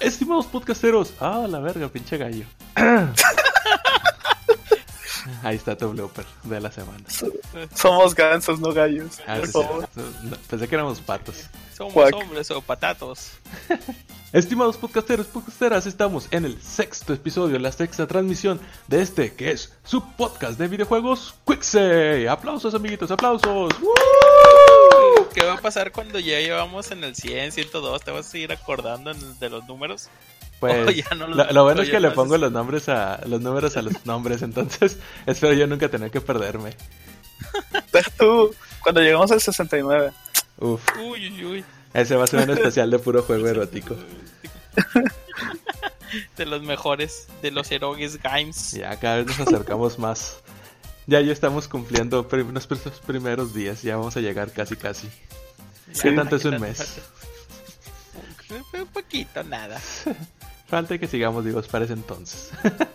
[0.00, 2.44] Estimados podcasteros, ah, la verga, pinche gallo.
[5.42, 7.04] Ahí está tu blooper de la semana.
[7.74, 9.20] Somos gansos, no gallos.
[9.26, 9.88] Ah, por sí, sí, favor.
[10.22, 11.44] no, Pensé que éramos patos.
[11.76, 13.32] Somos hombres o patatos.
[14.32, 19.72] Estimados podcasteros, podcasteras, estamos en el sexto episodio, la sexta transmisión de este que es
[19.84, 22.26] su podcast de videojuegos Quixey.
[22.26, 23.70] Aplausos, amiguitos, aplausos.
[23.80, 25.28] ¡Woo!
[25.32, 28.02] ¿Qué va a pasar cuando ya llevamos en el 100, 102?
[28.02, 30.08] ¿Te vas a seguir acordando de los números?
[30.60, 33.20] Pues Oh, ya no lo- lo, lo bueno es que le pongo los nombres a
[33.26, 36.74] los números a los nombres, entonces espero yo nunca tener que perderme.
[37.92, 40.12] Deja tú, cuando llegamos al 69.
[40.58, 41.64] Uf, Uy, uy, uy.
[41.92, 43.96] ese va a ser un especial de puro juego erótico.
[46.36, 48.72] De los mejores, de los Erogues Games.
[48.72, 50.38] Ya cada vez nos acercamos más.
[51.06, 55.08] Ya ya estamos cumpliendo prim- nuestros primeros días, ya vamos a llegar casi casi.
[56.00, 56.98] ¿Qué tanto es un mes?
[58.72, 59.80] Un poquito, nada.
[60.68, 62.50] Falta que sigamos vivos para ese entonces.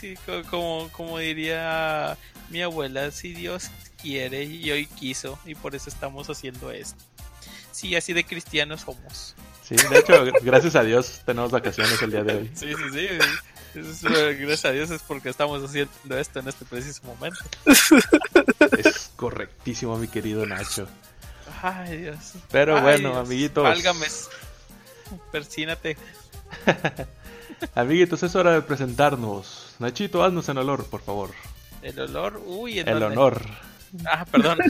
[0.00, 2.16] Sí, co- como, como diría
[2.50, 3.68] mi abuela, si Dios
[4.00, 7.02] quiere y hoy quiso, y por eso estamos haciendo esto.
[7.72, 9.34] Sí, así de cristianos somos.
[9.64, 12.50] Sí, de hecho, gracias a Dios tenemos vacaciones el día de hoy.
[12.54, 13.08] Sí, sí, sí.
[13.78, 17.38] Es, eh, gracias a Dios es porque estamos haciendo esto en este preciso momento.
[18.78, 20.88] Es correctísimo, mi querido Nacho.
[21.62, 22.32] Ay, Dios.
[22.50, 23.26] Pero Ay, bueno, Dios.
[23.26, 23.62] amiguitos.
[23.64, 24.06] Válgame.
[25.32, 25.96] Persínate.
[27.74, 29.74] Amiguitos, es hora de presentarnos.
[29.78, 31.30] Nachito, haznos en olor, por favor.
[31.82, 33.16] El olor, uy, ¿en El dónde?
[33.18, 33.42] honor.
[34.06, 34.58] Ah, perdón.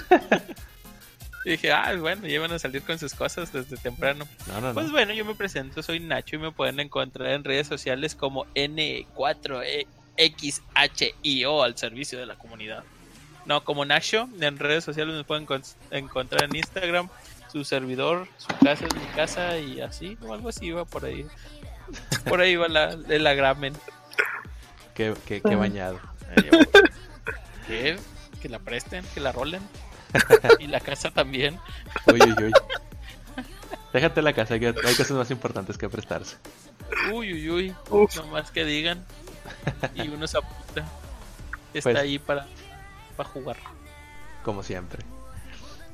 [1.45, 4.27] Y dije, ah, bueno, ya van a salir con sus cosas desde temprano.
[4.49, 4.93] No, no, Pues no.
[4.93, 8.45] bueno, yo me presento, soy Nacho y me pueden encontrar en redes sociales como
[10.17, 12.83] N4XHIO al servicio de la comunidad.
[13.47, 17.09] No, como Nacho, en redes sociales me pueden con- encontrar en Instagram,
[17.51, 21.25] su servidor, su casa es mi casa y así, o algo así va por ahí.
[22.29, 23.75] Por ahí va la, el agramen.
[24.95, 26.01] Qué, qué, qué bañado.
[27.69, 29.61] Que la presten, que la rolen.
[30.59, 31.59] Y la casa también.
[32.07, 32.53] Uy, uy, uy.
[33.93, 36.37] Déjate la casa, que hay cosas más importantes que prestarse.
[37.13, 37.75] Uy, uy, uy.
[37.91, 38.17] Uf.
[38.17, 39.05] No más que digan.
[39.95, 40.87] Y uno se apunta.
[41.75, 42.47] Está Pues- ahí para,
[43.17, 43.57] para jugar.
[44.45, 45.05] como siempre.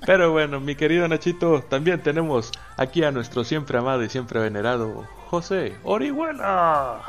[0.06, 5.06] Pero bueno, mi querido Nachito, también tenemos aquí a nuestro siempre amado y siempre venerado
[5.30, 7.00] José Orihuela.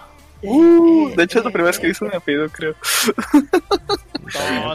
[0.41, 2.75] Uh, de hecho, es la primera vez que hice un apellido, creo.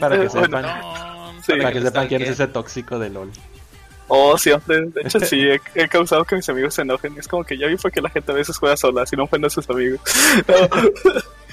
[0.00, 0.64] para que sepan,
[1.44, 1.52] Sí.
[1.56, 3.30] para que sepan quién es ese tóxico de LOL.
[4.12, 4.86] Oh, siempre.
[4.86, 7.16] De hecho, sí, he, he causado que mis amigos se enojen.
[7.16, 9.24] Es como que ya vi por qué la gente a veces juega sola, si no
[9.24, 10.00] ofende a sus amigos.
[10.48, 10.54] No.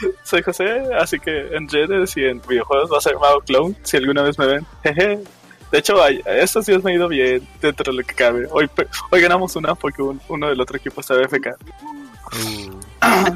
[0.23, 3.97] Soy José, así que en redes y en videojuegos va a ser Mago Clown, si
[3.97, 4.65] alguna vez me ven.
[4.83, 5.19] Jeje.
[5.71, 8.47] De hecho, estos días me ha ido bien dentro de lo que cabe.
[8.51, 8.69] Hoy,
[9.11, 11.55] hoy ganamos una porque un- uno del otro equipo está FK.
[12.33, 13.35] Uh,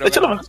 [0.00, 0.44] De hecho, lo honor.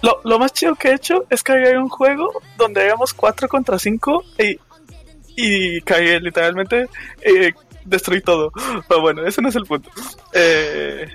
[0.00, 3.48] Lo, lo más chido que he hecho es que hay un juego donde hagamos 4
[3.48, 4.58] contra 5 y,
[5.36, 6.88] y cagué literalmente.
[7.22, 7.52] eh,
[7.84, 8.52] destruí todo.
[8.88, 9.90] Pero bueno, ese no es el punto.
[10.32, 11.08] Eh,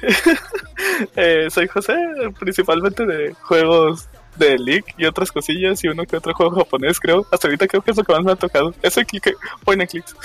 [1.15, 1.95] eh, soy José,
[2.39, 7.25] principalmente de juegos de League y otras cosillas y uno que otro juego japonés, creo.
[7.31, 8.73] Hasta ahorita creo que es lo que más me ha tocado.
[8.81, 10.15] Eso click, point and clicks.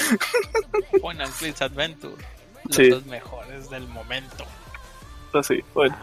[1.00, 2.14] Point and Clicks Adventure.
[2.64, 2.88] Los Sí.
[2.90, 4.44] dos mejores del momento.
[5.34, 5.96] Así, bueno.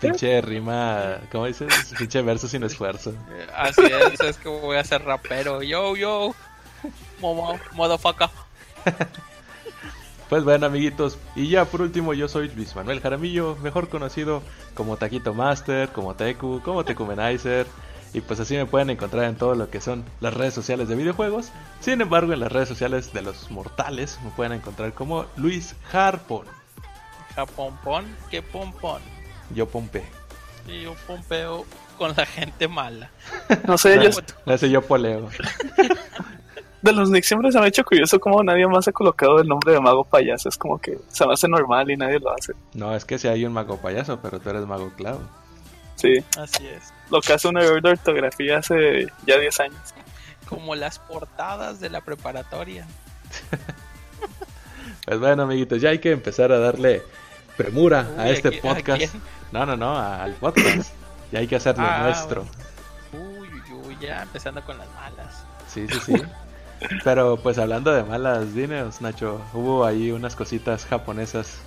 [0.00, 1.94] pinche rima, ¿cómo dices?
[1.98, 3.10] Pinche verso sin esfuerzo.
[3.30, 5.62] Eh, Así es, es que voy a ser rapero.
[5.62, 6.34] Yo, yo.
[7.20, 8.28] Momo, motherfucker.
[10.34, 14.42] Pues bueno, amiguitos, y ya por último, yo soy Luis Manuel Jaramillo, mejor conocido
[14.74, 17.68] como Taquito Master, como Teku, como Tecumenizer.
[18.12, 20.96] Y pues así me pueden encontrar en todo lo que son las redes sociales de
[20.96, 21.52] videojuegos.
[21.78, 26.46] Sin embargo, en las redes sociales de los mortales me pueden encontrar como Luis Harpon.
[27.36, 29.02] Japompón, que pompón.
[29.54, 30.02] Yo pompe.
[30.66, 31.64] Y yo pompeo
[31.96, 33.08] con la gente mala.
[33.68, 35.28] No sé, ellos No sé, yo poleo.
[36.84, 39.48] de los Knicks siempre se me ha hecho curioso cómo nadie más ha colocado el
[39.48, 40.48] nombre de Mago Payaso.
[40.48, 42.52] Es como que se me hace normal y nadie lo hace.
[42.74, 45.20] No, es que si hay un mago payaso, pero tú eres mago clavo.
[45.96, 46.92] Sí, Así es.
[47.10, 49.94] lo que hace un error de ortografía hace ya 10 años.
[50.48, 52.86] Como las portadas de la preparatoria.
[55.06, 57.02] Pues bueno, amiguitos, ya hay que empezar a darle
[57.58, 59.14] premura a Uy, este ¿a qui- a podcast.
[59.52, 60.92] No, no, no, al podcast.
[61.30, 62.46] Ya hay que hacerlo Ah, nuestro.
[63.12, 65.44] Uy, uy, uy, Ya empezando con las malas.
[65.68, 66.22] Sí, sí, sí.
[67.02, 71.58] Pero pues hablando de malas dineos, Nacho, hubo ahí unas cositas japonesas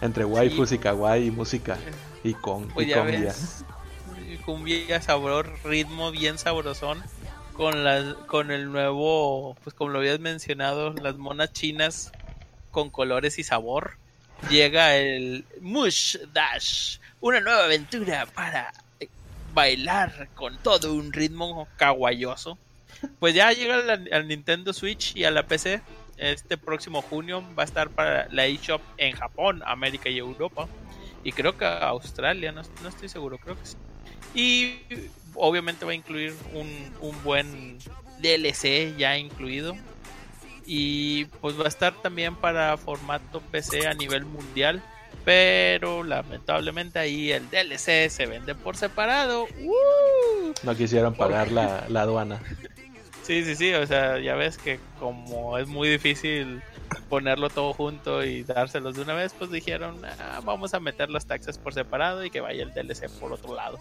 [0.00, 1.78] entre waifus y kawaii y música
[2.24, 3.20] y con Pues y cumbia.
[3.20, 3.64] ves.
[4.44, 7.02] Cumbia, sabor, ritmo bien sabrosón.
[7.52, 12.10] Con, las con el nuevo, pues como lo habías mencionado, las monas chinas
[12.70, 13.98] con colores y sabor.
[14.48, 18.72] Llega el Mush Dash, una nueva aventura para
[19.52, 22.56] bailar con todo un ritmo kawaioso.
[23.18, 25.80] Pues ya llega al, al Nintendo Switch y a la PC.
[26.16, 30.68] Este próximo junio va a estar para la eShop en Japón, América y Europa.
[31.24, 33.76] Y creo que Australia, no, no estoy seguro, creo que sí.
[34.34, 34.80] Y
[35.34, 36.68] obviamente va a incluir un,
[37.00, 37.78] un buen
[38.20, 39.76] DLC ya incluido.
[40.66, 44.82] Y pues va a estar también para formato PC a nivel mundial.
[45.24, 49.44] Pero lamentablemente ahí el DLC se vende por separado.
[49.60, 50.52] ¡Uh!
[50.62, 52.40] No quisieron pagar la, la aduana.
[53.30, 56.60] Sí, sí, sí, o sea, ya ves que como es muy difícil
[57.08, 61.24] ponerlo todo junto y dárselos de una vez, pues dijeron, "Ah, vamos a meter los
[61.26, 63.78] taxes por separado y que vaya el DLC por otro lado.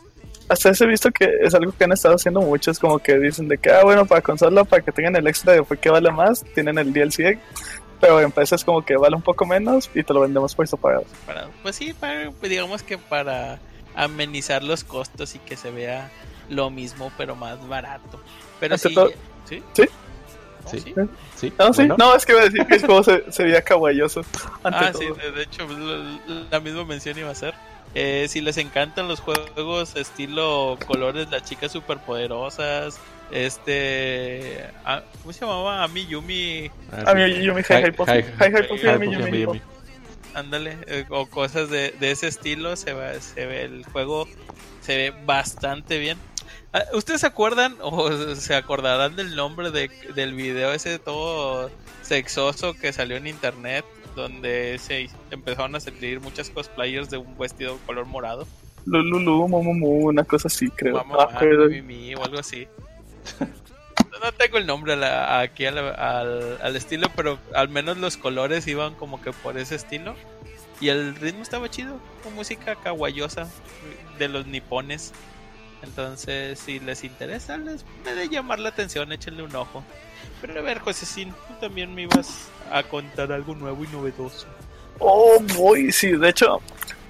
[0.50, 3.48] Hasta eso he visto que es algo que han estado haciendo muchos, como que dicen
[3.48, 6.12] de que, ah, bueno, para consola, para que tengan el extra de por qué vale
[6.12, 7.40] más, tienen el DLC,
[8.00, 11.06] pero en es como que vale un poco menos y te lo vendemos por separado.
[11.26, 13.58] Para, pues sí, para, pues digamos que para
[13.96, 16.12] amenizar los costos y que se vea
[16.50, 18.22] lo mismo pero más barato.
[18.60, 19.12] Pero Ante sí, todo-
[19.50, 19.64] ¿sí?
[19.74, 19.84] ¿Sí?
[20.64, 20.70] ¿No?
[20.72, 20.80] Sí.
[20.80, 20.94] ¿Sí?
[21.36, 23.44] Sí, No, sí, bueno, no, es que iba a decir que el juego se, se
[23.44, 24.22] veía kawaioso.
[24.64, 25.02] Ante Ah, todo.
[25.02, 26.20] sí, de, de hecho, lo-
[26.52, 27.54] la misma mención iba a ser.
[27.96, 33.00] Eh, si les encantan los juegos estilo colores, las chicas superpoderosas,
[33.32, 34.64] este.
[34.86, 35.84] ah, ¿Cómo se llamaba?
[35.84, 36.70] Ami Yumi,
[37.06, 38.24] A mí Yumi Hi Hi.
[38.40, 38.98] Hi- a.
[38.98, 39.62] Yumi.
[40.36, 44.28] ándale, eh, o cosas de, de ese estilo, se, va, se ve el juego,
[44.82, 46.18] se ve bastante bien.
[46.74, 51.72] Ah, ¿Ustedes se acuerdan o se acordarán del nombre de, del video ese todo
[52.04, 53.86] sexoso que salió en internet?
[54.16, 58.48] Donde se empezaron a salir muchas cosplayers de un vestido color morado.
[58.86, 60.96] Lululu, Momomu, una cosa así, creo.
[60.96, 62.68] Mamá, Ah, pero- Mimi o algo así.
[64.22, 67.98] No tengo el nombre a la- aquí a la- al, al estilo, pero al menos
[67.98, 70.16] los colores iban como que por ese estilo.
[70.82, 73.48] Y el ritmo estaba chido, con música kawaiosa
[74.18, 75.14] de los nipones.
[75.84, 79.84] Entonces, si les interesa, les puede llamar la atención, échenle un ojo.
[80.42, 84.48] Pero a ver, Josecín, tú también me ibas a contar algo nuevo y novedoso.
[85.00, 86.60] Oh, boy, sí, de hecho,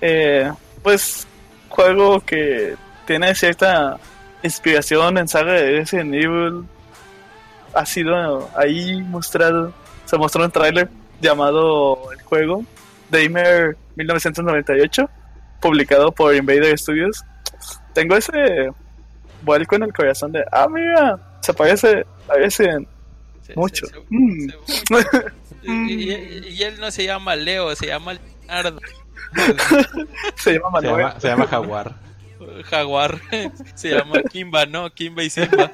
[0.01, 0.51] eh,
[0.83, 1.27] pues,
[1.69, 2.75] juego que
[3.06, 4.00] tiene cierta
[4.44, 6.65] inspiración en saga de Resident Evil.
[7.74, 9.74] Ha sido ahí mostrado,
[10.06, 10.89] se mostró un tráiler
[11.22, 12.63] llamado el juego
[13.10, 15.10] Damer 1998,
[15.60, 17.24] publicado por Invader Studios.
[17.94, 18.71] Tengo ese
[19.41, 22.88] vuelco en el corazón de, ah, mira, se parece a Resident
[23.41, 23.86] Se- mucho.
[23.88, 24.50] se- se- Mm.
[24.65, 25.31] se-
[25.63, 28.80] y, y- y él no se llama Leo, se llama Leonardo.
[30.36, 31.06] se llama se, Manuel.
[31.07, 31.95] llama, se llama Jaguar.
[32.65, 33.18] Jaguar
[33.75, 34.89] se llama Kimba, ¿no?
[34.89, 35.69] Kimba y Simba.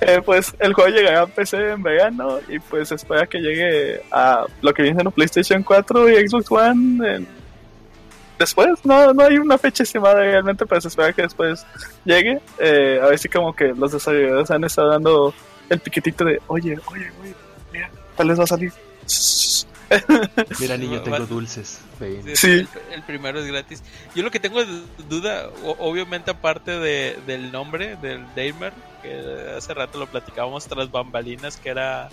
[0.00, 4.46] Eh, pues el juego llegará a PC en verano y pues espera que llegue a
[4.62, 7.28] lo que viene siendo PlayStation 4 y Xbox One en-
[8.38, 8.84] después.
[8.84, 11.64] No, no hay una fecha estimada realmente, pero se espera que después
[12.04, 12.40] llegue.
[12.58, 15.34] Eh, a ver si como que los desarrolladores han estado dando
[15.68, 17.34] el piquetito de, oye, oye, oye,
[17.72, 18.72] mira, tal vez va a salir.
[20.60, 21.80] Mira, niño, tengo dulces.
[21.98, 22.68] Sí, Sí.
[22.92, 23.82] El, primero es gratis.
[24.14, 29.72] Yo lo que tengo de duda, obviamente aparte de, del nombre del Damer, que hace
[29.72, 32.10] rato lo platicábamos tras bambalinas, que era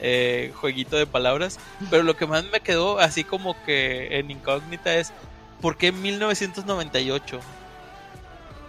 [0.00, 1.58] eh, jueguito de palabras,
[1.90, 5.12] pero lo que más me quedó así como que en incógnita es,
[5.60, 7.40] ¿por qué 1998?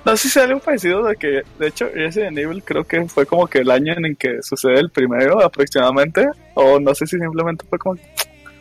[0.06, 3.26] No sé si es algo parecido de que, de hecho, Resident Evil creo que fue
[3.26, 7.18] como que el año en el que sucede el primero aproximadamente, o no sé si
[7.20, 8.00] simplemente fue como,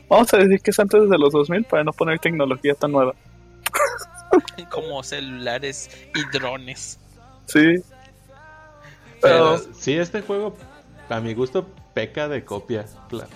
[0.08, 3.14] vamos a decir que es antes de los 2000 para no poner tecnología tan nueva.
[4.70, 6.98] Como celulares y drones.
[7.46, 7.76] Sí,
[9.20, 10.56] Pero pero sí, este juego,
[11.08, 12.84] a mi gusto, peca de copia.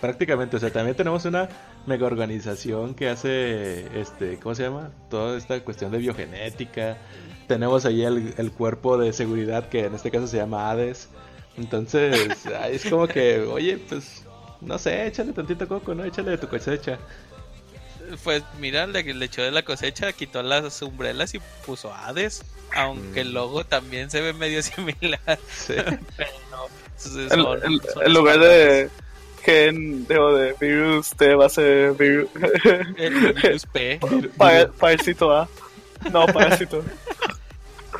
[0.00, 0.56] Prácticamente.
[0.56, 1.48] O sea, también tenemos una
[1.86, 4.90] mega organización que hace, este, ¿cómo se llama?
[5.10, 6.96] Toda esta cuestión de biogenética.
[7.48, 11.08] Tenemos ahí el, el cuerpo de seguridad que en este caso se llama Hades.
[11.56, 14.24] Entonces, ay, es como que, oye, pues,
[14.60, 16.04] no sé, échale tantito coco, ¿no?
[16.04, 16.98] Échale de tu cosecha.
[18.24, 22.42] Pues mira, le, le echó de la cosecha, quitó las umbrelas y puso Hades.
[22.74, 25.38] Aunque el logo también se ve medio similar.
[25.50, 25.74] Sí.
[26.16, 26.66] Pero no.
[26.96, 28.88] son- en, son- en- son en lugar de
[29.44, 32.28] gen digo, de virus T va a ser virus,
[32.96, 34.00] El virus P.
[34.36, 35.48] pa- parásito A.
[36.12, 36.82] No, parásito.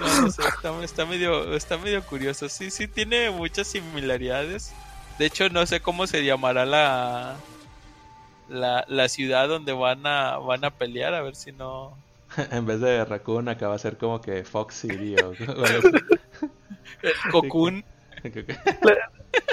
[0.01, 2.49] No, no sé, está, está medio, está medio curioso.
[2.49, 4.73] Sí, sí tiene muchas similaridades.
[5.19, 7.37] De hecho, no sé cómo se llamará la,
[8.49, 11.97] la, la ciudad donde van a, van a pelear, a ver si no.
[12.51, 15.35] en vez de Raccoon acá va a ser como que Fox City o...
[17.31, 17.85] Cocoon.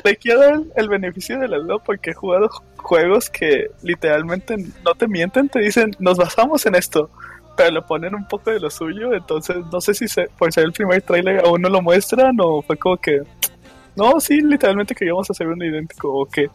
[0.04, 4.94] Le quiero dar el, beneficio de la duda porque he jugado juegos que literalmente no
[4.96, 7.10] te mienten, te dicen, nos basamos en esto,
[7.56, 10.66] pero le ponen un poco de lo suyo, entonces no sé si se- por ser
[10.66, 13.22] el primer tráiler aún no lo muestran o fue como que,
[13.96, 16.50] no, sí, literalmente queríamos hacer uno idéntico o que,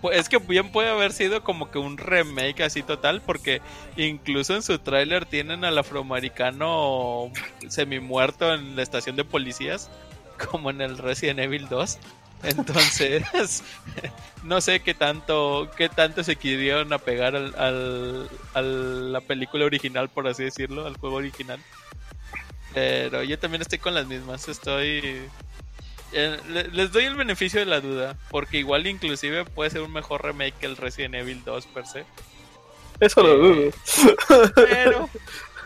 [0.00, 3.60] Pues es que bien puede haber sido como que un remake así total, porque
[3.96, 7.30] incluso en su tráiler tienen al afroamericano
[7.68, 9.90] semi muerto en la estación de policías,
[10.50, 11.98] como en el Resident Evil 2.
[12.42, 13.62] Entonces,
[14.44, 20.08] no sé qué tanto, qué tanto se quisieron apegar al, al- a la película original,
[20.08, 21.60] por así decirlo, al juego original.
[22.72, 25.28] Pero yo también estoy con las mismas, estoy...
[26.12, 29.92] eh, le- les doy el beneficio de la duda, porque igual inclusive puede ser un
[29.92, 32.04] mejor remake que el Resident Evil 2 per se.
[33.00, 33.72] eso lo Eh,
[34.28, 34.50] dudo.
[34.54, 35.10] Pero,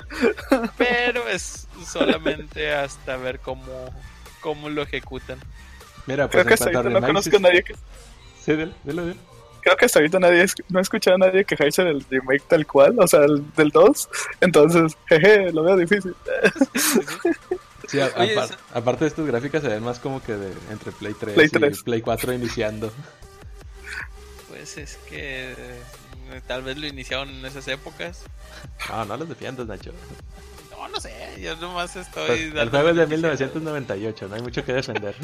[0.76, 3.95] pero es solamente hasta ver cómo,
[4.40, 5.38] cómo lo ecutan.
[6.06, 7.75] Mira, Creo pues que en hasta ahorita no conozco a nadie que,
[8.44, 9.20] Sí, dilo, dilo, dilo.
[9.62, 12.94] creo que hasta ahorita nadie, no he escuchado a nadie quejarse del remake tal cual,
[12.99, 14.08] o sea, el- del 2,
[14.40, 16.14] entonces, jeje, lo veo difícil.
[17.87, 20.52] Sí, a- Oye, apar- eso- aparte de estas gráficas se ven más como que de
[20.70, 21.82] entre Play 3 Play y 3.
[21.82, 22.90] Play 4 iniciando.
[24.49, 28.23] Pues es que eh, tal vez lo iniciaron en esas épocas.
[28.88, 29.92] No, no los defiendas, Nacho.
[30.85, 32.26] No, no sé, yo nomás estoy...
[32.26, 35.17] Pues, el dando juego es de beneficio 1998, no hay mucho que defender.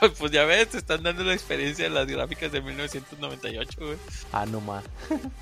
[0.00, 3.98] Pues, pues ya ves, te están dando la experiencia de las gráficas de 1998, güey.
[4.32, 4.84] Ah, no más.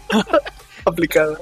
[0.85, 1.39] Aplicada.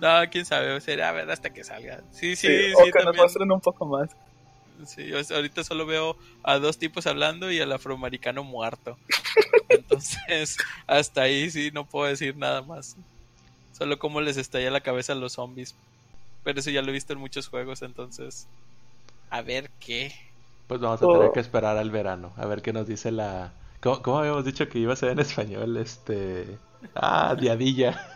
[0.00, 2.02] No, quién sabe, será a ver hasta que salga.
[2.10, 4.10] Sí, sí, Sí, sí, o que nos muestren un poco más.
[4.86, 8.98] Sí, yo ahorita solo veo a dos tipos hablando y al afroamericano muerto.
[9.68, 10.56] Entonces,
[10.86, 12.96] hasta ahí sí no puedo decir nada más.
[13.82, 15.74] Solo cómo les estalla la cabeza a los zombies.
[16.44, 18.46] Pero eso ya lo he visto en muchos juegos, entonces.
[19.28, 20.12] A ver qué.
[20.68, 21.32] Pues vamos a tener Oh.
[21.32, 23.50] que esperar al verano, a ver qué nos dice la...
[23.80, 25.76] ¿Cómo, cómo habíamos dicho que iba a ser en español?
[25.78, 26.58] Este...
[26.94, 28.06] Ah, Diadilla.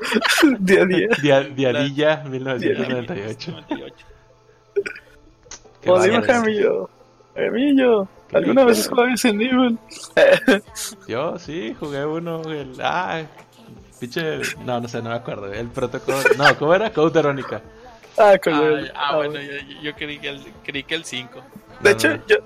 [0.60, 3.50] Dia- Diadilla 1998.
[3.50, 4.06] 98.
[5.82, 6.26] Qué O dime, bárbaro.
[6.32, 6.90] Jaramillo.
[7.34, 9.78] Jaramillo, ¿alguna vez has jugado ese nivel?
[11.08, 12.72] Yo sí, jugué uno, el...
[12.80, 13.22] Ah,
[13.98, 14.40] pinche...
[14.64, 15.52] No, no sé, no me acuerdo.
[15.52, 16.18] El protocolo...
[16.36, 16.92] No, ¿cómo era?
[16.92, 17.60] Code Verónica.
[18.16, 19.52] Ah, con Ah, el- ah, ah, bueno, yo,
[19.82, 21.40] yo creí, que el, creí que el 5.
[21.80, 22.26] De No, hecho, no.
[22.26, 22.36] yo,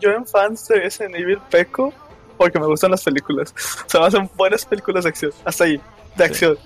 [0.00, 1.92] yo en fans de ese nivel peco
[2.36, 3.52] porque me gustan las películas.
[3.86, 5.32] O sea, me hacen buenas películas de acción.
[5.44, 5.80] Hasta ahí,
[6.16, 6.58] de acción.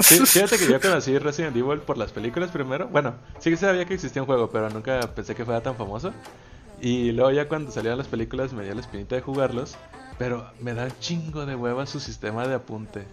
[0.00, 2.88] Sí, fíjate que yo conocí Resident Evil por las películas primero.
[2.88, 6.12] Bueno, sí que sabía que existía un juego, pero nunca pensé que fuera tan famoso.
[6.80, 9.76] Y luego ya cuando salieron las películas me dio la espinita de jugarlos.
[10.18, 13.04] Pero me da un chingo de hueva su sistema de apunte.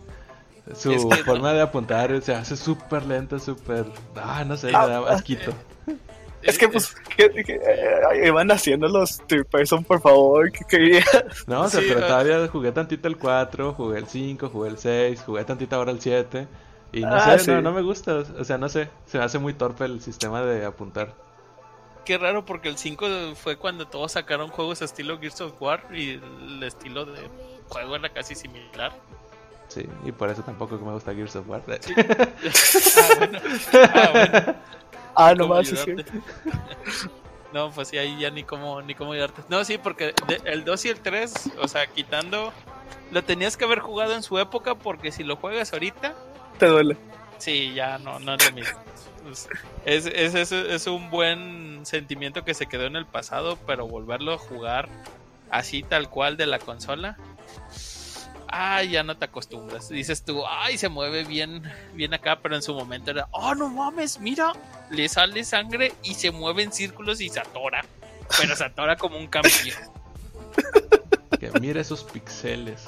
[0.75, 3.85] Su Es que forma de apuntar se hace súper lenta, súper...
[4.15, 5.53] Ah, no sé, me Ah, da asquito.
[6.41, 9.21] Es que, pues, que, que, eh, iban haciendo los
[9.51, 11.03] person, por favor, que quería.
[11.47, 12.07] No, o sea, Sí, pero ah.
[12.07, 15.99] todavía jugué tantito el 4, jugué el 5, jugué el 6, jugué tantito ahora el
[15.99, 16.47] 7.
[16.93, 17.51] Y no Ah, sé, sí.
[17.51, 18.23] no, no me gusta.
[18.39, 21.13] O sea, no sé, se me hace muy torpe el sistema de apuntar.
[22.05, 26.11] Qué raro porque el 5 fue cuando todos sacaron juegos estilo Gears of War y
[26.11, 27.29] el estilo de
[27.67, 28.93] juego era casi similar.
[29.69, 31.61] Sí, y por eso tampoco me gusta Gears of War.
[31.67, 33.39] Ah, bueno.
[33.93, 34.55] Ah, bueno.
[35.15, 35.91] Ah, ¿Cómo nomás, sí, sí.
[35.91, 36.11] ayudarte?
[37.51, 39.41] No, pues sí, ahí ya ni cómo, ni cómo ayudarte.
[39.49, 42.53] No, sí, porque de- el 2 y el 3, o sea, quitando,
[43.11, 46.13] lo tenías que haber jugado en su época porque si lo juegas ahorita,
[46.59, 46.95] Te duele.
[47.39, 48.77] sí, ya no, no es lo mismo.
[49.23, 49.49] Pues,
[49.85, 54.33] Es, es, es, es un buen sentimiento que se quedó en el pasado, pero volverlo
[54.33, 54.87] a jugar
[55.49, 57.17] así tal cual de la consola,
[58.51, 59.89] ay, ya no te acostumbras.
[59.89, 61.63] Dices tú, ay, se mueve bien,
[61.93, 64.53] bien acá, pero en su momento era, oh, no mames, mira,
[64.89, 67.83] le sale sangre y se mueve en círculos y se atora.
[68.39, 69.75] Pero se atora como un camello.
[71.39, 72.87] Que mira esos pixeles.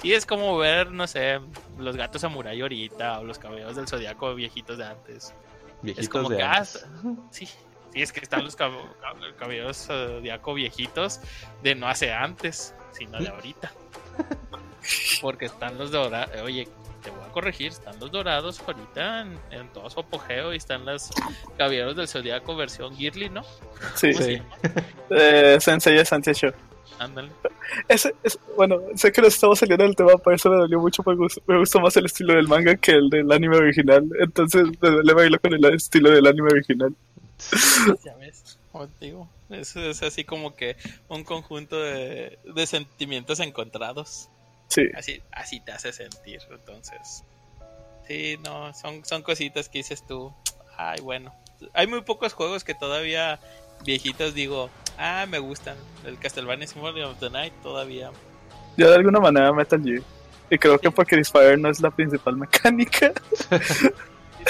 [0.00, 1.40] Sí, es como ver, no sé,
[1.78, 5.34] los gatos samurai ahorita o los caballeros del zodiaco viejitos de antes.
[5.82, 6.86] Viejitos Es como de que, ah, antes.
[7.30, 7.46] sí,
[7.92, 8.80] sí, es que están los cab-
[9.38, 11.20] caballeros zodiaco viejitos
[11.62, 13.70] de no hace antes, sino de ahorita.
[15.20, 16.68] Porque están los dorados, oye,
[17.02, 20.84] te voy a corregir, están los dorados ahorita en, en todo su apogeo y están
[20.84, 21.10] los
[21.56, 23.42] caballeros del zodiaco versión Girly, ¿no?
[23.94, 24.12] Sí.
[24.12, 24.42] ¿Cómo se Sí.
[25.10, 26.54] Eh, Sensei Santiago.
[26.98, 27.30] Ándale.
[27.88, 31.02] Ese, es, bueno, sé que nos estamos saliendo del tema, por eso me dolió mucho,
[31.06, 34.04] me gustó, me gustó más el estilo del manga que el del anime original.
[34.18, 36.94] Entonces duele bailar con el estilo del anime original.
[38.04, 38.42] Ya ves,
[38.76, 39.28] como te digo.
[39.48, 40.76] Es, es así como que
[41.08, 44.28] un conjunto de, de sentimientos encontrados.
[44.68, 46.40] Sí, Así, así te hace sentir.
[46.50, 47.24] Entonces,
[48.06, 50.34] sí, no, son, son cositas que dices tú.
[50.76, 51.34] Ay, bueno.
[51.72, 53.38] Hay muy pocos juegos que todavía
[53.84, 54.68] viejitos digo,
[54.98, 55.76] ah, me gustan.
[56.04, 58.10] El Castlevania Symphony of the Night todavía.
[58.76, 60.02] yo de alguna manera Metal Gear.
[60.50, 63.12] Y creo que porque Disfire no es la principal mecánica.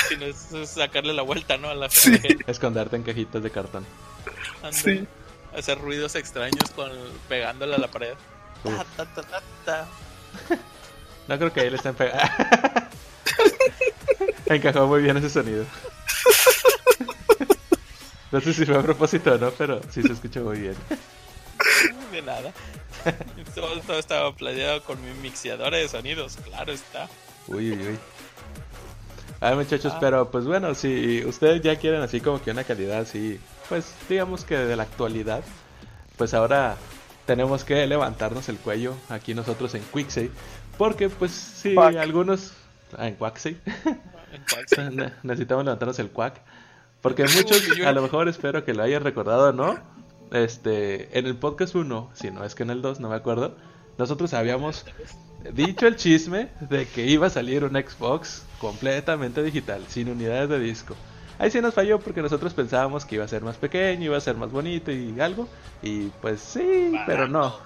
[0.09, 1.71] Si no es es sacarle la vuelta, ¿no?
[1.71, 2.21] A la Sí.
[2.47, 3.87] Esconderte en cajitas de cartón.
[4.73, 5.07] Sí.
[5.57, 6.91] Hacer ruidos extraños con
[7.29, 8.15] pegándole a la pared.
[8.63, 9.87] Ta, ta, ta, ta, ta.
[11.29, 12.23] No creo que ahí le estén pegando.
[14.47, 15.65] Encajó muy bien ese sonido.
[18.33, 20.75] No sé si fue a propósito o no, pero sí se escuchó muy bien.
[22.13, 22.53] De nada.
[23.55, 27.09] todo, todo estaba planeado con mi mixeadora de sonidos, claro está.
[27.47, 27.99] Uy, uy, uy.
[29.41, 29.99] A ver, muchachos, Ah.
[30.01, 34.45] pero pues bueno, si ustedes ya quieren así como que una calidad así, pues digamos
[34.45, 35.43] que de la actualidad,
[36.17, 36.77] pues ahora
[37.27, 40.31] tenemos que levantarnos el cuello aquí nosotros en Quixey,
[40.79, 41.97] porque pues sí, Quack.
[41.97, 42.53] algunos...
[42.97, 43.57] Ah, en sí.
[44.93, 46.41] Ne- Necesitamos levantarnos el cuac.
[47.01, 49.79] Porque muchos, a lo mejor espero que lo hayan recordado o no.
[50.33, 53.57] Este, en el podcast 1, si no es que en el 2, no me acuerdo.
[53.99, 54.85] Nosotros habíamos
[55.53, 60.59] dicho el chisme de que iba a salir un Xbox completamente digital, sin unidades de
[60.59, 60.97] disco.
[61.39, 64.21] Ahí sí nos falló porque nosotros pensábamos que iba a ser más pequeño, iba a
[64.21, 65.49] ser más bonito y algo.
[65.83, 67.57] Y pues sí, pero no.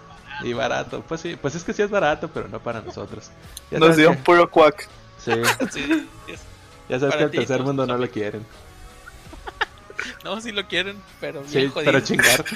[0.43, 3.31] Y barato, pues sí, pues es que sí es barato, pero no para nosotros.
[3.71, 4.89] Ya Nos dio un que- puro quack.
[5.19, 5.33] sí,
[5.71, 6.41] Sí, es-
[6.89, 8.45] ya sabes Para que el tercer mundo no lo quieren.
[10.25, 11.93] No, sí lo quieren, pero bien Sí, jodido.
[11.93, 12.45] pero chingar.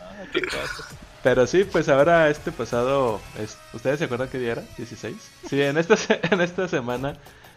[0.00, 0.86] Ah, qué cosas.
[1.22, 4.62] Pero sí, pues ahora este pasado, es- ¿ustedes se acuerdan qué día era?
[4.78, 5.14] ¿16?
[5.48, 7.16] Sí, en esta, se- en esta semana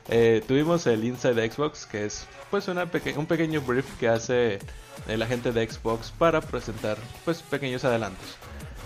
[0.10, 4.60] eh, tuvimos el Inside Xbox, que es pues una peque- un pequeño brief que hace
[5.08, 8.38] la gente de Xbox para presentar pues pequeños adelantos.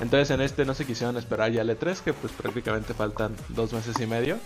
[0.01, 3.71] Entonces en este no se quisieron esperar ya al E3, que pues prácticamente faltan dos
[3.73, 4.37] meses y medio,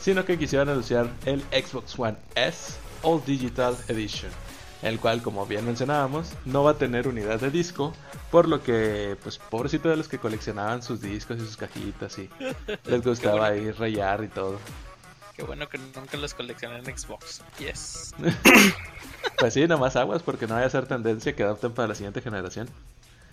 [0.00, 4.30] sino que quisieron anunciar el Xbox One S All Digital Edition
[4.82, 7.94] el cual como bien mencionábamos no va a tener unidad de disco
[8.30, 12.28] por lo que pues pobrecito de los que coleccionaban sus discos y sus cajitas y
[12.84, 14.58] les gustaba ahí rayar y todo
[15.36, 17.42] Qué bueno que nunca los coleccioné en Xbox.
[17.58, 18.14] Yes.
[19.38, 22.22] pues sí nomás aguas porque no vaya a ser tendencia que adopten para la siguiente
[22.22, 22.68] generación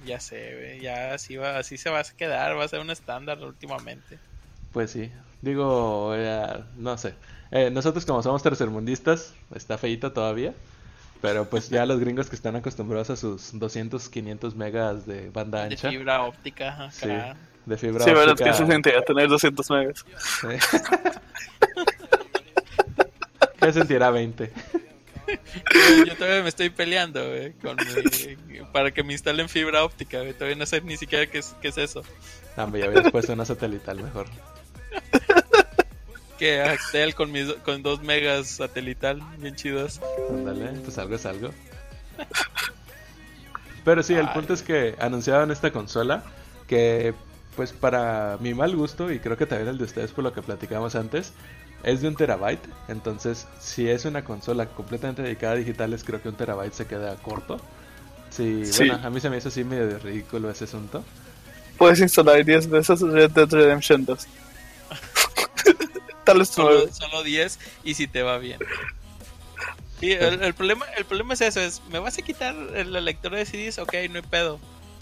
[0.05, 3.39] Ya sé, ya así, va, así se va a quedar, va a ser un estándar
[3.39, 4.19] últimamente.
[4.73, 5.11] pues sí
[5.41, 7.13] digo eh, no sé
[7.51, 10.53] Eh, nosotros como somos tercermundistas está feito todavía
[11.21, 15.59] pero pues ya los gringos que están acostumbrados a sus 200 500 megas de banda
[15.59, 17.37] De ancha fibra óptica, sí, acá.
[17.65, 20.05] de fibra Sí, verdad óptica que se sentía tener 200 megas.
[20.41, 20.47] Sí.
[23.63, 24.51] ¿Qué sentirá 20?
[26.05, 30.33] Yo, todavía me estoy peleando, güey, con mi- para que me instalen fibra óptica, güey.
[30.33, 32.01] Todavía no sé ni siquiera qué es, qué es eso.
[32.57, 34.27] No, hombre, ya habías puesto una satelital mejor.
[36.37, 40.01] Que Actel con mis con dos megas satelital, bien chidos.
[40.29, 41.51] Ándale, pues algo es algo.
[43.85, 44.33] Pero sí, el Ay.
[44.33, 46.23] punto es que anunciaban esta consola
[46.67, 47.13] que,
[47.55, 50.41] pues para mi mal gusto, y creo que también el de ustedes por lo que
[50.41, 51.33] platicamos antes,
[51.83, 52.63] es de un terabyte.
[52.87, 57.15] Entonces, si es una consola completamente dedicada a digitales, creo que un terabyte se queda
[57.15, 57.59] corto.
[58.29, 58.87] Sí, Sí.
[58.89, 61.03] bueno, a mí se me hizo así medio de ridículo ese asunto.
[61.77, 64.27] Puedes instalar 10 veces Red Dead Redemption 2.
[66.23, 68.59] Tal vez Solo, solo 10 y si te va bien.
[69.99, 73.37] Sí, el, el problema, el problema es eso, es, ¿me vas a quitar la lectora
[73.37, 73.79] de CDs?
[73.79, 74.59] Ok, no hay pedo.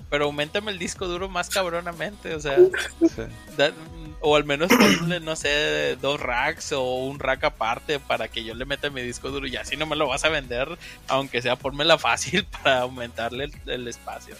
[0.09, 2.57] Pero aumentame el disco duro más cabronamente, o sea,
[2.99, 3.21] Sí.
[3.57, 3.71] da-
[4.21, 8.53] o al menos ponle, no sé, dos racks o un rack aparte para que yo
[8.53, 11.57] le meta mi disco duro y así no me lo vas a vender, aunque sea
[11.83, 14.35] la fácil para aumentarle el, el espacio.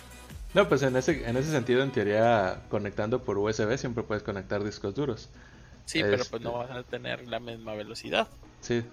[0.54, 4.64] No, pues en ese, en ese sentido, en teoría, conectando por USB siempre puedes conectar
[4.64, 5.30] discos duros.
[5.86, 8.28] Sí, pero Este- pues no vas a tener la misma velocidad.
[8.60, 8.84] Sí.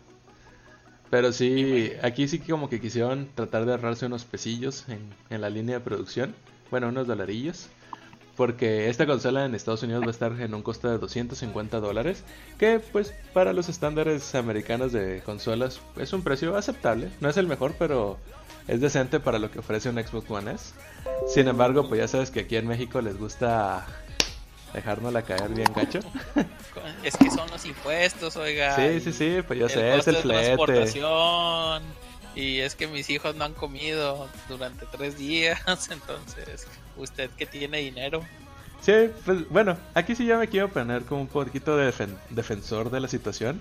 [1.11, 5.40] Pero sí, aquí sí que como que quisieron tratar de ahorrarse unos pesillos en, en
[5.40, 6.35] la línea de producción.
[6.70, 7.68] Bueno, unos dolarillos.
[8.38, 12.22] Porque esta consola en Estados Unidos va a estar en un costo de 250 dólares.
[12.57, 17.11] Que pues para los estándares americanos de consolas es un precio aceptable.
[17.20, 18.16] No es el mejor, pero
[18.68, 20.72] es decente para lo que ofrece un Xbox One S.
[21.27, 23.85] Sin embargo, pues ya sabes que aquí en México les gusta
[24.72, 25.98] dejárnosla caer bien gacho.
[27.03, 28.77] Es que son los impuestos, oiga.
[28.77, 30.44] Sí, sí, sí, pues ya el sé, es el de flete.
[30.44, 31.83] transportación
[32.38, 37.79] y es que mis hijos no han comido durante tres días, entonces, ¿usted que tiene
[37.79, 38.22] dinero?
[38.81, 38.92] Sí,
[39.24, 43.01] pues bueno, aquí sí ya me quiero poner como un poquito de defen- defensor de
[43.01, 43.61] la situación.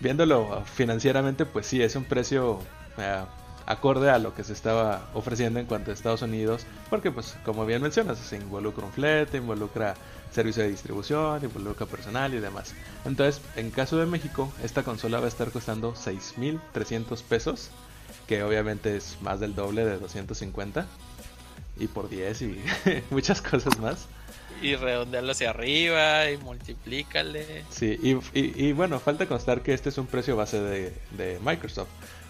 [0.00, 2.58] Viéndolo financieramente, pues sí, es un precio
[2.98, 3.20] eh,
[3.64, 7.64] acorde a lo que se estaba ofreciendo en cuanto a Estados Unidos, porque pues como
[7.64, 9.94] bien mencionas, se involucra un flete, involucra
[10.32, 12.74] servicio de distribución, involucra personal y demás.
[13.04, 17.70] Entonces, en caso de México, esta consola va a estar costando 6.300 pesos,
[18.26, 20.86] que obviamente es más del doble de 250,
[21.78, 22.60] y por 10 y
[23.10, 24.06] muchas cosas más.
[24.62, 27.64] Y redondealo hacia arriba y multiplícale.
[27.70, 31.38] Sí, y, y- y bueno, falta constar que este es un precio base de, de
[31.44, 31.88] Microsoft.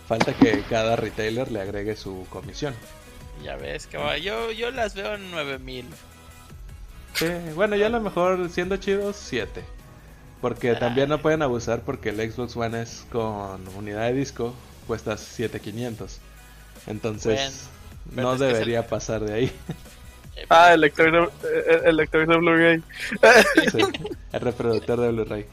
[0.08, 2.74] Falta que cada retailer le agregue su comisión.
[3.44, 4.18] Ya ves que va.
[4.18, 5.84] Yo, yo las veo en 9000.
[7.14, 9.62] Sí, bueno, ya a lo mejor siendo chidos, 7.
[10.40, 14.54] Porque también no pueden abusar porque el Xbox One es con unidad de disco,
[14.86, 16.18] cuesta 7500.
[16.86, 17.68] Entonces,
[18.06, 19.52] Bueno, no debería el- pasar de ahí.
[20.36, 22.82] Eh, Ah, el lector de, eh, el lector de Blu-ray.
[23.72, 23.78] Sí,
[24.32, 25.46] el reproductor de Blu-ray.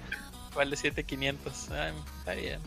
[0.55, 1.71] Vale 7500.
[1.71, 2.59] Ay, está bien.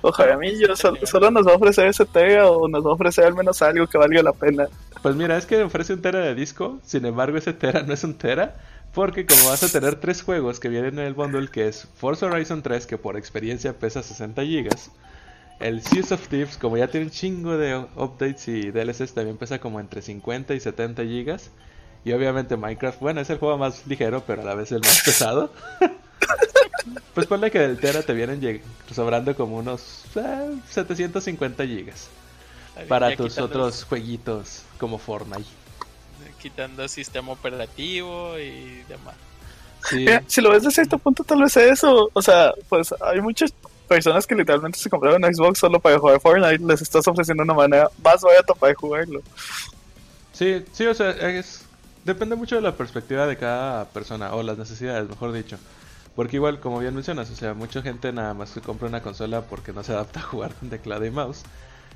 [0.00, 2.90] Ojalá a mí yo sol- solo nos va a ofrecer ese Tega o nos va
[2.90, 4.66] a ofrecer al menos algo que valga la pena.
[5.02, 8.02] Pues mira, es que ofrece un tera de disco, sin embargo ese tera no es
[8.04, 8.56] un tera,
[8.94, 12.26] porque como vas a tener tres juegos que vienen en el bundle, que es Forza
[12.26, 14.90] Horizon 3, que por experiencia pesa 60 gigas,
[15.60, 19.58] el Seas of Thieves, como ya tiene un chingo de updates y DLCs, también pesa
[19.58, 21.50] como entre 50 y 70 gigas,
[22.04, 25.02] y obviamente Minecraft, bueno, es el juego más ligero, pero a la vez el más
[25.04, 25.52] pesado.
[27.14, 28.62] pues ponle que del tera te vienen
[28.94, 32.08] sobrando como unos eh, 750 gigas
[32.68, 35.44] Está bien, para ya tus quitando- otros jueguitos como Fortnite.
[36.40, 39.16] Quitando sistema operativo y demás.
[39.88, 42.10] Sí, Mira, si lo ves de cierto punto, tal vez eso.
[42.12, 43.52] O sea, pues hay muchas
[43.88, 46.64] personas que literalmente se compraron Xbox solo para jugar Fortnite.
[46.64, 49.20] Les estás ofreciendo una manera más barata para jugarlo.
[50.32, 51.64] sí, sí, o sea, es,
[52.04, 55.58] depende mucho de la perspectiva de cada persona, o las necesidades, mejor dicho.
[56.14, 59.42] Porque igual, como bien mencionas, o sea, mucha gente nada más que compra una consola
[59.42, 61.44] porque no se adapta a jugar con teclado y mouse.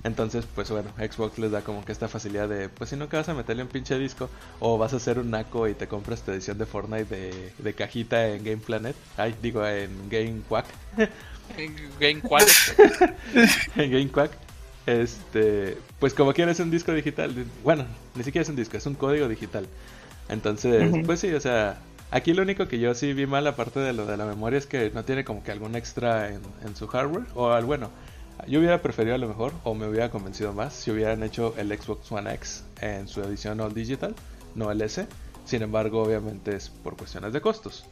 [0.04, 3.28] Entonces, pues bueno, Xbox les da como que esta facilidad de, pues si nunca vas
[3.28, 4.28] a meterle un pinche disco,
[4.58, 7.74] o vas a hacer un naco y te compras tu edición de Fortnite de, de
[7.74, 10.66] cajita en Game Planet, ay, digo, en Game Quack,
[12.00, 12.46] Game Quad.
[13.76, 14.32] en Game Quack,
[14.86, 18.94] este, pues como quieres un disco digital, bueno, ni siquiera es un disco, es un
[18.94, 19.66] código digital.
[20.28, 23.92] Entonces, pues sí, o sea, aquí lo único que yo sí vi mal aparte de
[23.92, 26.86] lo de la memoria es que no tiene como que algún extra en, en su
[26.86, 27.90] hardware, o al bueno,
[28.46, 31.68] yo hubiera preferido a lo mejor, o me hubiera convencido más, si hubieran hecho el
[31.68, 34.14] Xbox One X en su edición All Digital,
[34.54, 35.06] no el S.
[35.44, 37.84] Sin embargo, obviamente es por cuestiones de costos.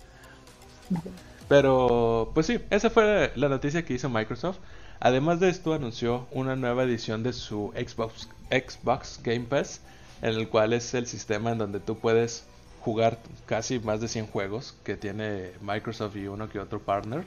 [1.51, 4.59] Pero, pues sí, esa fue la noticia que hizo Microsoft.
[5.01, 9.81] Además de esto, anunció una nueva edición de su Xbox, Xbox Game Pass,
[10.23, 12.45] en el cual es el sistema en donde tú puedes
[12.83, 17.25] jugar casi más de 100 juegos que tiene Microsoft y uno que otro partner.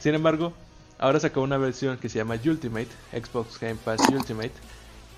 [0.00, 0.52] Sin embargo,
[0.98, 4.50] ahora sacó una versión que se llama Ultimate, Xbox Game Pass Ultimate,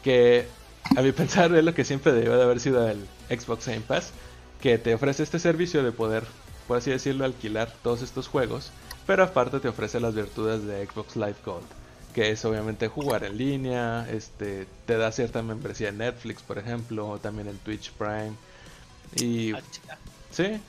[0.03, 0.47] que
[0.95, 4.13] a mi pensar es lo que siempre debió de haber sido el Xbox Game Pass,
[4.61, 6.25] que te ofrece este servicio de poder,
[6.66, 8.70] por así decirlo, alquilar todos estos juegos,
[9.07, 11.66] pero aparte te ofrece las virtudes de Xbox Live Gold,
[12.14, 17.09] que es obviamente jugar en línea, este, te da cierta membresía en Netflix, por ejemplo,
[17.09, 18.33] o también en Twitch Prime.
[19.16, 19.61] Y Ah,
[20.31, 20.61] sí,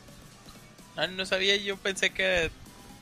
[0.97, 2.49] Ah, no sabía, yo pensé que,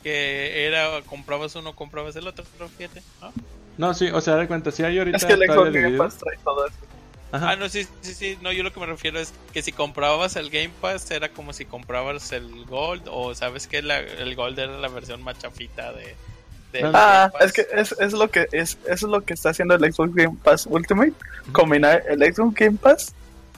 [0.01, 3.03] que era comprabas uno, comprabas el otro, pero fíjate.
[3.21, 3.31] ¿no?
[3.77, 5.97] no, sí, o sea, de cuenta, si hay ahorita Es que el Xbox Game.
[5.97, 6.75] Pass trae todo eso.
[7.35, 7.49] Ajá.
[7.51, 10.35] Ah, no, sí, sí, sí, no, yo lo que me refiero es que si comprabas
[10.35, 14.59] el Game Pass era como si comprabas el Gold, o sabes que la- el Gold
[14.59, 16.15] era la versión más chafita de...
[16.83, 17.33] Ah, Game Pass.
[17.41, 20.37] es que es, es lo que es, es lo que está haciendo el Xbox Game
[20.43, 21.13] Pass Ultimate,
[21.51, 23.13] combinar el Xbox Game Pass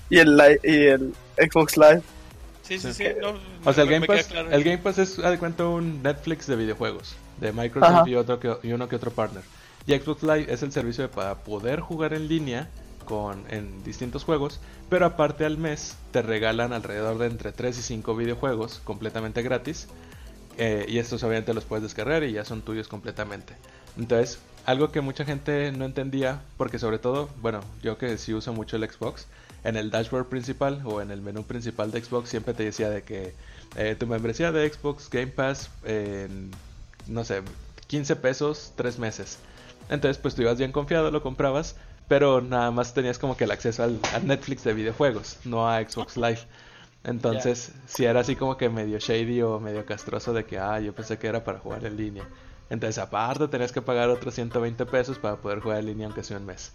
[0.10, 2.02] y el y el Xbox Live.
[2.64, 3.04] Sí, sí, Sí.
[3.22, 4.52] no, O sea, el me- Game Pass, claro.
[4.52, 8.04] el Game Pass es, de cuenta, un Netflix de videojuegos de Microsoft Ajá.
[8.10, 9.44] y, otro que, y uno que otro partner.
[9.86, 12.70] Y Xbox Live es el servicio para poder jugar en línea
[13.50, 18.16] en distintos juegos, pero aparte al mes te regalan alrededor de entre 3 y 5
[18.16, 19.88] videojuegos completamente gratis.
[20.58, 23.56] eh, y estos obviamente los puedes descargar y ya son tuyos completamente.
[23.98, 28.54] Entonces, algo que mucha gente no entendía, porque sobre todo, bueno, yo que sí uso
[28.54, 29.28] mucho el Xbox,
[29.64, 33.04] en el dashboard principal o en el menú principal de Xbox siempre te decía de
[33.04, 33.34] que
[33.76, 36.52] eh, tu membresía de Xbox Game Pass en,
[37.08, 37.42] no sé,
[37.88, 39.40] 15 pesos, 3 meses.
[39.90, 41.76] Entonces, pues tú ibas bien confiado, lo comprabas,
[42.08, 45.82] pero nada más tenías como que el acceso al, al Netflix de videojuegos, no a
[45.82, 46.42] Xbox Live.
[47.04, 50.94] Entonces, si era así como que medio shady o medio castroso de que, ah, yo
[50.94, 52.28] pensé que era para jugar en línea.
[52.70, 56.38] Entonces, aparte, tenías que pagar otros 120 pesos para poder jugar en línea, aunque sea
[56.38, 56.74] un mes.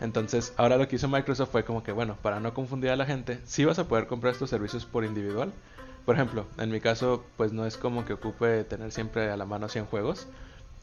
[0.00, 3.04] Entonces, ahora lo que hizo Microsoft fue como que, bueno, para no confundir a la
[3.04, 5.52] gente, sí vas a poder comprar estos servicios por individual.
[6.04, 9.44] Por ejemplo, en mi caso, pues no es como que ocupe tener siempre a la
[9.44, 10.26] mano 100 juegos.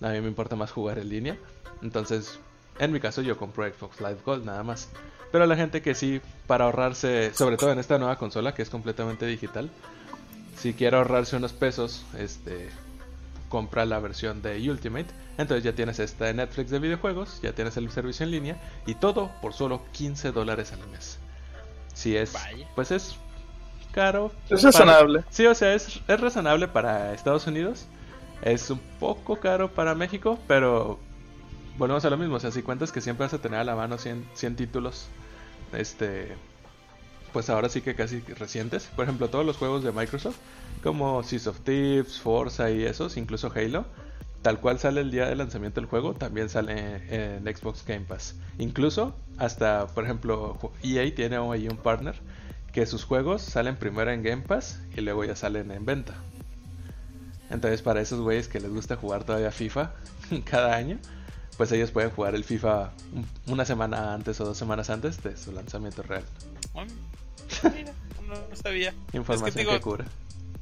[0.01, 1.37] A mí me importa más jugar en línea.
[1.81, 2.39] Entonces,
[2.79, 4.89] en mi caso, yo compro Xbox Live Gold nada más.
[5.31, 8.69] Pero la gente que sí, para ahorrarse, sobre todo en esta nueva consola que es
[8.69, 9.69] completamente digital,
[10.57, 12.69] si quiere ahorrarse unos pesos, este,
[13.47, 15.07] compra la versión de Ultimate.
[15.37, 18.95] Entonces ya tienes esta de Netflix de videojuegos, ya tienes el servicio en línea y
[18.95, 21.17] todo por solo 15 dólares al mes.
[21.93, 22.33] Si es,
[22.75, 23.15] pues es
[23.91, 24.31] caro.
[24.49, 25.23] Es para- razonable.
[25.29, 27.85] Sí, o sea, es, es razonable para Estados Unidos.
[28.41, 30.99] Es un poco caro para México, pero
[31.79, 32.35] volvemos a lo mismo.
[32.35, 35.07] O sea, si cuentas que siempre vas a tener a la mano 100, 100 títulos,
[35.73, 36.35] este,
[37.33, 38.89] pues ahora sí que casi recientes.
[38.95, 40.35] Por ejemplo, todos los juegos de Microsoft,
[40.83, 43.85] como Seas of Thieves, Forza y esos, incluso Halo,
[44.41, 48.35] tal cual sale el día de lanzamiento del juego, también sale en Xbox Game Pass.
[48.59, 52.15] Incluso hasta, por ejemplo, EA tiene ahí un partner
[52.73, 56.13] que sus juegos salen primero en Game Pass y luego ya salen en venta.
[57.49, 59.91] Entonces, para esos güeyes que les gusta jugar todavía FIFA
[60.45, 60.99] cada año,
[61.59, 65.35] pues ellos pueden jugar el FIFA un- una semana antes o dos semanas antes de
[65.35, 66.23] su lanzamiento real.
[66.73, 66.87] Mm,
[67.75, 67.91] Mira,
[68.25, 68.93] no, no sabía.
[69.11, 70.05] Información es que digo, que cura.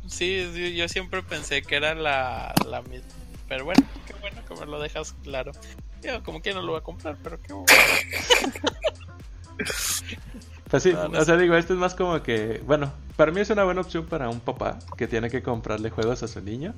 [0.10, 3.06] sí, yo siempre pensé que era la, la misma.
[3.48, 5.52] Pero bueno, qué bueno que me lo dejas claro.
[6.02, 7.68] Yo como que no lo voy a comprar, pero qué bueno.
[10.70, 13.40] Pues sí, No, no o sea, digo, esto es más como que, bueno, para mí
[13.40, 16.74] es una buena opción para un papá que tiene que comprarle juegos a su niño.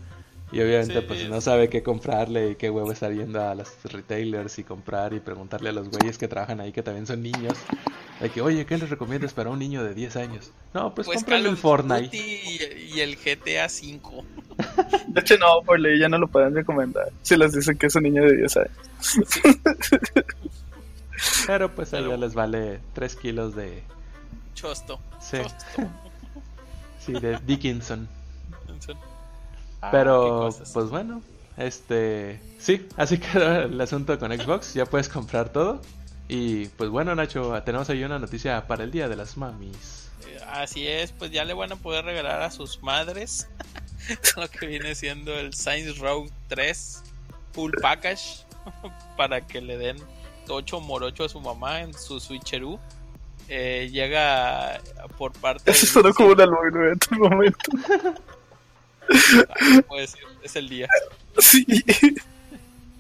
[0.52, 3.54] Y obviamente Sí, pues es- no sabe qué comprarle y qué huevo estar yendo a
[3.56, 7.22] los retailers y comprar y preguntarle a los güeyes que trabajan ahí que también son
[7.22, 7.58] niños.
[8.20, 10.52] De que, oye, ¿qué les recomiendas para un niño de 10 años?
[10.74, 12.18] No, pues, Pues cómprale el Fortnite.
[12.18, 14.24] Y, y el GTA V.
[15.08, 17.10] De hecho, no, por ley ya no lo pueden recomendar.
[17.22, 18.72] Si les dicen que es un niño de 10 años.
[21.48, 23.84] Pero pues a ellos les vale 3 kilos de,
[24.56, 25.00] Chosto.
[25.22, 25.38] Sí.
[25.38, 25.66] Chosto.
[27.06, 28.08] sí, de Dickinson.
[29.82, 31.22] Ah, Pero, pues bueno,
[31.58, 35.82] este, sí, así quedó el asunto con Xbox, ya puedes comprar todo.
[36.28, 40.10] Y pues bueno, Nacho, tenemos ahí una noticia para el Día de las Mamis.
[40.48, 43.48] Así es, pues ya le van a poder regalar a sus madres
[44.38, 47.04] lo que viene siendo el Saints Row 3
[47.54, 48.46] Full Package
[49.18, 49.98] para que le den
[50.46, 52.80] tocho morocho a su mamá en su switcheroo.
[53.48, 54.80] Eh, llega
[55.18, 57.72] por parte Eso sonó como un albur en este momento.
[60.44, 60.88] Es el día.
[61.38, 61.66] Sí.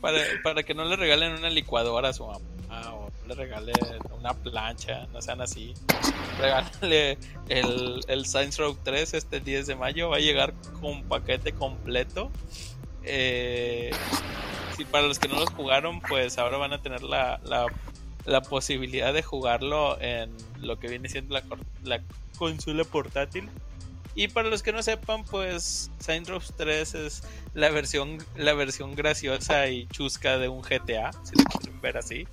[0.02, 2.40] Para, para que no le regalen una licuadora a su mamá
[2.94, 3.76] o le regalen
[4.18, 5.74] una plancha, no sean así.
[6.40, 7.18] Regálale
[7.50, 12.32] el, el Saints Row 3 este 10 de mayo, va a llegar con paquete completo.
[13.04, 13.92] Eh,
[14.78, 17.66] si para los que no los jugaron, pues ahora van a tener la, la,
[18.26, 21.40] la posibilidad de jugarlo en lo que viene siendo
[21.84, 22.02] la
[22.38, 23.50] consola portátil.
[24.16, 28.96] Y para los que no sepan, pues Saints Row 3 es la versión, la versión
[28.96, 32.28] graciosa y chusca de un GTA, si lo quieren ver así.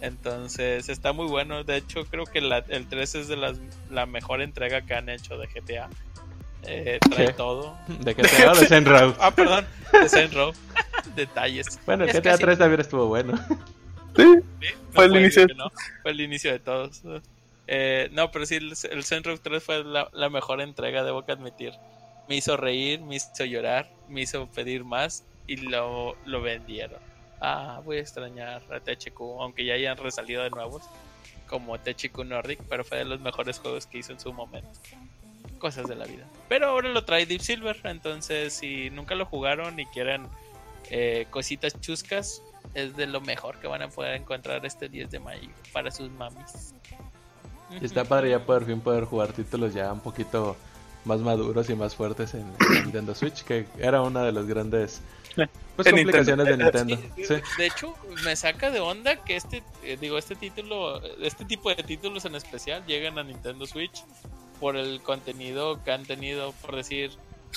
[0.00, 1.64] Entonces está muy bueno.
[1.64, 3.58] De hecho, creo que la- el 3 es de las,
[3.90, 5.88] la mejor entrega que han hecho de GTA.
[6.64, 7.76] Eh, trae todo.
[8.00, 8.12] ¿De
[8.46, 9.14] hablo de Saints Row?
[9.20, 10.52] Ah, perdón, de Saints Row.
[11.16, 11.78] Detalles.
[11.86, 13.36] Bueno, el Es GTA casi- 3 también estuvo bueno.
[14.16, 14.24] Sí.
[14.60, 15.46] Sí, no Fue el inicio.
[15.56, 15.72] no.
[16.02, 17.02] Fue el inicio de todos.
[17.66, 21.32] Eh, no, pero sí, el, el Row 3 fue la, la mejor entrega, debo que
[21.32, 21.72] admitir.
[22.28, 27.00] Me hizo reír, me hizo llorar, me hizo pedir más y lo, lo vendieron.
[27.40, 30.82] Ah, voy a extrañar a THQ, aunque ya hayan resalido de nuevos,
[31.46, 34.70] como THQ Nordic, pero fue de los mejores juegos que hizo en su momento.
[35.58, 36.26] Cosas de la vida.
[36.48, 40.28] Pero ahora lo trae Deep Silver, entonces si nunca lo jugaron y quieren
[40.90, 42.42] eh, cositas chuscas,
[42.74, 46.10] es de lo mejor que van a poder encontrar este 10 de mayo para sus
[46.10, 46.74] mamis.
[47.80, 50.56] Y está padre ya por fin poder jugar títulos ya un poquito
[51.04, 55.02] más maduros y más fuertes en, en Nintendo Switch, que era una de las grandes
[55.76, 56.84] pues, En complicaciones de Nintendo.
[56.84, 57.14] Nintendo.
[57.16, 57.34] Sí, Sí.
[57.58, 61.82] De hecho, me saca de onda que este, eh, digo, este título, este tipo de
[61.82, 64.04] títulos en especial llegan a Nintendo Switch
[64.60, 67.12] por el contenido que han tenido, por decir,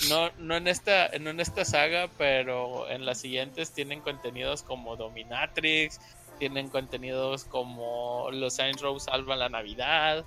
[0.10, 4.96] no, no en esta, no en esta saga, pero en las siguientes tienen contenidos como
[4.96, 6.00] Dominatrix,
[6.38, 10.24] tienen contenidos como los Saints Row salvan la Navidad.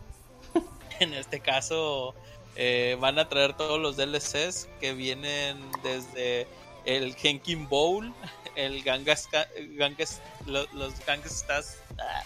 [1.01, 2.13] En este caso,
[2.57, 6.49] eh, van a traer todos los DLCs que vienen desde
[6.85, 8.13] el Genkin Bowl,
[8.57, 9.29] el Gangas,
[9.77, 12.25] Gangas lo- los Gangstas, ah,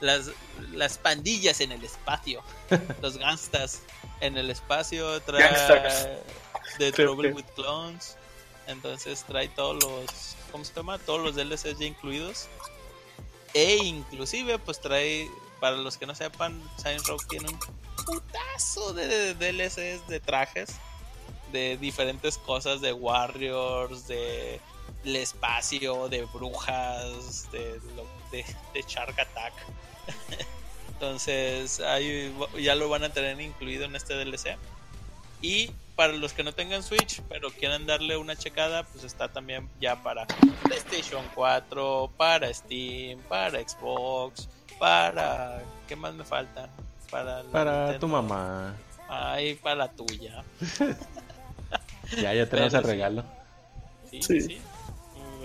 [0.00, 0.30] las,
[0.72, 2.42] las pandillas en el espacio,
[3.02, 3.82] los Gangstas
[4.20, 6.08] en el espacio, trae Gangstas.
[6.78, 8.16] The Trouble with Clones,
[8.66, 10.98] Entonces trae todos los, ¿cómo se llama?
[10.98, 12.48] Todos los DLCs ya incluidos.
[13.56, 17.58] E inclusive pues trae, para los que no sepan, Saints Row tiene un
[18.04, 20.74] putazo de DLCs de trajes.
[21.52, 24.60] De diferentes cosas, de Warriors, de
[25.06, 27.80] el espacio, de brujas, de,
[28.30, 29.54] de, de Shark Attack.
[30.88, 34.58] Entonces ahí ya lo van a tener incluido en este DLC.
[35.40, 39.68] Y para los que no tengan Switch, pero quieran darle una checada, pues está también
[39.80, 40.26] ya para
[40.62, 45.62] PlayStation 4, para Steam, para Xbox, para...
[45.88, 46.68] ¿Qué más me falta?
[47.10, 47.98] Para, la Para Nintendo.
[48.00, 48.74] tu mamá.
[49.08, 50.44] Ay, para la tuya.
[52.16, 52.90] Ya, ya tenemos Pero el sí.
[52.92, 53.24] regalo.
[54.10, 54.40] Sí, Sí.
[54.40, 54.60] sí.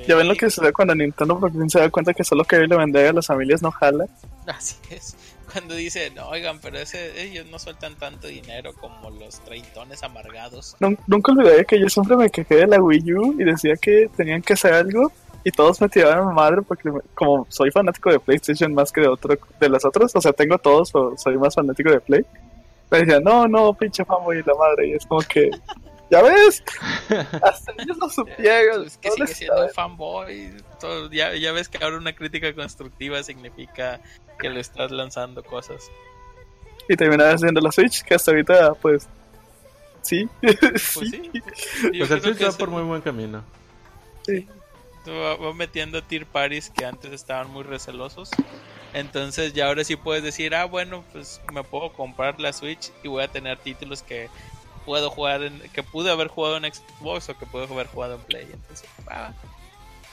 [0.07, 2.75] Ya ven lo que sucede cuando Nintendo por fin se da cuenta que solo quererle
[2.77, 4.05] vender a las familias no jala.
[4.45, 5.15] Así es.
[5.51, 10.75] Cuando dice, no, oigan, pero ese, ellos no sueltan tanto dinero como los treintones amargados.
[10.79, 14.09] Nun- Nunca olvidaré que yo siempre me quejé de la Wii U y decía que
[14.15, 15.11] tenían que hacer algo
[15.43, 19.07] y todos me tiraban a madre porque como soy fanático de PlayStation más que de
[19.07, 22.25] otro de las otras, o sea, tengo todos, pero soy más fanático de Play.
[22.91, 25.49] Me decían, no, no, pinche fanboy y la madre, y es como que,
[26.11, 26.61] ya ves,
[27.41, 28.85] hasta ellos lo supieron.
[28.85, 30.51] Es que sigue siendo fanboy.
[30.79, 33.99] todo- ya, ya ves que ahora una crítica constructiva significa
[34.37, 35.89] que le estás lanzando cosas.
[36.89, 39.07] Y terminaba haciendo la Switch, que hasta ahorita, pues,
[40.01, 41.31] sí, Pues sí.
[41.33, 41.41] sí.
[41.97, 43.43] Pues creo el Switch va por muy buen camino.
[45.07, 48.29] va, va metiendo tier parties que antes estaban muy recelosos.
[48.93, 53.07] Entonces ya ahora sí puedes decir, ah, bueno, pues me puedo comprar la Switch y
[53.07, 54.27] voy a tener títulos que
[54.85, 58.21] puedo jugar en, que pude haber jugado en Xbox o que puedo haber jugado en
[58.21, 58.47] Play.
[58.51, 58.89] Entonces,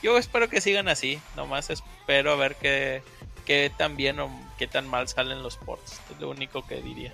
[0.01, 1.19] yo espero que sigan así.
[1.35, 3.03] Nomás espero a ver qué,
[3.45, 5.99] qué tan bien o qué tan mal salen los ports.
[6.11, 7.13] Es lo único que diría.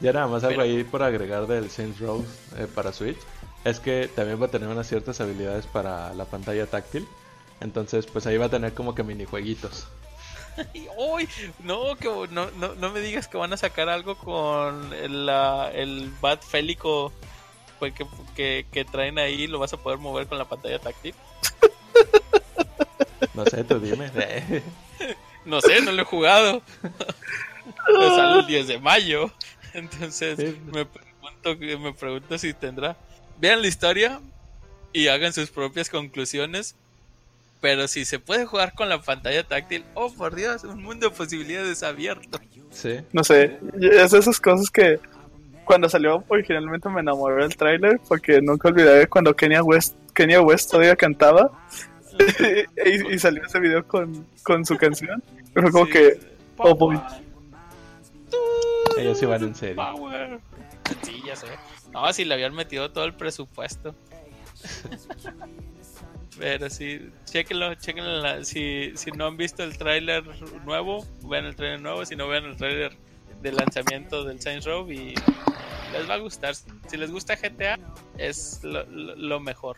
[0.00, 2.24] Ya nada más algo ahí por agregar del Saints Row
[2.56, 3.18] eh, para Switch.
[3.64, 7.06] Es que también va a tener unas ciertas habilidades para la pantalla táctil.
[7.60, 9.86] Entonces, pues ahí va a tener como que minijueguitos.
[10.96, 11.28] ¡Uy!
[11.60, 15.70] no, que, no, no, no me digas que van a sacar algo con el, la-
[15.72, 17.12] el Bat Félico
[17.78, 19.46] pues, que, que, que traen ahí.
[19.46, 21.14] Lo vas a poder mover con la pantalla táctil.
[23.34, 24.10] No sé, tú dime.
[25.44, 26.62] No sé, no lo he jugado.
[27.86, 29.30] Pero sale el 10 de mayo.
[29.72, 30.60] Entonces Sí.
[30.66, 32.96] me pregunto, me pregunto si tendrá.
[33.38, 34.20] Vean la historia
[34.92, 36.76] y hagan sus propias conclusiones.
[37.60, 41.14] Pero si se puede jugar con la pantalla táctil, oh por Dios, un mundo de
[41.16, 42.38] posibilidades abierto.
[42.70, 43.00] sí.
[43.12, 44.98] No sé, es de esas cosas que
[45.64, 50.70] cuando salió originalmente me enamoró del tráiler porque nunca olvidaré cuando Kenya West, Kenya West
[50.70, 51.50] todavía cantaba
[52.86, 55.22] y, y salió ese video con, con su canción.
[55.54, 55.92] Y fue como Sí.
[55.92, 56.20] que,
[56.56, 56.98] oh boy.
[58.98, 59.76] Ellos van en serio.
[59.76, 60.40] Power.
[61.02, 61.46] Sí, ya sé.
[61.92, 63.94] No, si le habían metido todo el presupuesto.
[66.40, 68.42] Pero sí, chequenlo, chequenlo.
[68.44, 70.24] Si, si no han visto el tráiler
[70.64, 72.04] nuevo, vean el tráiler nuevo.
[72.06, 72.96] Si no, vean el tráiler
[73.42, 75.14] de lanzamiento del Saints Row y
[75.92, 76.54] les va a gustar.
[76.54, 77.78] Si les gusta GTA,
[78.16, 79.76] es lo, mejor.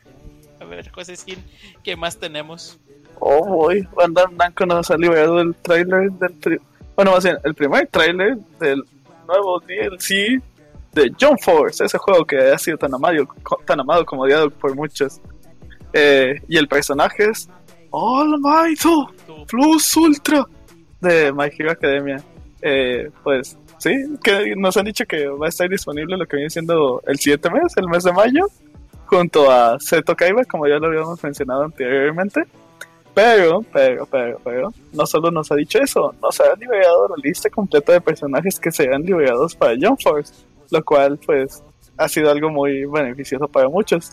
[0.61, 1.45] A ver, José Skin,
[1.83, 2.79] ¿qué más tenemos?
[3.19, 6.33] Oh boy, Bandai Namco nos ha liberado el tráiler del...
[6.35, 6.61] pri-
[6.95, 8.85] bueno, más bien, el primer tráiler del
[9.27, 10.41] nuevo DLC
[10.93, 13.27] de Jump Force, ese juego que ha sido tan amado,
[13.67, 15.21] tan amado como odiado por muchos.
[15.93, 17.49] Eh, y el personaje es
[17.91, 18.81] All Might
[19.49, 20.47] Plus Ultra
[21.01, 22.23] de My Hero Academia.
[22.63, 23.91] Eh, pues sí,
[24.23, 27.51] que nos han dicho que va a estar disponible lo que viene siendo el siguiente
[27.51, 28.47] mes, el mes de mayo,
[29.07, 32.45] junto a Seto Kaiba, como ya lo habíamos mencionado anteriormente.
[33.15, 37.51] Pero, pero, pero, pero, no solo nos ha dicho eso, nos ha liberado la lista
[37.51, 40.33] completa de personajes que serán liberados para Jump Force,
[40.71, 41.63] lo cual, pues,
[41.99, 44.13] ha sido algo muy beneficioso para muchos.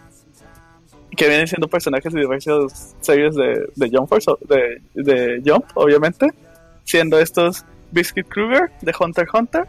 [1.16, 5.66] Que vienen siendo personajes de diversas series de, de Jump Force, o- de, de Jump,
[5.76, 6.28] obviamente,
[6.84, 9.68] siendo estos Biscuit Kruger de Hunter x Hunter,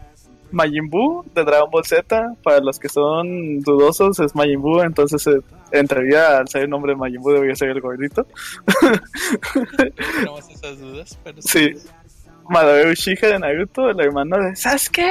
[0.52, 5.26] Majin Buu de Dragon Ball Z, para los que son dudosos es Majin Buu, entonces
[5.28, 5.40] eh,
[5.72, 8.26] en teoría al ser el nombre de Majin Buu debería ser el gordito.
[10.16, 11.74] Tenemos esas dudas, pero Sí.
[12.48, 15.06] Madara Uchiha de Naruto, el hermano de Sasuke.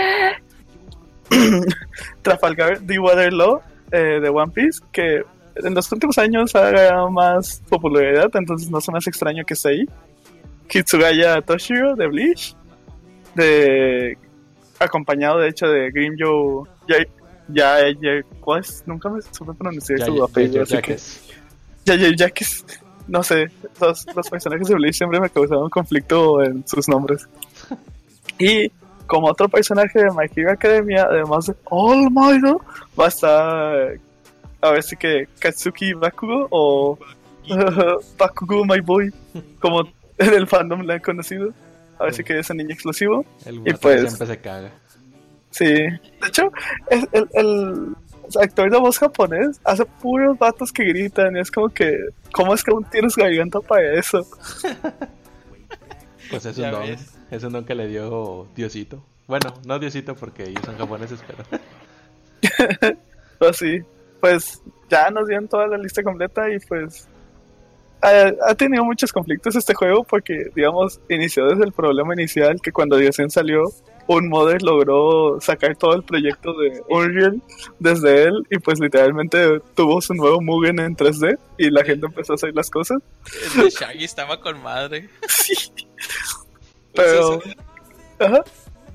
[2.22, 3.00] Trafalgar D.
[3.00, 3.62] Waterloo
[3.92, 5.24] eh, de One Piece, que
[5.64, 9.54] en los últimos años ha ganado más popularidad, entonces no se me hace extraño que
[9.54, 9.86] esté ahí.
[10.68, 12.56] Kitsugaya Toshiro de Bleach,
[13.36, 14.18] de
[14.80, 16.98] acompañado de hecho de Grimjo ya
[17.50, 18.84] ya ya ¿cuál es?
[18.86, 20.98] nunca me supe pronunciar su apellido, ya, así ya que
[21.86, 22.46] ya, ya, ya que
[23.08, 23.52] no sé,
[23.82, 27.28] los, los personajes de Bleach siempre me causaban conflicto en sus nombres.
[28.42, 28.72] Y
[29.06, 32.46] como otro personaje de My Hero Academia, además de All Might,
[32.98, 34.00] va a estar
[34.62, 36.98] a ver si que Katsuki Bakugo o
[38.18, 39.14] Bakugo My Boy,
[39.60, 39.82] como
[40.18, 41.54] en el fandom le han conocido.
[42.00, 43.26] A ver si que es un niño exclusivo.
[43.46, 44.72] El Y pues- siempre se caga.
[45.52, 45.66] Sí.
[45.66, 46.52] De hecho,
[46.90, 47.96] es el, el
[48.40, 51.36] actor de voz japonés hace puros vatos que gritan.
[51.36, 51.98] Y es como que,
[52.32, 54.26] ¿cómo es que aún tienes garganta para eso?
[56.30, 56.82] Pues es un don.
[56.84, 57.12] ves.
[57.32, 59.04] Es un don que le dio Diosito.
[59.28, 61.44] Bueno, no Diosito porque ellos son japoneses, pero.
[63.50, 63.80] Así,
[64.20, 67.08] pues ya nos dieron toda la lista completa y pues
[68.02, 72.72] ha, ha tenido muchos conflictos este juego porque, digamos, inició desde el problema inicial que
[72.72, 73.64] cuando Diocen salió,
[74.08, 77.42] un modder logró sacar todo el proyecto de Unreal
[77.78, 82.34] desde él y pues literalmente tuvo su nuevo Mugen en 3D y la gente empezó
[82.34, 82.98] a hacer las cosas.
[83.56, 85.10] El de Shaggy estaba con madre.
[85.28, 85.54] Sí.
[86.96, 87.40] Pero...
[88.18, 88.44] Ajá.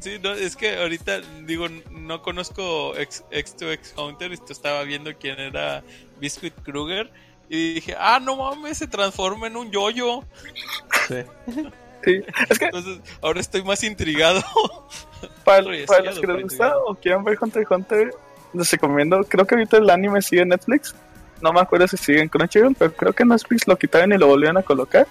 [0.04, 5.40] Sí, no, es que ahorita digo, no conozco X, X2X Hunter y estaba viendo quién
[5.40, 5.82] era
[6.20, 7.10] Biscuit Kruger
[7.48, 10.22] y dije, ah, no mames, se transforma en un yoyo.
[11.08, 11.16] Sí.
[12.04, 12.20] Sí.
[12.50, 14.42] Es que Entonces, ahora estoy más intrigado.
[15.42, 18.10] para, para sí, los que les gusta o quieran ver Hunter x Hunter,
[18.52, 19.24] les recomiendo.
[19.24, 20.94] Creo que ahorita el anime sigue en Netflix.
[21.40, 24.26] No me acuerdo si sigue en Crunchyroll, pero creo que Netflix lo quitaron y lo
[24.26, 25.06] volvieron a colocar.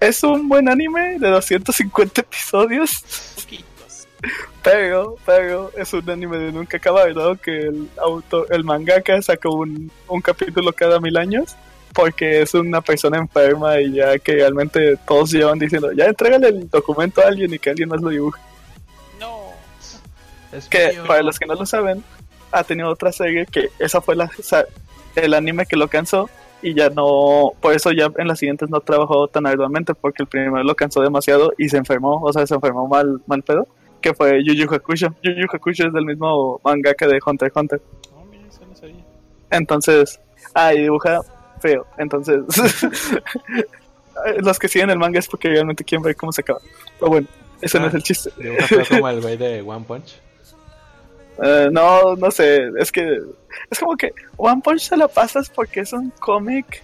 [0.00, 3.02] Es un buen anime de 250 episodios,
[3.36, 4.06] Poquitos.
[4.62, 9.48] pero, pero es un anime de nunca acabar, dado que el autor, el mangaka saca
[9.48, 11.56] un, un capítulo cada mil años,
[11.94, 16.68] porque es una persona enferma y ya que realmente todos llevan diciendo, ya entrégale el
[16.68, 18.40] documento a alguien y que alguien más lo dibuje.
[19.20, 19.52] No.
[20.52, 21.04] Es que mío.
[21.06, 22.04] para los que no lo saben,
[22.52, 24.30] ha tenido otra serie que esa fue la,
[25.14, 26.28] el anime que lo cansó
[26.64, 30.28] y ya no, por eso ya en las siguientes no trabajó tan arduamente porque el
[30.28, 33.66] primero lo cansó demasiado y se enfermó, o sea, se enfermó mal, mal pedo,
[34.00, 35.08] que fue Yu Yu Hakusho.
[35.22, 37.82] Yu Yu Hakusho es del mismo mangaka de Hunter x Hunter.
[38.14, 39.04] No, mira, eso no sabía.
[39.50, 40.20] Entonces,
[40.54, 41.20] ah, y dibuja
[41.60, 41.86] feo.
[41.98, 42.40] Entonces,
[44.42, 46.60] los que siguen el manga es porque realmente quieren ver cómo se acaba.
[46.98, 47.26] Pero bueno,
[47.60, 47.88] ese no Ah.
[47.88, 48.30] es el chiste.
[48.36, 50.20] Dibuja feo como el güey de One Punch.
[51.42, 53.18] Eh, no, no sé, es que
[53.70, 56.82] es como que One Punch se la pasas porque es un cómic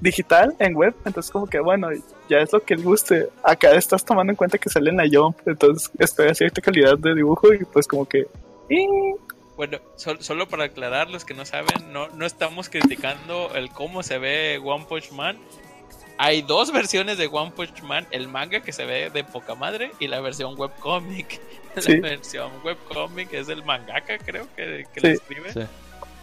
[0.00, 1.88] digital en web, entonces como que bueno,
[2.28, 3.28] ya es lo que le guste.
[3.42, 7.14] Acá estás tomando en cuenta que sale en la Jump, entonces espera cierta calidad de
[7.14, 8.26] dibujo y pues como que.
[9.56, 14.04] Bueno, sol- solo para aclarar, los que no saben, no, no estamos criticando el cómo
[14.04, 15.36] se ve One Punch Man.
[16.18, 19.92] Hay dos versiones de One Punch Man, el manga que se ve de poca madre
[20.00, 21.40] y la versión webcomic.
[21.78, 21.98] Sí.
[21.98, 25.06] La versión webcomic es del mangaka, creo, que, que Sí.
[25.06, 25.52] lo escribe.
[25.52, 25.60] Sí.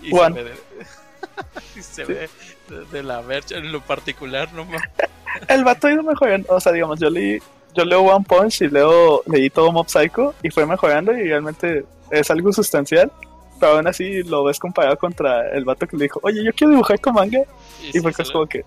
[0.02, 0.36] Y One.
[0.36, 0.56] se ve, de,
[1.80, 2.14] y se Sí.
[2.14, 2.30] ve
[2.68, 4.82] de, de la vercha en lo particular, no más.
[5.48, 7.40] el vato ha ido mejorando, o sea, digamos, yo leí,
[7.74, 11.86] yo leo One Punch y leo, leí todo Mob Psycho y fue mejorando y realmente
[12.12, 13.10] es algo sustancial.
[13.58, 16.72] Pero aún así lo ves comparado contra el vato que le dijo, oye, yo quiero
[16.72, 17.40] dibujar con manga.
[17.82, 18.66] Y sí, fue como que,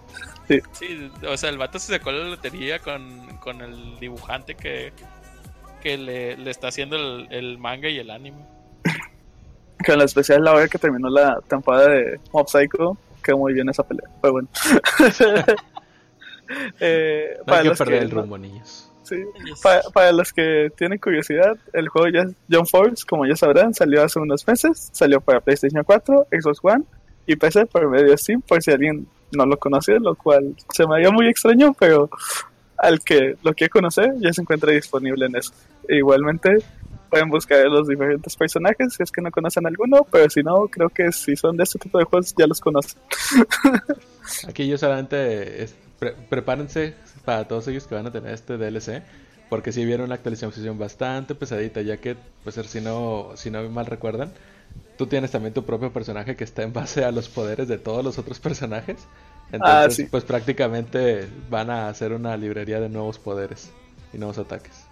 [0.72, 4.92] Sí, o sea, el vato se sacó la lotería con, con el dibujante que,
[5.82, 8.38] que le, le está haciendo el, el manga y el anime.
[9.86, 13.68] con la especial la hora que terminó la temporada de Mob Psycho, quedó muy bien
[13.68, 14.09] esa pelea.
[14.22, 14.49] Pero bueno.
[16.80, 18.90] Eh, No para hay que los perder que el no- rumbo, niños.
[19.03, 19.16] sí,
[19.62, 24.03] para, para los que tienen curiosidad, el juego ya John Force, como ya sabrán, salió
[24.03, 26.84] hace unos meses, salió para PlayStation 4, Xbox One
[27.26, 30.87] y PC por medio de Steam, por si alguien no lo conoce, lo cual se
[30.87, 32.09] me haría muy extraño, pero
[32.76, 35.53] al que lo quiera conocer ya se encuentra disponible en eso.
[35.89, 36.59] E igualmente
[37.11, 40.89] pueden buscar los diferentes personajes si es que no conocen alguno, pero si no, creo
[40.91, 43.01] que si son de este tipo de juegos ya los conocen.
[44.49, 45.68] Aquí yo solamente
[45.99, 49.03] pre- prepárense para todos ellos que van a tener este DLC.
[49.49, 53.87] Porque si vieron una actualización bastante pesadita, ya que, pues si no, si no mal
[53.87, 54.31] recuerdan,
[54.99, 58.05] tú tienes también tu propio personaje que está en base a los poderes de todos
[58.05, 58.96] los otros personajes.
[59.51, 60.05] Entonces, Ah, sí.
[60.11, 63.70] pues prácticamente van a hacer una librería de nuevos poderes
[64.12, 64.84] y nuevos ataques.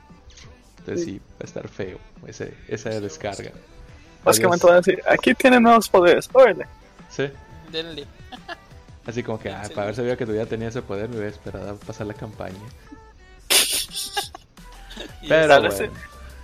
[0.79, 3.51] Entonces sí, va a estar feo ese, esa descarga.
[4.25, 6.67] Básicamente van a decir, aquí tienen nuevos poderes, órale.
[7.11, 7.29] Sí,
[7.71, 8.07] Denle.
[9.07, 11.33] así como que, ah, para haber sabido que tú ya tenías ese poder, me hubiera
[11.33, 12.55] esperado a pasar la campaña.
[15.29, 15.93] Pero bueno.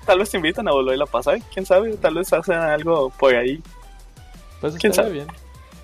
[0.07, 3.35] Tal vez te invitan a volver a pasar, quién sabe, tal vez hacen algo por
[3.35, 3.63] ahí.
[4.61, 5.25] Pues ¿Quién estaría sabe?
[5.25, 5.27] bien.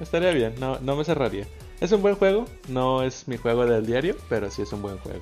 [0.01, 1.47] Estaría bien, no, no me cerraría.
[1.81, 4.99] Es un buen juego, no es mi juego del diario, pero sí es un buen
[4.99, 5.21] juego.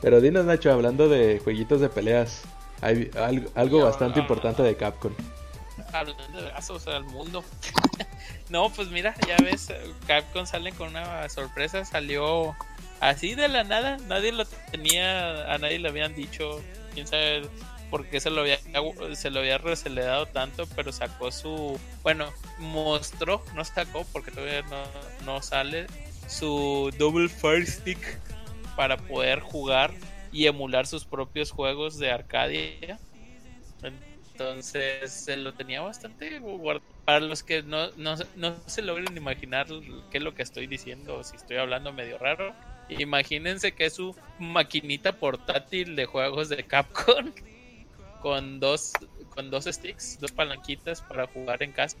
[0.00, 2.42] Pero dinos, Nacho, hablando de jueguitos de peleas,
[2.80, 3.10] hay
[3.54, 4.22] algo, bastante ah.
[4.22, 5.12] importante de Capcom.
[5.92, 7.44] Hablando de vasos al mundo.
[8.50, 9.72] no, pues mira, ya ves,
[10.06, 12.54] Capcom sale con una sorpresa, salió
[13.00, 16.60] así de la nada, nadie lo tenía, a nadie le habían dicho,
[16.94, 17.48] quién sabe
[17.96, 18.58] por qué se lo había
[19.14, 19.58] se lo había
[20.30, 24.84] tanto, pero sacó su, bueno, mostró, no sacó porque todavía no,
[25.24, 25.86] no sale,
[26.28, 27.98] su Double Fire Stick
[28.76, 29.94] para poder jugar
[30.30, 32.98] y emular sus propios juegos de Arcadia.
[33.82, 36.86] Entonces se lo tenía bastante guardado.
[37.06, 39.68] Para los que no, no, no se logren imaginar
[40.10, 42.52] qué es lo que estoy diciendo, si estoy hablando medio raro,
[42.90, 47.32] imagínense que es su maquinita portátil de juegos de Capcom
[48.26, 48.90] con dos,
[49.36, 51.96] con dos sticks, dos palanquitas para jugar en casa.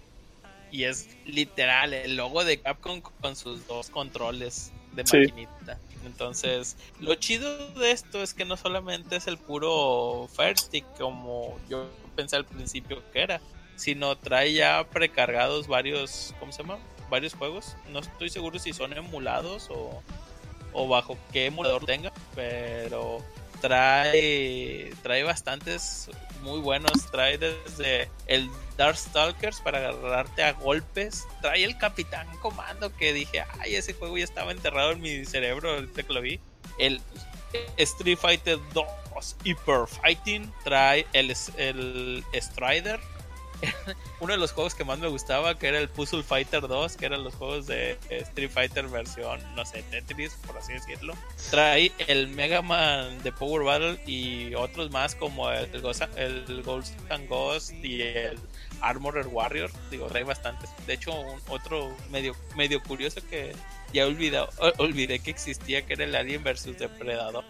[0.72, 5.18] Y es literal el logo de Capcom con sus dos controles de Sí.
[5.18, 5.78] maquinita.
[6.04, 11.60] Entonces, lo chido de esto es que no solamente es el puro Fire Stick como
[11.68, 13.40] yo pensé al principio que era,
[13.76, 16.78] sino trae ya precargados varios, ¿cómo se llama?
[17.08, 17.76] Varios juegos.
[17.92, 20.02] No estoy seguro si son emulados o,
[20.72, 23.22] o bajo qué emulador tenga, pero
[23.66, 26.08] trae trae bastantes
[26.42, 26.92] muy buenos.
[27.10, 31.24] Trae desde el Darkstalkers para agarrarte a golpes.
[31.40, 35.74] Trae el Capitán Comando que dije, ay, ese juego ya estaba enterrado en mi cerebro
[35.74, 36.40] ahorita que lo vi.
[36.78, 37.00] El
[37.76, 38.86] Street Fighter 2
[39.44, 43.00] Hyper Fighting trae el, el Strider.
[44.20, 47.06] Uno de los juegos que más me gustaba, que era el Puzzle Fighter 2, que
[47.06, 51.14] eran los juegos de Street Fighter versión, no sé, Tetris, por así decirlo.
[51.50, 56.94] Trae el Mega Man de Power Battle y otros más como el, Ghost, el Ghost
[57.10, 58.38] and Ghost y el
[58.80, 59.70] Armored Warrior.
[59.90, 60.70] Digo, trae bastantes.
[60.86, 61.12] De hecho,
[61.48, 63.54] otro medio, medio curioso que
[63.92, 64.48] ya olvidado,
[64.78, 67.44] olvidé que existía, que era el Alien vs Depredador.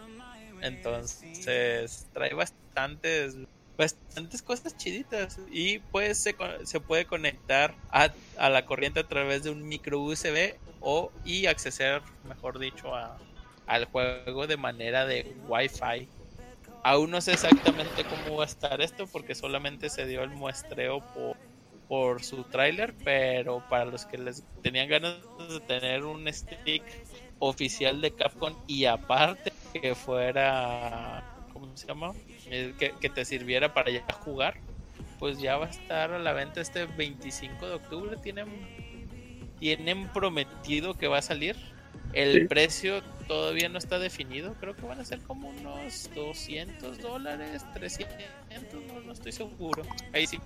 [0.63, 3.37] Entonces, trae bastantes
[3.77, 9.43] bastantes cosas chiditas y pues se, se puede conectar a, a, la corriente a través
[9.43, 13.19] de un micro USB o y acceder mejor dicho a,
[13.67, 16.09] al juego de manera de Wi-Fi
[16.85, 21.01] aún no sé exactamente cómo va a estar esto porque solamente se dio el muestreo
[21.13, 21.37] por,
[21.89, 25.17] por su tráiler pero para los que les tenían ganas
[25.51, 26.83] de tener un stick
[27.41, 31.23] oficial de Capcom y aparte que fuera
[31.53, 32.13] ¿cómo se llama?
[32.49, 34.55] Que, que, te sirviera para ya jugar,
[35.19, 38.17] pues ya va a estar a la venta este 25 de octubre.
[38.23, 38.47] Tienen,
[39.59, 41.57] tienen prometido que va a salir.
[42.13, 42.41] El sí.
[42.47, 44.55] precio todavía no está definido.
[44.61, 48.15] Creo que van a ser como unos 200 dólares, 300,
[48.87, 49.83] no, no estoy seguro.
[50.13, 50.39] Ahí sí.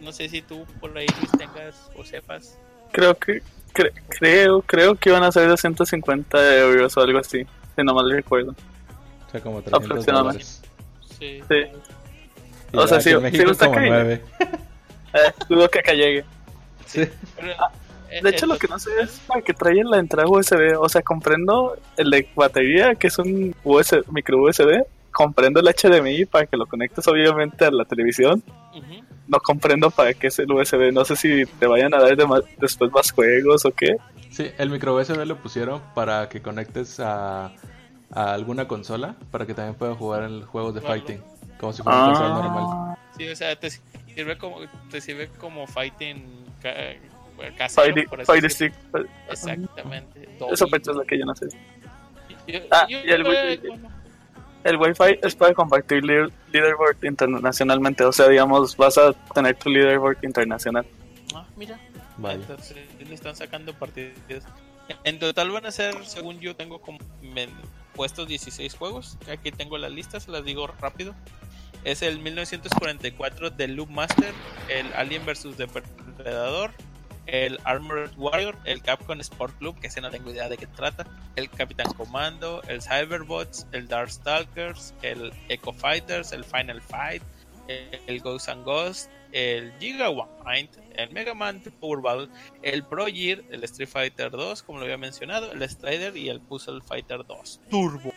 [0.00, 1.06] No sé si tú por ahí
[1.38, 2.58] tengas o sepas.
[2.92, 3.42] Creo que
[3.72, 7.46] cre creo creo que van a ser 250 euros o algo así,
[7.76, 8.54] si no mal recuerdo.
[9.26, 10.62] O sea, como 300 dólares.
[11.20, 11.40] Sí.
[12.72, 14.02] O sea, está como cayendo.
[14.04, 14.22] 9.
[15.12, 15.18] Eh,
[15.48, 16.24] dudo que acá llegue.
[16.86, 17.02] Sí.
[17.36, 17.52] Pero,
[18.10, 20.76] eh, De hecho, lo que no sé es la que trae en la entrada USB.
[20.78, 24.84] O sea, comprendo el de batería, que es un USB, micro USB.
[25.12, 28.42] Comprendo el HDMI para que lo conectes, obviamente, a la televisión.
[29.26, 30.92] No comprendo para qué es el USB.
[30.92, 33.96] No sé si te vayan a dar de más- después más juegos o qué.
[34.30, 37.50] Sí, el micro USB lo pusieron para que conectes a,
[38.12, 40.94] a alguna consola para que también puedas jugar en juegos de Claro.
[40.96, 41.22] fighting,
[41.58, 42.64] como si fuera un consola normal.
[42.68, 44.58] Ah, Sí, o sea, te sirve como,
[44.90, 46.24] te sirve como fighting
[46.62, 46.70] ca
[47.56, 48.50] casero, Fight, por así Fight.
[48.50, 48.74] Stick.
[49.28, 50.28] Exactamente.
[50.50, 51.48] Eso pensé es lo que yo no sé.
[52.46, 53.90] Yo- Ah, yo- y el bueno,
[54.62, 58.04] El Wi-Fi es para compartir leader- leaderboard internacionalmente.
[58.04, 60.84] O sea, digamos, vas a tener tu leaderboard internacional.
[61.34, 61.78] ah, mira,
[62.18, 62.34] Vaya.
[62.40, 64.44] entonces le están sacando partidas.
[65.04, 66.98] En total van a ser, según yo tengo como
[67.94, 69.18] puestos 16 juegos.
[69.30, 71.14] Aquí tengo la lista, se las digo rápido.
[71.84, 74.34] Es el 1944 de Loop Master,
[74.68, 76.72] el Alien vs Depredador,
[77.26, 81.06] el Armored Warrior, el Capcom Sport Club, que ese no tengo idea de qué trata,
[81.36, 87.22] el Capitán Comando, el Cyberbots, el Darkstalkers, el Echo Fighters, el Final Fight,
[87.68, 90.70] el, el Ghost and Ghost, el Gigawind,
[91.02, 92.28] el Mega Man Power Battle,
[92.62, 96.40] el Pro Gear, el Street Fighter 2, como lo había mencionado, el Strider y el
[96.40, 98.12] Puzzle Fighter 2 Turbo.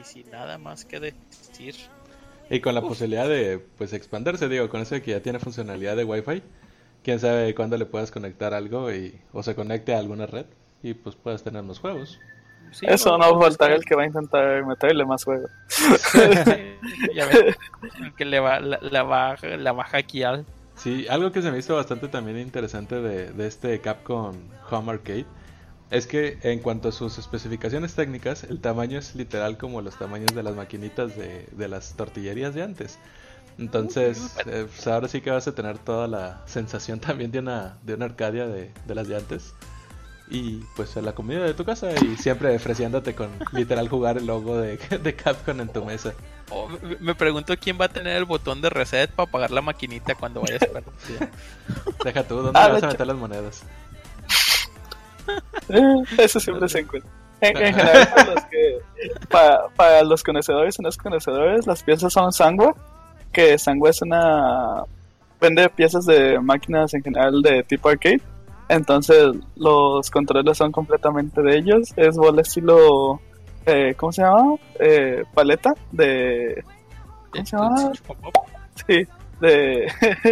[0.00, 1.74] Y sin nada más que decir.
[2.48, 2.88] Y con la Uf.
[2.88, 6.42] posibilidad de pues expandirse, digo, con eso de que ya tiene funcionalidad de Wi-Fi,
[7.02, 10.46] quién sabe cuándo le puedas conectar algo y o se conecte a alguna red
[10.82, 12.20] y pues puedas tener más juegos.
[12.72, 15.50] Sí, Eso o- no va a faltar el que va a intentar meterle más juegos.
[15.68, 16.78] Sí,
[17.14, 17.44] ya ves,
[18.00, 20.44] el que le va, la, la va, la va a hackear.
[20.76, 24.34] Sí, algo que se me hizo bastante también interesante de, de este Capcom
[24.70, 25.26] Home Arcade
[25.90, 30.34] es que en cuanto a sus especificaciones técnicas, el tamaño es literal como los tamaños
[30.34, 32.98] de las maquinitas de, de las tortillerías de antes.
[33.58, 37.78] Entonces, eh, pues ahora sí que vas a tener toda la sensación también de una,
[37.82, 39.54] de una Arcadia de, de las de antes.
[40.28, 44.26] Y pues en la comida de tu casa y siempre ofreciéndote con literal jugar el
[44.26, 46.14] logo de, de Capcom en tu mesa.
[46.50, 46.68] Oh,
[47.00, 50.40] me- pregunto quién va a tener el botón de reset para apagar la maquinita cuando
[50.40, 51.30] vayas a perder.
[52.04, 53.62] Deja tú, ¿dónde Ah, le vas a meter las monedas?
[56.18, 57.10] Eso siempre se encuentra.
[57.40, 58.78] En, en general, para los, que,
[59.28, 62.74] para, para los conocedores y no conocedores, las piezas son Sangwa,
[63.32, 64.82] que Sangwa es una...
[65.40, 68.20] vende piezas de máquinas en general de tipo arcade.
[68.68, 71.92] Entonces los controles son completamente de ellos.
[71.96, 73.20] Es bola estilo...
[73.64, 74.56] eh, ¿Cómo se llama?
[74.80, 76.64] Eh, paleta de...
[77.30, 77.92] ¿Cómo se llama?
[78.86, 79.06] Sí,
[79.40, 79.86] de...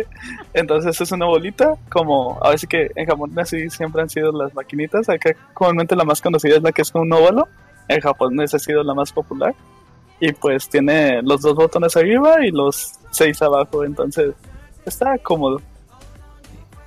[0.54, 4.54] Entonces es una bolita, como ahora sí que en Japón así siempre han sido las
[4.54, 5.08] maquinitas.
[5.08, 7.48] Acá comúnmente la más conocida es la que es con un óvalo.
[7.88, 9.54] En Japón esa ha sido la más popular.
[10.20, 13.84] Y pues tiene los dos botones arriba y los seis abajo.
[13.84, 14.34] Entonces
[14.84, 15.60] está cómodo.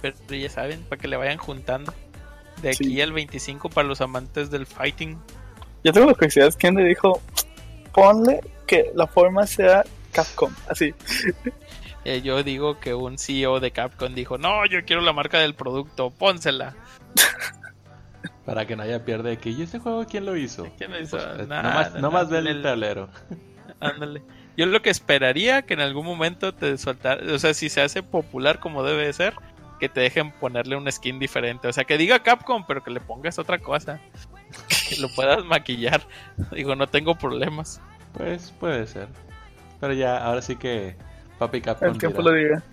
[0.02, 1.94] Pero ya saben, para que le vayan juntando.
[2.62, 3.02] De aquí Sí.
[3.02, 5.20] al 25 para los amantes del fighting.
[5.84, 7.22] Yo tengo la curiosidad, ¿quién le dijo?
[7.94, 10.52] Ponle que la forma sea Capcom.
[10.70, 10.94] Así.
[12.06, 15.56] Eh, yo digo que un CEO de Capcom dijo, no, yo quiero la marca del
[15.56, 16.74] producto, pónsela.
[18.46, 20.70] Para que no haya pierde de que, ¿y ese juego quién lo hizo?
[20.78, 21.18] ¿Quién lo hizo?
[21.18, 23.10] Pues, eh, Nah, nomás nah, nomás nah, ve el tablero.
[23.82, 24.22] Ándale.
[24.56, 28.02] Yo lo que esperaría que en algún momento te soltar, o sea, si se hace
[28.04, 29.34] popular como debe de ser,
[29.80, 31.68] que te dejen ponerle un skin diferente.
[31.68, 34.00] O sea, que diga Capcom, pero que le pongas otra cosa.
[34.90, 36.02] Que lo puedas maquillar.
[36.52, 37.82] Digo, no tengo problemas.
[38.14, 39.08] Pues puede ser.
[39.80, 40.96] Pero ya, ahora sí que
[41.38, 41.90] Papi Capcom.
[41.90, 42.32] El tiempo dirá.
[42.32, 42.64] lo diga.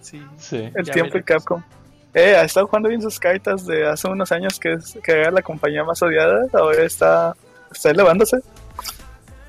[0.00, 0.22] Sí.
[0.36, 0.70] Sí.
[0.74, 1.22] El Ya tiempo y.
[1.22, 1.62] Capcom.
[2.14, 5.30] Eh, ha estado jugando bien sus cartas de hace unos años que, es, que era
[5.30, 6.46] la compañía más odiada.
[6.52, 7.34] Ahora está,
[7.70, 8.38] está elevándose.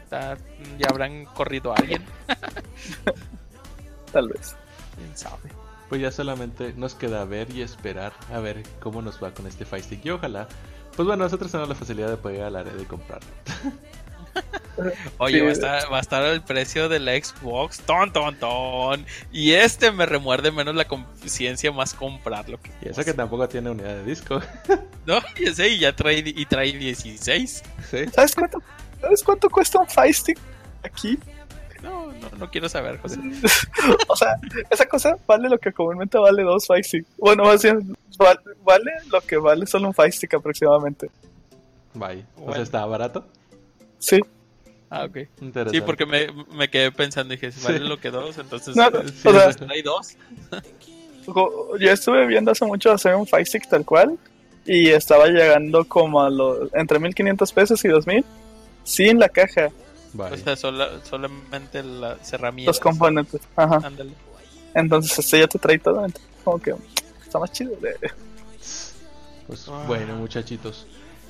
[0.06, 0.38] Está-
[0.78, 2.04] ya habrán corrido a alguien.
[4.14, 4.56] Tal vez.
[4.96, 5.50] ¿Quién sabe?
[5.94, 9.64] Pues ya solamente nos queda ver y esperar a ver cómo nos va con este
[9.64, 10.04] Fire Stick.
[10.04, 10.48] Y ojalá,
[10.96, 13.30] pues bueno, nosotros tenemos la facilidad de poder ir a la red y comprarlo.
[15.20, 15.42] Oye, Sí.
[15.44, 17.82] va, a estar, va a estar el precio de la Xbox.
[17.82, 19.06] Ton, ton, ton.
[19.32, 22.60] Y este me remuerde menos la conciencia más comprarlo.
[22.60, 24.42] Que Y eso que tampoco tiene unidad de disco.
[25.06, 27.64] No, ya sé, y ya trae, y trae 16.
[27.92, 27.98] sí.
[28.12, 28.64] ¿Sabes cuánto,
[29.00, 30.40] ¿Sabes cuánto cuesta un Fire Stick
[30.82, 31.20] aquí?
[32.32, 33.20] No, no, quiero saber, José.
[34.08, 34.36] o sea,
[34.70, 37.06] esa cosa vale lo que comúnmente vale dos Stick.
[37.18, 41.10] Bueno, más bien, val- vale lo que vale solo un Stick aproximadamente.
[41.94, 42.26] Bye.
[42.36, 42.64] O sea, Bueno.
[42.64, 43.26] está barato.
[44.00, 44.20] Sí.
[44.90, 45.18] Ah, ok.
[45.42, 45.72] Interesante.
[45.80, 47.66] Sí, porque me, me quedé pensando, dije, si Sí.
[47.66, 50.16] vale lo que dos, entonces No, eh, o sea- trae dos.
[51.26, 54.18] Yo estuve viendo hace mucho hacer un Stick tal cual
[54.66, 58.26] y estaba llegando como a los entre 1500 pesos y 2000
[58.84, 59.70] sin la caja,
[60.18, 62.76] O sea, sola- solamente las herramientas.
[62.76, 63.42] los componentes.
[63.56, 63.80] Ajá.
[63.84, 64.12] Ándale.
[64.76, 66.04] Entonces este ya te trae todo.
[66.06, 66.76] entonces, como que
[67.26, 67.76] está más chido.
[67.78, 67.96] de-
[69.48, 69.84] Pues Ah.
[69.88, 70.88] bueno, muchachitos.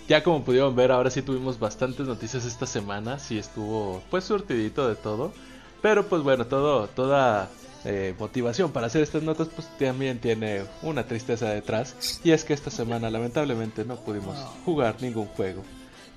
[0.07, 3.19] Ya como pudieron ver, ahora sí tuvimos bastantes noticias esta semana.
[3.19, 5.33] Sí estuvo pues surtidito de todo.
[5.81, 7.49] Pero pues bueno, todo, toda
[7.85, 12.19] eh, motivación para hacer estas notas pues también tiene una tristeza detrás.
[12.23, 15.63] Y es que esta semana lamentablemente no pudimos jugar ningún juego.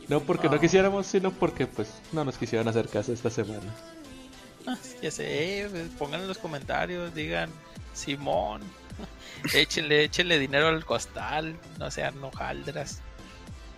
[0.09, 0.61] No porque no Ah.
[0.61, 3.75] quisiéramos, sino porque pues no nos quisieron hacer caso esta semana.
[4.67, 7.51] Ah, ya sé, pues, pongan en los comentarios, digan,
[7.95, 8.63] Simón,
[9.55, 13.01] échenle, échenle dinero al costal, no sean hojaldras.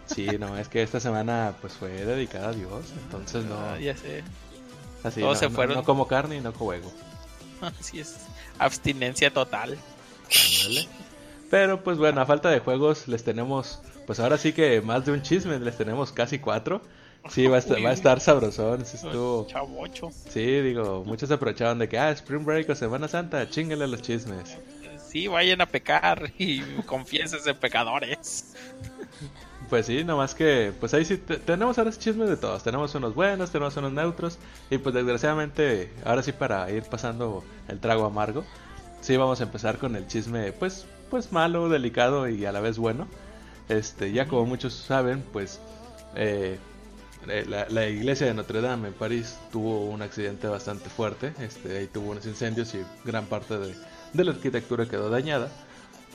[0.06, 2.86] Sí, no, es que esta semana pues fue dedicada a Dios.
[3.04, 3.58] Entonces no...
[3.58, 4.24] Ah, ya sé,
[5.04, 5.76] Así, todos no, se fueron.
[5.76, 6.90] no como carne y no juego.
[7.60, 8.16] así es,
[8.58, 9.76] abstinencia total.
[11.50, 15.12] Pero pues bueno, a falta de juegos les tenemos, pues ahora sí que más de
[15.12, 16.80] un chisme, les tenemos casi cuatro.
[17.28, 17.82] Sí, va a estar, Uy.
[17.84, 18.84] va a estar sabrosón.
[18.86, 20.08] sí estuvo- Chavocho.
[20.30, 24.56] Sí, digo, muchos aprovecharon de que, ah, Spring Break o Semana Santa, chingale los chismes.
[25.10, 28.54] Sí, vayan a pecar y confiésense pecadores.
[29.68, 32.62] Pues sí, nomás que, pues ahí sí, te- tenemos ahora chismes de todos.
[32.62, 34.38] Tenemos unos buenos, tenemos unos neutros.
[34.70, 38.44] Y pues desgraciadamente, ahora sí para ir pasando el trago amargo,
[39.02, 42.78] sí vamos a empezar con el chisme, pues, pues malo, delicado y a la vez
[42.78, 43.06] bueno.
[43.68, 45.60] Este, ya como muchos saben, pues
[46.14, 46.58] eh,
[47.28, 51.32] eh, la, la iglesia de Notre Dame en París tuvo un accidente bastante fuerte.
[51.40, 53.74] Este, ahí tuvo unos incendios y gran parte de,
[54.12, 55.50] de la arquitectura quedó dañada.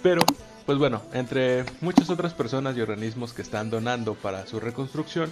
[0.02, 0.22] Pero,
[0.66, 5.32] pues bueno, entre muchas otras personas y organismos que están donando para su reconstrucción,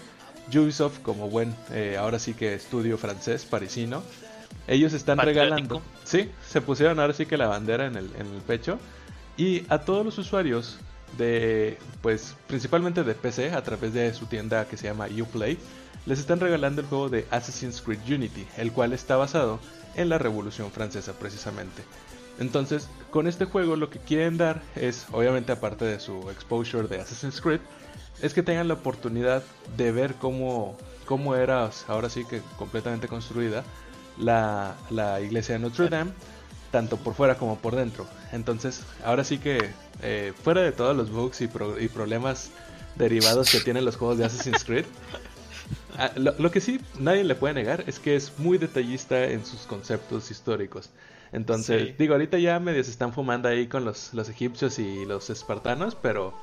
[0.54, 4.04] Ubisoft, como buen, eh, ahora sí que estudio francés, parisino,
[4.68, 5.44] ellos están Patriótico.
[5.44, 5.82] regalando.
[6.04, 8.80] Sí, se pusieron ahora sí que la bandera en el, en el pecho.
[9.38, 10.78] Y a todos los usuarios
[11.18, 15.58] de, pues principalmente de PC, a través de su tienda que se llama Uplay,
[16.06, 19.60] les están regalando el juego de Assassin's Creed Unity, el cual está basado
[19.96, 21.84] en la Revolución Francesa precisamente.
[22.40, 27.02] Entonces, con este juego lo que quieren dar es, obviamente aparte de su exposure de
[27.02, 27.60] Assassin's Creed,
[28.22, 29.44] es que tengan la oportunidad
[29.78, 33.64] de ver cómo, cómo era ahora sí que completamente construida
[34.18, 36.12] la, la iglesia de Notre Dame,
[36.72, 38.08] tanto por fuera como por dentro.
[38.32, 39.72] Entonces, ahora sí que
[40.02, 42.52] eh, fuera de todos los bugs y, pro- y problemas
[42.96, 44.86] derivados que tienen los juegos de Assassin's Creed,
[45.98, 49.46] ah, lo, lo que sí nadie le puede negar es que es muy detallista en
[49.46, 50.90] sus conceptos históricos.
[51.34, 51.96] Entonces, Sí.
[51.98, 55.96] digo, ahorita ya medio se están fumando ahí con los, los egipcios y los espartanos,
[55.96, 56.34] pero...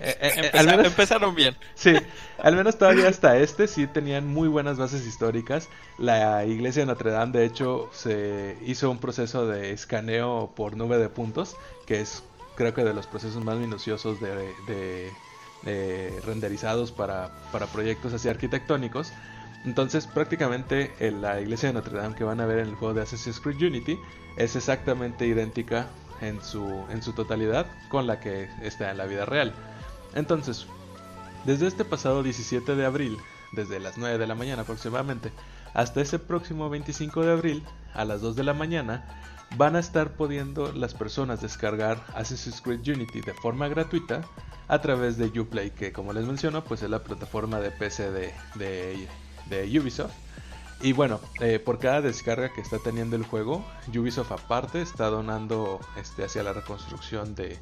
[0.00, 1.54] eh, eh, al menos- Empezaron bien.
[1.74, 1.92] Sí,
[2.38, 5.68] al menos todavía hasta este sí tenían muy buenas bases históricas.
[5.98, 10.96] La iglesia de Notre Dame, de hecho, se hizo un proceso de escaneo por nube
[10.96, 12.22] de puntos, que es
[12.56, 15.12] creo que de los procesos más minuciosos de, de-
[15.62, 19.12] de renderizados para, para proyectos así arquitectónicos.
[19.64, 22.94] Entonces, prácticamente eh, la iglesia de Notre Dame que van a ver en el juego
[22.94, 23.98] de Assassin's Creed Unity
[24.36, 25.88] es exactamente idéntica
[26.20, 29.52] en su, en su totalidad con la que está en la vida real.
[30.14, 30.66] Entonces,
[31.44, 33.18] desde este pasado 17 de abril,
[33.52, 35.32] desde las 9 de la mañana aproximadamente,
[35.74, 37.62] hasta ese próximo 25 de abril,
[37.94, 39.04] a las 2 de la mañana,
[39.56, 44.22] van a estar pudiendo las personas descargar Assassin's Creed Unity de forma gratuita
[44.68, 48.34] a través de Uplay, que como les menciono, pues es la plataforma de PC de,
[48.56, 49.08] de,
[49.46, 50.12] de Ubisoft.
[50.80, 55.80] Y bueno, eh, por cada descarga que está teniendo el juego, Ubisoft aparte está donando
[55.96, 57.58] este, hacia la reconstrucción de,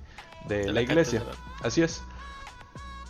[0.49, 1.21] de De la, la iglesia.
[1.21, 1.37] catedral.
[1.63, 2.09] Así es.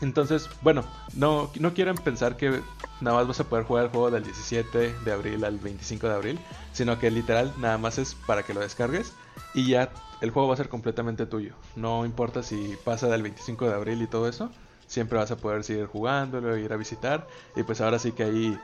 [0.05, 0.85] Entonces, bueno,
[1.15, 2.61] no, no quieran pensar que
[3.01, 6.15] nada más vas a poder jugar el juego del 17 de abril al 25 de
[6.15, 6.39] abril,
[6.75, 9.13] sino que literal nada más es para que lo descargues
[9.55, 9.91] y ya
[10.21, 11.55] el juego va a ser completamente tuyo.
[11.75, 14.51] No importa si pasa del 25 de abril y todo eso,
[14.87, 17.27] siempre vas a poder seguir jugándolo, ir a visitar
[17.57, 18.59] y pues ahora sí que ahí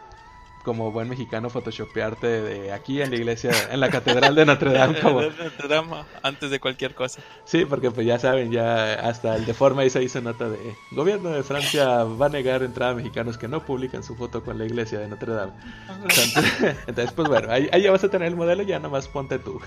[0.63, 4.99] como buen mexicano photoshopearte de aquí en la iglesia, en la catedral de Notre Dame
[5.03, 7.23] como Notre Dame, antes de cualquier cosa.
[7.45, 10.59] Sí, porque pues ya saben, ya hasta el deforme ahí se hizo nota de
[10.91, 14.59] gobierno de Francia va a negar entrada a mexicanos que no publican su foto con
[14.59, 15.53] la iglesia de Notre Dame.
[15.89, 19.39] Entonces, entonces, pues bueno, ahí, ahí ya vas a tener el modelo, ya nomás ponte
[19.39, 19.61] tú.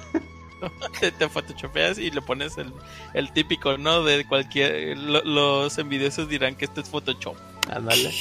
[0.99, 2.71] te, te photoshopeas y le pones el,
[3.13, 4.03] el típico, ¿no?
[4.03, 4.97] De cualquier...
[4.97, 7.35] lo- los envidiosos dirán que esto es Photoshop.
[7.71, 8.11] Ándale.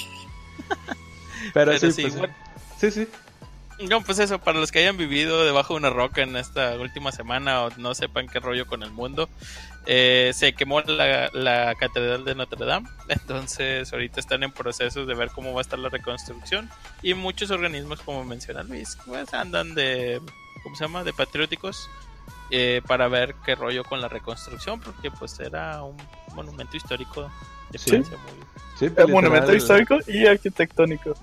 [1.55, 2.35] Pero, Pero sí, sí, pues, bueno.
[2.91, 3.09] Sí, sí.
[3.89, 7.11] No, pues eso, para los que hayan vivido debajo de una roca en esta última
[7.11, 9.29] semana o no sepan qué rollo con el mundo,
[9.87, 15.15] eh, se quemó la, la catedral de Notre Dame, entonces ahorita están en procesos de
[15.15, 16.71] ver cómo va a estar la reconstrucción
[17.03, 20.21] y muchos organismos, como menciona Luis, pues andan de,
[20.63, 21.89] ¿cómo se llama?, de patrióticos
[22.51, 25.97] eh, para ver qué rollo con la reconstrucción, porque pues era un
[26.35, 27.33] monumento histórico
[27.71, 27.91] de Sí.
[27.91, 28.47] Francia muy...
[28.79, 31.15] Sí, Es pues, monumento histórico y arquitectónico.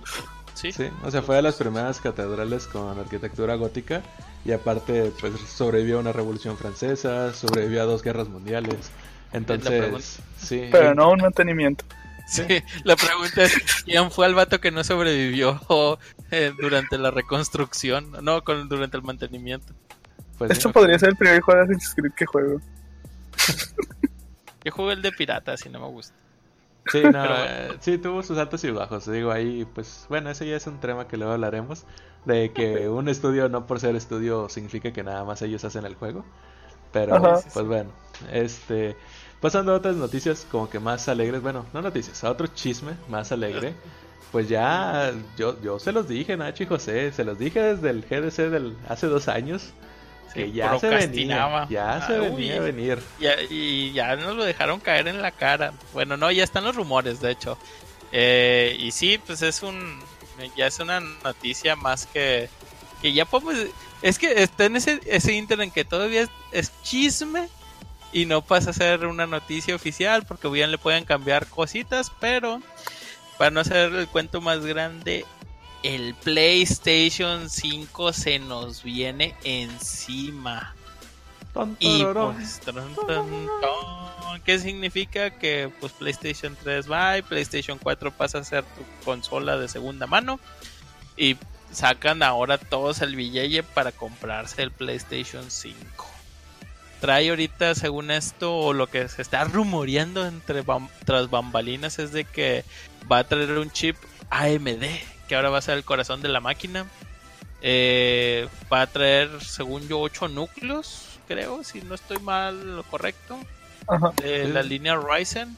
[0.60, 4.02] Sí, Sí, o sea, fue de las primeras catedrales con arquitectura gótica
[4.44, 8.92] y aparte pues sobrevivió a una revolución francesa, sobrevivió a dos guerras mundiales.
[9.32, 10.68] Entonces, sí.
[10.70, 11.86] Pero no un mantenimiento.
[12.28, 12.44] Sí,
[12.84, 13.56] la pregunta es
[13.86, 15.62] quién fue el vato que no sobrevivió
[16.30, 19.74] eh, durante la reconstrucción, no, con, durante el mantenimiento.
[20.38, 20.58] Pues, sí.
[20.58, 22.60] Esto podría ser el primer juego de Assassin's Creed que juego.
[24.66, 26.19] Yo jugué el de pirata, si no me gusta.
[26.92, 29.10] Sí, no, eh, sí, tuvo sus altos y bajos.
[29.10, 31.86] Digo, ahí, pues, bueno, ese ya es un tema que luego hablaremos.
[32.26, 35.96] De que un estudio, no por ser estudio, significa que nada más ellos hacen el
[35.96, 36.26] juego.
[36.92, 37.42] Pero, Ajá.
[37.54, 37.92] pues bueno,
[38.32, 38.96] este.
[39.42, 43.32] Pasando a otras noticias como que más alegres, bueno, no noticias, a otro chisme más
[43.32, 43.74] alegre.
[44.32, 48.02] Pues ya, yo, yo se los dije, Nacho y José, se los dije desde el
[48.04, 49.74] GDC del hace dos años.
[50.34, 53.00] Que ya se venía, ya se Ah, venía a venir.
[53.20, 55.74] Ya- y ya nos lo dejaron caer en la cara.
[55.94, 57.58] Bueno, no, ya están los rumores, de hecho.
[58.12, 60.00] Eh, y sí, pues es un.
[60.56, 62.50] Ya es una noticia más que.
[63.02, 63.56] Que ya podemos.
[64.02, 67.50] Es que está en ese, ese inter en que todavía es, es chisme
[68.14, 72.62] y no pasa a ser una noticia oficial porque bien le pueden cambiar cositas, pero
[73.38, 75.26] para no hacer el cuento más grande,
[75.84, 80.76] el PlayStation 5 se nos viene encima.
[81.80, 82.04] Y
[82.34, 83.28] pues, tran, tan,
[83.62, 84.42] tan.
[84.46, 85.32] ¿qué significa?
[85.32, 90.06] Que pues PlayStation 3 va y PlayStation 4 pasa a ser tu consola de segunda
[90.08, 90.40] mano
[91.18, 91.38] y
[91.72, 95.78] sacan ahora todos el billete para comprarse el PlayStation 5.
[97.02, 102.12] Trae ahorita, según esto, o lo que se está rumoreando entre bam- tras bambalinas es
[102.12, 102.64] de que
[103.12, 103.96] va a traer un chip
[104.30, 104.84] AMD,
[105.30, 106.86] que ahora va a ser el corazón de la máquina.
[107.62, 113.38] Eh, va a traer, según yo, 8 núcleos, creo, si no estoy mal lo correcto,
[113.88, 114.12] Ajá.
[114.22, 115.56] de la línea Ryzen,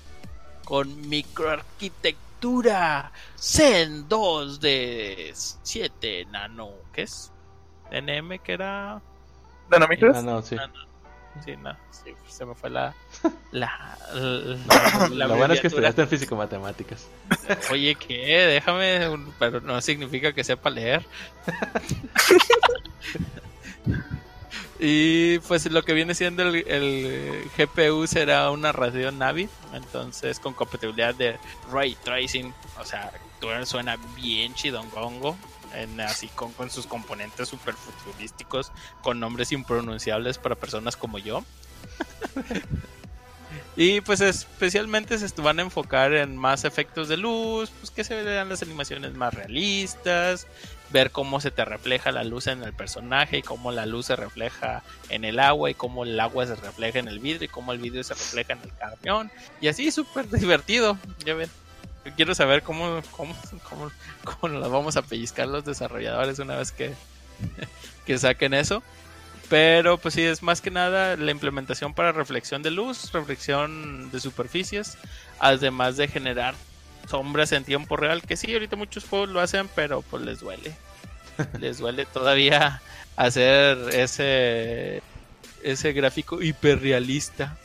[0.65, 7.31] con microarquitectura Zen 2 de 7 nano, ¿qué es?
[7.91, 9.01] NM que era.
[9.71, 10.57] Ah, sí.
[11.45, 12.93] Sí, no, sí, se me fue la.
[13.51, 13.97] La.
[14.13, 17.07] La, la Lo bueno es que estudiaste en físico-matemáticas.
[17.71, 18.37] Oye, ¿qué?
[18.47, 21.05] Déjame, un- pero no significa que sepa leer.
[24.79, 30.53] y pues lo que viene siendo el, el GPU será una Radeon Navi, entonces con
[30.53, 31.37] compatibilidad de
[31.71, 35.37] Ray Tracing, o sea, todo suena bien chidongongo.
[35.75, 41.43] En, así con, con sus componentes super futurísticos con nombres impronunciables para personas como yo
[43.75, 48.21] y pues especialmente se van a enfocar en más efectos de luz, pues que se
[48.21, 50.47] vean las animaciones más realistas,
[50.89, 54.15] ver cómo se te refleja la luz en el personaje y cómo la luz se
[54.15, 57.71] refleja en el agua y cómo el agua se refleja en el vidrio y cómo
[57.71, 59.31] el vidrio se refleja en el camión.
[59.61, 61.49] Y así súper divertido, ya ven.
[62.05, 63.35] Yo quiero saber cómo, cómo,
[63.69, 63.91] cómo,
[64.23, 66.93] cómo nos vamos a pellizcar los desarrolladores una vez que,
[68.05, 68.81] que saquen eso.
[69.49, 74.19] Pero pues sí, es más que nada la implementación para reflexión de luz, reflexión de
[74.21, 74.97] superficies,
[75.39, 76.55] además de generar
[77.09, 80.73] sombras en tiempo real, que sí, ahorita muchos juegos lo hacen, pero pues les duele.
[81.59, 82.81] les duele todavía
[83.17, 85.03] hacer ese,
[85.63, 87.57] ese gráfico hiperrealista.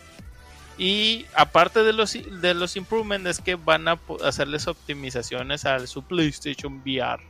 [0.78, 6.02] Y aparte de los, de los improvements es que van a hacerles optimizaciones al su
[6.02, 7.22] PlayStation VR.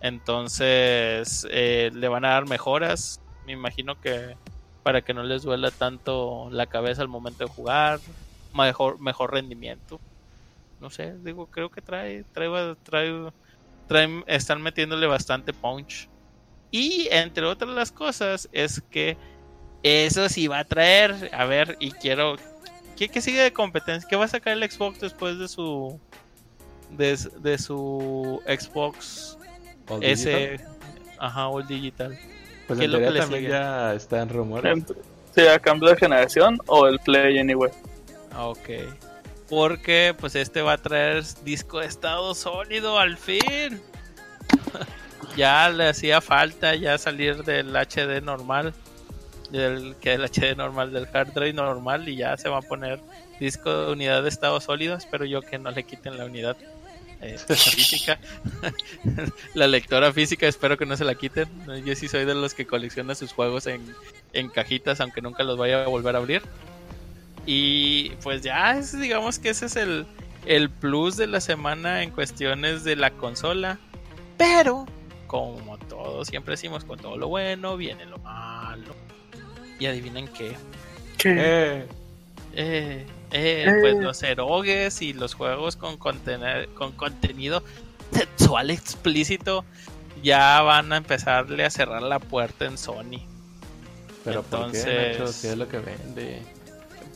[0.00, 3.20] Entonces eh, le van a dar mejoras.
[3.46, 4.36] Me imagino que
[4.82, 8.00] para que no les duela tanto la cabeza al momento de jugar.
[8.54, 10.00] Mejor, mejor rendimiento.
[10.80, 13.32] No sé, digo, creo que trae, trae, trae,
[13.88, 16.08] trae- están metiéndole bastante punch.
[16.70, 19.16] Y entre otras las cosas es que
[19.82, 22.36] eso sí va a traer, a ver, y quiero,
[22.96, 24.08] ¿qué, qué sigue de competencia?
[24.08, 25.98] ¿Qué va a sacar el Xbox después de su,
[26.90, 29.38] de, de su Xbox
[29.88, 30.76] All S, digital.
[31.18, 32.18] ajá, All Digital?
[32.66, 33.48] Pues ¿qué en es lo que también sigue?
[33.52, 34.72] ya está en rumores.
[34.76, 34.96] Ent-
[35.34, 37.70] sea cambio de generación o el Play Anyway.
[38.32, 38.68] Ah, Ok.
[39.50, 43.80] Porque pues este va a traer disco de estado sólido al fin.
[45.36, 48.72] ya le hacía falta ya salir del HD normal.
[49.50, 52.08] Del, que el HD normal, del hard drive normal.
[52.08, 53.00] Y ya se va a poner
[53.40, 54.96] disco de unidad de estado sólido.
[54.96, 56.56] Espero yo que no le quiten la unidad
[57.20, 58.18] eh, física.
[59.54, 61.48] la lectora física espero que no se la quiten.
[61.84, 63.94] Yo sí soy de los que colecciona sus juegos en,
[64.32, 66.42] en cajitas, aunque nunca los vaya a volver a abrir.
[67.46, 70.06] Y pues ya, es- digamos que ese es el,
[70.46, 73.78] el plus de la semana en cuestiones de la consola.
[74.38, 74.86] Pero,
[75.26, 78.94] como todos siempre decimos, con todo lo bueno viene lo malo.
[79.78, 80.54] Y adivinen qué.
[81.18, 81.86] Que Eh,
[82.56, 87.64] Eh, eh, pues los erogues y los juegos con, contene- con contenido
[88.12, 89.64] sexual explícito
[90.22, 93.26] ya van a empezarle a cerrar la puerta en Sony.
[94.24, 95.32] pero ¿por qué, Entonces- Nacho?
[95.42, 96.42] ¿Qué es lo que vende?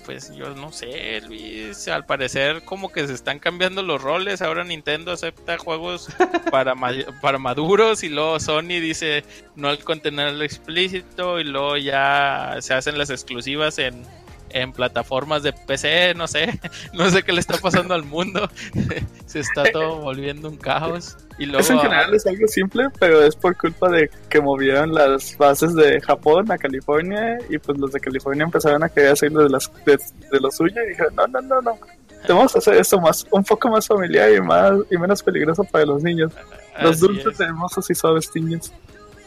[0.09, 1.87] Pues yo no sé, Luis.
[1.87, 4.41] Al parecer, como que se están cambiando los roles.
[4.41, 6.09] Ahora Nintendo acepta juegos
[6.51, 8.03] para, ma- para maduros.
[8.03, 9.23] Y luego Sony dice
[9.55, 11.39] no al contenido explícito.
[11.39, 14.03] Y luego ya se hacen las exclusivas en,
[14.51, 16.15] en plataformas de PC.
[16.15, 16.61] No sé,
[16.93, 18.49] no sé qué le está pasando al mundo.
[19.27, 21.17] se está todo volviendo un caos.
[21.39, 21.61] Y luego.
[21.61, 25.75] eso en general es algo simple, pero es por culpa de que movieron las bases
[25.75, 29.71] de Japón a California y pues los de California empezaron a querer hacer de, las,
[29.85, 31.79] de, de lo suyo y dijeron, no, no, no, no.
[32.27, 35.87] Tenemos que hacer esto más, un poco más familiar y más y menos peligroso para
[35.87, 36.33] los niños.
[36.81, 37.41] Los así dulces es.
[37.41, 38.73] hermosos y suaves niños.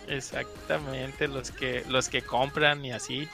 [0.07, 3.29] Exactamente, los que, los que compran y así.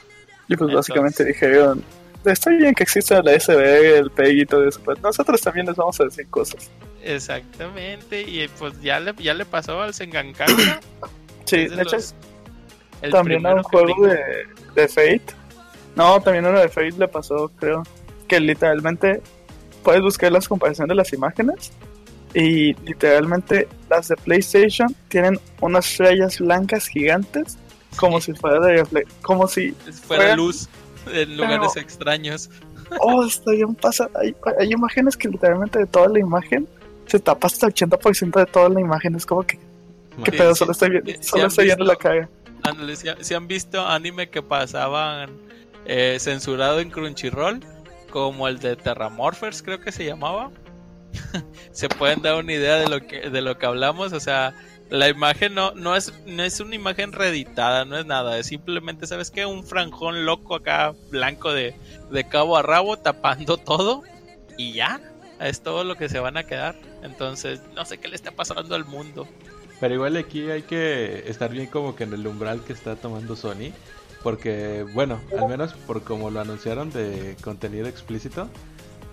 [0.48, 1.84] Y pues Entonces- básicamente dijeron,
[2.24, 5.76] está bien que exista la SB, el PEG y todo eso, pero nosotros también les
[5.76, 6.70] vamos a decir cosas.
[7.02, 10.54] Exactamente, y pues ya le, ya le pasó al Sengankano.
[11.44, 12.14] Sí, de hecho, los-
[13.00, 14.18] el también a un juego de,
[14.74, 15.22] de Fate.
[15.96, 17.82] No, también uno de Fate le pasó, creo.
[18.26, 19.22] Que literalmente
[19.82, 21.72] puedes buscar las comparaciones de las imágenes.
[22.34, 27.56] Y literalmente las de PlayStation tienen unas rayas blancas gigantes.
[27.98, 29.72] Como si fuera de Como si.
[29.72, 30.68] Fuera fuera- luz
[31.12, 32.50] en lugares extraños.
[33.00, 34.08] Oh, está bien pasa.
[34.18, 36.66] Hay, hay imágenes que literalmente de toda la imagen
[37.04, 39.14] se tapa hasta el 80% de toda la imagen.
[39.14, 39.58] Es como que.
[39.58, 40.38] ¿Qué Madre.
[40.38, 40.54] pedo?
[40.54, 41.98] Solo estoy, vi- sí, sí solo estoy viendo la.
[42.62, 45.28] Ándale, si, si han visto anime que pasaban
[45.84, 47.60] eh, censurado en Crunchyroll,
[48.10, 50.50] como el de Terramorphers, creo que se llamaba.
[51.72, 54.54] se pueden dar una idea de lo que de lo que hablamos, o sea,
[54.90, 59.06] la imagen no, no es no es una imagen reeditada, no es nada, es simplemente,
[59.06, 59.44] ¿sabes qué?
[59.46, 61.74] Un franjón loco acá blanco de,
[62.10, 64.02] de cabo a rabo tapando todo
[64.56, 65.00] y ya,
[65.40, 66.74] es todo lo que se van a quedar.
[67.02, 69.26] Entonces, no sé qué le está pasando al mundo.
[69.80, 73.36] Pero igual aquí hay que estar bien como que en el umbral que está tomando
[73.36, 73.72] Sony.
[74.22, 78.48] Porque, bueno, al menos por como lo anunciaron de contenido explícito,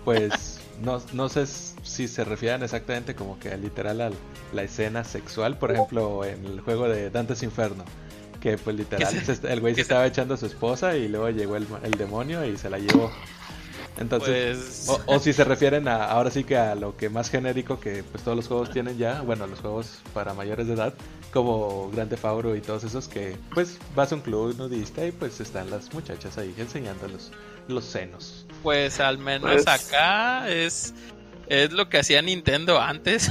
[0.04, 4.10] pues no, no sé si se refieren exactamente como que literal a
[4.52, 7.84] la escena sexual, por ejemplo, en el juego de Dante's Inferno.
[8.40, 11.56] Que pues literal, se- el güey se estaba echando a su esposa y luego llegó
[11.56, 13.10] el, el demonio y se la llevó.
[13.98, 15.00] Entonces, Pues.
[15.06, 18.04] o, o si se refieren a ahora sí que a lo que más genérico que
[18.04, 20.92] pues todos los juegos tienen ya, bueno, los juegos para mayores de edad,
[21.32, 25.12] como Grand Theft Auto y todos esos que pues vas a un club nudista y
[25.12, 27.32] pues están las muchachas ahí enseñando los,
[27.68, 28.45] los senos.
[28.66, 30.92] Pues al menos Pues- acá es,
[31.46, 33.30] es lo que hacía Nintendo antes.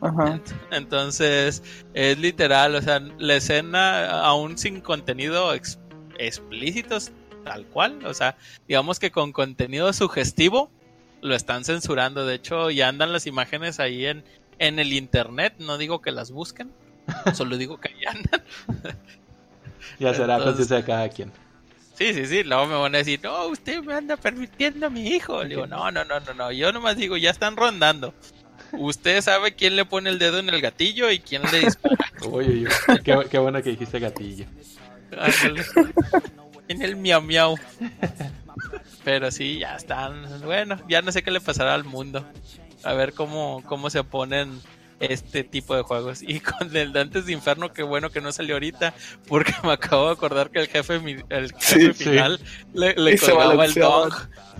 [0.00, 0.40] Ajá.
[0.72, 1.62] Entonces
[1.94, 5.78] es literal, o sea, la escena aún sin contenido ex-
[6.18, 6.98] explícito
[7.44, 10.68] tal cual, o sea, digamos que con contenido sugestivo
[11.20, 12.26] lo están censurando.
[12.26, 14.24] De hecho, ya andan las imágenes ahí en,
[14.58, 16.72] en el internet, no digo que las busquen,
[17.34, 18.42] solo digo que ahí andan.
[20.00, 21.32] Ya será Entonces- conciencia de cada quien.
[22.02, 25.06] Sí, sí, sí, luego me van a decir, no, usted me anda permitiendo a mi
[25.06, 25.44] hijo.
[25.44, 28.12] Le digo, no, no, no, no, no, yo nomás digo, ya están rondando.
[28.72, 31.96] Usted sabe quién le pone el dedo en el gatillo y quién le dispara.
[32.26, 32.66] Uy.
[33.04, 34.46] Qué, qué bueno que dijiste gatillo.
[36.66, 37.56] En el miau miau.
[39.04, 40.40] Pero sí, ya están.
[40.42, 42.26] Bueno, ya no sé qué le pasará al mundo.
[42.82, 44.60] A ver cómo, cómo se ponen
[45.02, 46.22] este tipo de juegos.
[46.22, 48.94] Y con el Dantes de Inferno, qué bueno que no salió ahorita,
[49.26, 52.04] porque me acabo de acordar que el jefe, mi- el jefe Sí, sí.
[52.10, 52.40] final
[52.74, 54.12] le, le colgaba el dong.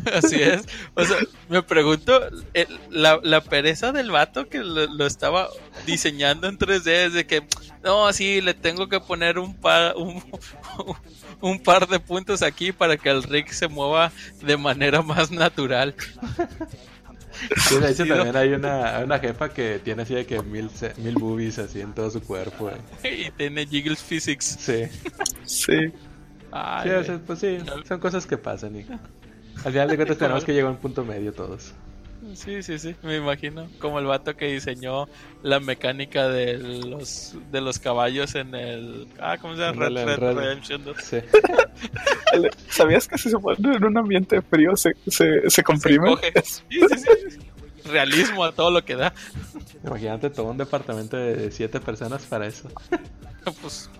[0.12, 0.62] Así es.
[0.94, 1.16] O sea,
[1.48, 2.20] me pregunto,
[2.54, 5.48] el- la, la pereza del vato que lo, lo estaba
[5.86, 7.42] diseñando en 3D es de que,
[7.84, 10.22] no, sí, le tengo que poner un par, un,
[11.40, 14.10] un par de puntos aquí para que el Rick se mueva
[14.42, 15.94] de manera más natural.
[17.68, 20.70] Sí, de hecho Sí, también hay una, una jefa que tiene así de que mil,
[20.98, 22.70] mil boobies así en todo su cuerpo.
[22.70, 23.26] eh.
[23.26, 24.56] Y tiene Jiggles Physics.
[24.60, 24.84] Sí,
[25.44, 25.92] Sí.
[26.50, 27.04] Ay, sí, o güey.
[27.06, 27.58] sea, pues sí,
[27.88, 28.86] son cosas que pasan y
[29.64, 31.72] al final de cuentas tenemos que llegar a un punto medio todos.
[32.34, 33.68] Sí, sí, sí, me imagino.
[33.80, 35.08] Como el vato que diseñó
[35.42, 39.08] la mecánica de los de los caballos en el.
[39.18, 39.88] Ah, ¿cómo se llama?
[39.88, 40.34] Red Red.
[40.36, 40.96] Redemption 2.
[41.02, 41.16] Sí.
[42.68, 46.08] ¿Sabías que si se pone en un ambiente frío se, se, se comprime?
[46.10, 46.32] coge.
[46.44, 47.38] Sí, sí, sí.
[47.84, 49.12] Realismo a todo lo que da.
[49.84, 52.68] Imagínate todo un departamento de siete personas para eso.
[53.60, 53.90] Pues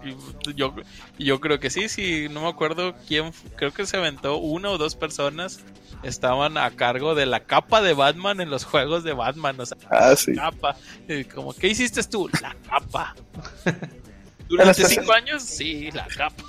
[0.55, 0.73] yo,
[1.19, 4.79] yo creo que sí, sí, no me acuerdo quién, creo que se aventó una o
[4.79, 5.59] dos personas
[6.05, 9.77] estaban a cargo de la capa de Batman en los juegos de Batman, o sea,
[9.91, 10.37] Ah, sí.
[10.37, 10.77] capa.
[11.09, 12.31] Y como, ¿qué hiciste tú?
[12.41, 13.17] La capa.
[14.49, 16.45] Durante cinco años, sí, la capa.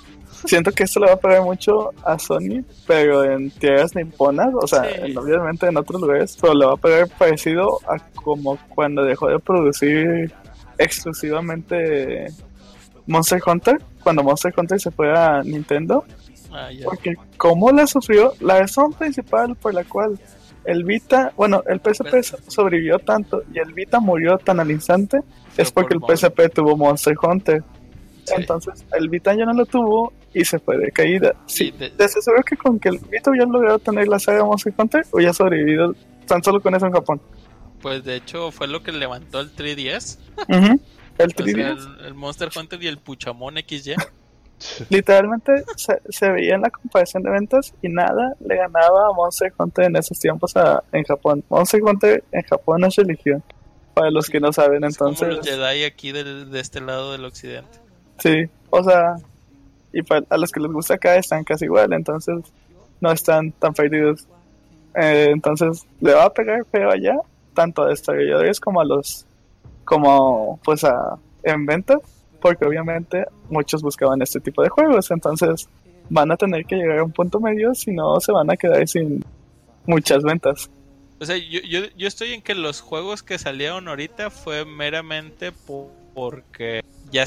[0.46, 4.66] Siento que esto le va a pegar mucho a Sony, pero en tierras niponas, o
[4.66, 4.90] sea, Sí.
[5.10, 9.28] en- obviamente en otros lugares, pero le va a pegar parecido a como cuando dejó
[9.28, 10.32] de producir
[10.78, 12.26] exclusivamente
[13.06, 16.04] Monster Hunter, cuando Monster Hunter se fue a Nintendo,
[16.56, 20.18] Ah, porque como la sufrió, la razón principal por la cual
[20.64, 25.18] el Vita, bueno, el PSP so- sobrevivió tanto y el Vita murió tan al instante,
[25.56, 27.64] es porque el PSP tuvo Monster Hunter.
[28.24, 28.34] Sí.
[28.36, 31.34] Entonces, el Vita ya no lo tuvo y se fue de caída.
[31.46, 34.72] Sí, de- te aseguro que con que el Vita hubiera logrado tener la saga Monster
[34.76, 35.94] Hunter, hubiera sobrevivido
[36.26, 37.20] tan solo con eso en Japón.
[37.82, 40.18] Pues de hecho fue lo que levantó el 3DS.
[40.48, 40.80] Ujú.
[41.18, 43.94] El O sea, 3DS, el, el Monster Hunter y el Puchamón XY.
[44.88, 49.52] literalmente se, se veía en la comparación de ventas y nada le ganaba a Monster
[49.58, 51.44] Hunter en esos tiempos a- en Japón.
[51.50, 53.42] Monster Hunter en Japón es religión.
[53.92, 55.36] Para los que no saben, Es como entonces.
[55.36, 57.78] los Jedi aquí del- de este lado del occidente.
[58.18, 59.16] Sí, o sea,
[59.92, 62.36] y para, a los que les gusta acá están casi igual, entonces
[63.00, 64.26] no están tan perdidos.
[64.94, 67.16] Eh, entonces le va a pegar feo allá,
[67.52, 69.26] tanto a desarrolladores como a los,
[69.84, 71.98] como pues a en ventas,
[72.40, 75.68] porque obviamente muchos buscaban este tipo de juegos, entonces
[76.08, 78.86] van a tener que llegar a un punto medio, si no se van a quedar
[78.86, 79.24] sin
[79.86, 80.70] muchas ventas.
[81.20, 85.52] O sea, yo, yo, yo estoy en que los juegos que salieron ahorita fue meramente
[85.52, 87.24] po- porque ya,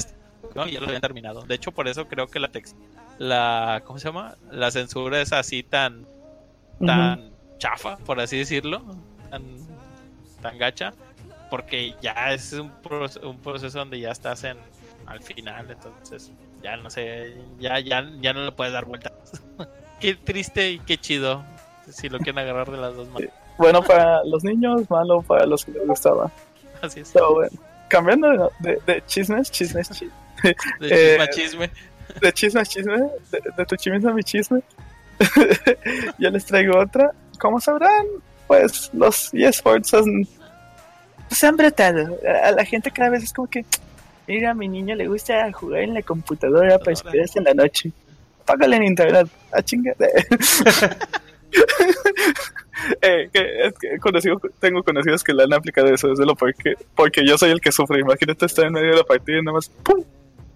[0.54, 0.66] ¿no?
[0.66, 1.42] ya lo habían terminado.
[1.42, 2.74] De hecho, por eso creo que la tex-
[3.18, 4.36] la ¿cómo se llama?
[4.50, 6.06] La censura es así tan
[6.84, 8.82] tan chafa, por así decirlo,
[9.30, 9.42] tan,
[10.40, 10.92] tan gacha,
[11.50, 14.56] porque ya es un, proce- un proceso donde ya estás en
[15.06, 16.30] al final, entonces
[16.62, 19.12] ya no sé, ya ya ya no le puedes dar vueltas.
[20.00, 21.42] qué triste y qué chido
[21.90, 23.30] si lo quieren agarrar de las dos manos.
[23.56, 26.30] Bueno para los niños, malo para los que les gustaba.
[26.80, 27.10] Así es.
[27.12, 27.50] Pero bueno,
[27.88, 30.12] cambiando de, de- de chismes, chismes, chismes.
[30.80, 31.70] De Eh, chisme a chisme.
[32.20, 32.96] de chisme a chisme,
[33.30, 34.60] de, de tu chisme a mi chisme,
[36.18, 37.10] yo les traigo otra.
[37.38, 38.06] Como sabrán,
[38.46, 39.94] pues los eSports
[41.30, 42.18] se han brotado.
[42.44, 43.64] A, la gente cada vez es como que,
[44.26, 47.92] mira, a mi niño le gusta jugar en la computadora para esperarse en la noche.
[48.44, 49.28] págale en internet.
[49.52, 49.94] A chinga.
[53.02, 56.24] Eh, que, es que he conocido, tengo conocidos que le han aplicado eso, es de
[56.24, 58.00] lo porque, porque yo soy el que sufre.
[58.00, 60.04] Imagínate estar en medio de la partida y nada más ¡pum!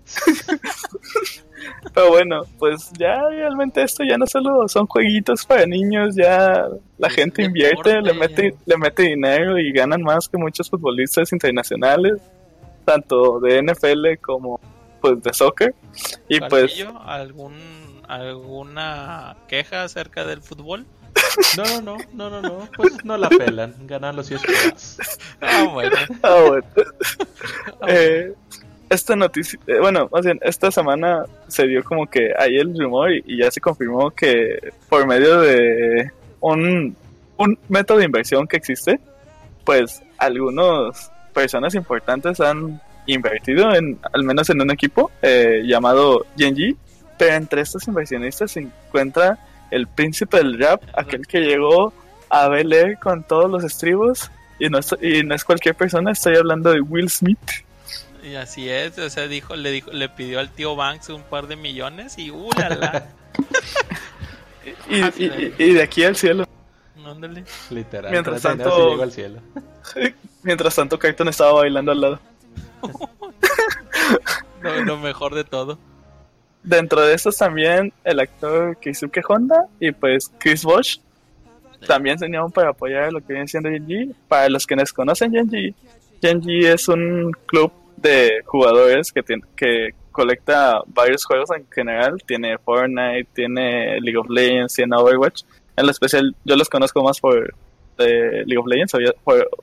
[1.94, 6.66] Pero bueno, pues ya realmente esto ya no solo son jueguitos para niños, ya
[6.98, 7.44] la Es gente deporte.
[7.44, 12.20] invierte, le mete, le mete dinero y ganan más que muchos futbolistas internacionales,
[12.84, 14.60] tanto de NFL como
[15.00, 15.74] pues de soccer.
[16.28, 17.54] Y pues ¿algún,
[18.08, 20.86] ¿Alguna queja acerca del fútbol?
[21.56, 22.68] No, no, no, no, no, no.
[22.76, 23.74] Pues no la pelan.
[23.86, 24.98] Ganan los eSports.
[25.40, 25.96] Ah, bueno.
[26.22, 26.66] Ah, bueno.
[27.88, 28.34] Eh,
[28.92, 33.10] esta noticia, eh, bueno, más bien, esta semana se dio como que hay el rumor
[33.12, 36.94] y, ya se confirmó que por medio de un,
[37.38, 39.00] un método de inversión que existe,
[39.64, 46.76] pues algunas personas importantes han invertido en, al menos en un equipo eh, llamado Genji,
[47.18, 49.38] pero entre estos inversionistas se encuentra
[49.70, 51.92] el príncipe del rap, aquel que llegó
[52.28, 57.08] a Bel con todos los estribos y no es cualquier persona, estoy hablando de Will
[57.10, 57.38] Smith.
[58.22, 61.48] Y así es, o sea, dijo, le dijo, le pidió al tío Banks un par
[61.48, 63.06] de millones y uh, la, la.
[64.88, 66.46] Y, y- y- y de aquí al cielo.
[67.04, 67.44] Ándale.
[67.70, 68.12] Literal.
[68.12, 69.40] Mientras tanto- sí llego al cielo.
[70.44, 72.20] Mientras tanto, Carton estaba bailando al lado.
[74.60, 75.78] Lo, lo mejor de todo.
[76.62, 80.98] Dentro de estos también el actor Keisuke Honda y pues Chris Bosch
[81.88, 84.14] también se unieron para apoyar lo que viene siendo Genji.
[84.28, 85.74] Para los que desconocen Genji,
[86.20, 92.22] Genji es un club de jugadores que, tiene, que colecta varios juegos en general.
[92.26, 95.42] Tiene Fortnite, tiene League of Legends, tiene Overwatch.
[95.76, 97.54] En lo especial yo los conozco más por
[97.98, 98.94] eh, League of Legends,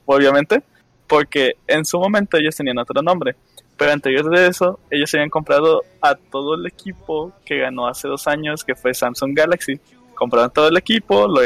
[0.05, 0.61] obviamente,
[1.07, 3.35] porque en su momento ellos tenían otro nombre.
[3.77, 8.27] Pero anterior de eso, ellos habían comprado a todo el equipo que ganó hace dos
[8.27, 9.79] años, que fue Samsung Galaxy.
[10.15, 11.41] Compraron todo el equipo lo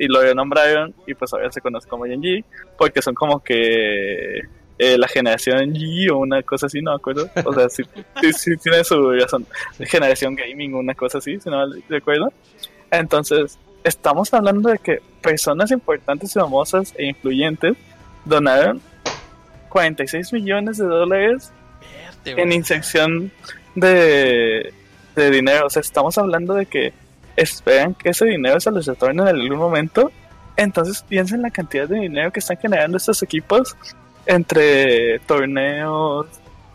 [0.00, 2.44] y lo renombraron y pues ahora se conoce como Genji,
[2.78, 4.42] porque son como que
[4.78, 7.28] eh, la generación G o una cosa así, no me acuerdo.
[7.44, 7.82] O sea, sí,
[8.20, 9.46] sí, sí tiene su razón.
[9.80, 12.32] Generación gaming, una cosa así, si no recuerdo.
[12.90, 17.76] Entonces, estamos hablando de que personas importantes, famosas e influyentes
[18.24, 18.80] donaron
[19.68, 21.52] 46 millones de dólares
[22.24, 23.32] Verte, en inyección
[23.74, 24.72] de,
[25.16, 25.66] de dinero.
[25.66, 26.92] O sea, estamos hablando de que
[27.36, 30.12] esperan que ese dinero se les retorne en algún momento.
[30.56, 33.76] Entonces piensen la cantidad de dinero que están generando estos equipos
[34.28, 36.26] entre torneos,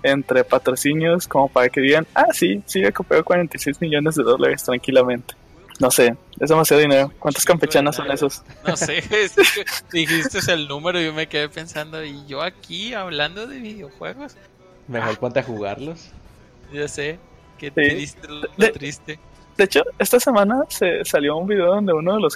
[0.01, 5.35] entre patrocinios, como para que digan, ah, sí, sí, recuperó 46 millones de dólares tranquilamente.
[5.79, 7.11] No sé, es demasiado dinero.
[7.19, 8.43] ¿Cuántos campechanos son esos?
[8.67, 12.93] No sé, es que dijiste el número y yo me quedé pensando, y yo aquí
[12.93, 14.35] hablando de videojuegos,
[14.87, 16.11] Mejor ponte a jugarlos.
[16.73, 17.17] ya sé,
[17.57, 17.73] qué Sí.
[17.73, 19.19] triste, lo De- triste.
[19.57, 22.35] De hecho, esta semana se salió un video donde uno de los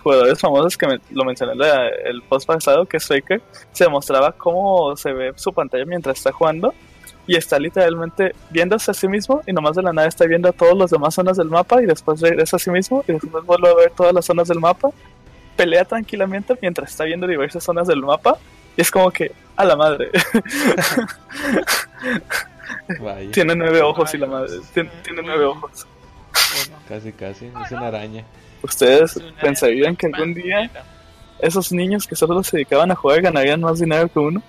[0.00, 3.40] jugadores famosos que me- lo mencioné en la- el post pasado, que es Faker,
[3.72, 6.72] se mostraba cómo se ve su pantalla mientras está jugando
[7.26, 10.52] y está literalmente viéndose a sí mismo y nomás de la nada está viendo a
[10.52, 13.68] todas las demás zonas del mapa y después regresa a sí mismo y después vuelve
[13.70, 14.90] a ver todas las zonas del mapa,
[15.56, 18.36] pelea tranquilamente mientras está viendo diversas zonas del mapa
[18.76, 20.10] y es como que, a la madre,
[23.00, 23.30] Vaya.
[23.30, 25.86] tiene nueve ojos y la madre, tiene, tiene nueve ojos.
[26.32, 27.46] Bueno, Casi, casi.
[27.64, 28.24] Es una araña.
[28.62, 30.70] ¿Ustedes pensarían que algún día
[31.40, 34.42] esos niños que solo se dedicaban a jugar ganarían más dinero que uno.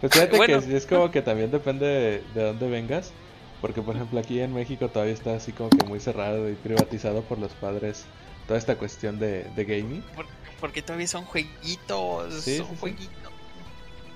[0.00, 0.60] Pues fíjate Bueno.
[0.62, 3.12] que es como que también depende de, de dónde vengas.
[3.60, 7.20] Porque, por ejemplo, aquí en México todavía está así como que muy cerrado y privatizado
[7.20, 8.04] por los padres
[8.46, 10.02] toda esta cuestión de, de gaming.
[10.16, 10.26] por-
[10.58, 12.80] porque todavía son jueguitos, Sí, son sí, sí.
[12.80, 13.32] jueguitos.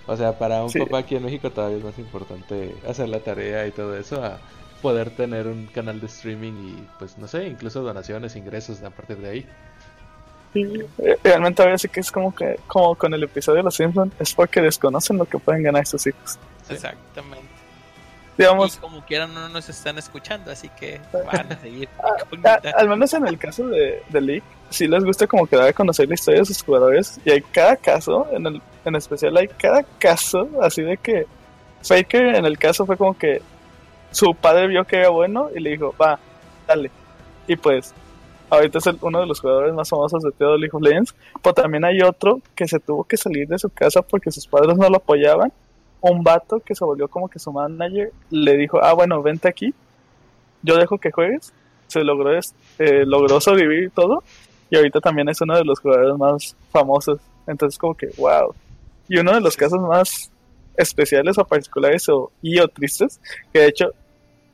[0.07, 0.79] O sea, para un Sí.
[0.79, 4.39] papá aquí en México todavía es más importante hacer la tarea y todo eso a
[4.85, 9.17] poder tener un canal de streaming y, pues, no sé, incluso donaciones, ingresos a partir
[9.17, 9.47] de ahí.
[10.55, 14.13] Eh, Realmente ahora sí que es como que, como con el episodio de Los Simpsons,
[14.21, 16.39] es porque desconocen lo que pueden ganar sus hijos.
[16.69, 16.75] Sí.
[16.75, 17.47] Exactamente.
[18.37, 21.01] Digamos, Y como quieran no nos están escuchando, así que
[21.33, 21.89] van a seguir.
[22.03, 22.61] a- incógnita.
[22.77, 25.73] al menos en el caso de, de League, sí les gusta como que dar a
[25.73, 29.49] conocer la historia de sus jugadores y hay cada caso, en, el, en especial hay
[29.49, 31.27] cada caso, así de que
[31.83, 33.41] Faker en el caso fue como que
[34.15, 36.19] su padre vio que era bueno y le dijo, va,
[36.67, 36.91] dale.
[37.47, 37.93] Y pues
[38.51, 41.53] ahorita es el- uno de los jugadores más famosos de todo League of Legends, pero
[41.55, 44.89] también hay otro que se tuvo que salir de su casa porque sus padres no
[44.89, 45.53] lo apoyaban.
[46.01, 49.75] Un vato que se volvió como que su manager le dijo, ah, bueno, vente aquí,
[50.63, 51.53] yo dejo que juegues
[51.89, 54.23] se logró, es- eh, logró sobrevivir y todo.
[54.71, 57.21] Y ahorita también es uno de los jugadores más famosos.
[57.47, 58.55] Entonces, como que, wow.
[59.09, 60.31] Y uno de los casos más
[60.77, 63.21] especiales o particulares o, y o tristes,
[63.53, 63.91] que de hecho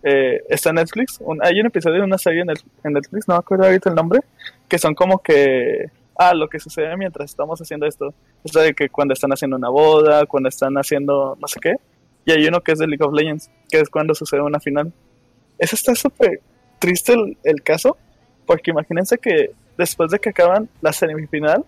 [0.03, 1.19] eh, está en Netflix.
[1.21, 3.91] Un- hay un episodio de una serie en, Net- en Netflix, no me acuerdo ahorita
[3.91, 4.21] el nombre,
[4.69, 8.13] que son como que, ah, lo que sucede mientras estamos haciendo esto.
[8.45, 11.75] Es de que cuando están haciendo una boda, cuando están haciendo no sé qué.
[12.25, 14.93] Y hay uno que es de League of Legends, que es cuando sucede una final.
[15.59, 16.41] Eso está súper
[16.79, 17.97] triste el, el caso,
[18.47, 21.65] porque imagínense que después de que acaban la semifinal,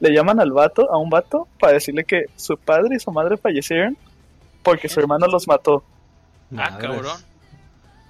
[0.00, 3.36] le llaman al vato, a un vato, para decirle que su padre y su madre
[3.36, 3.96] fallecieron
[4.62, 5.82] porque su hermano los mató.
[6.56, 7.20] Ah, cabrón.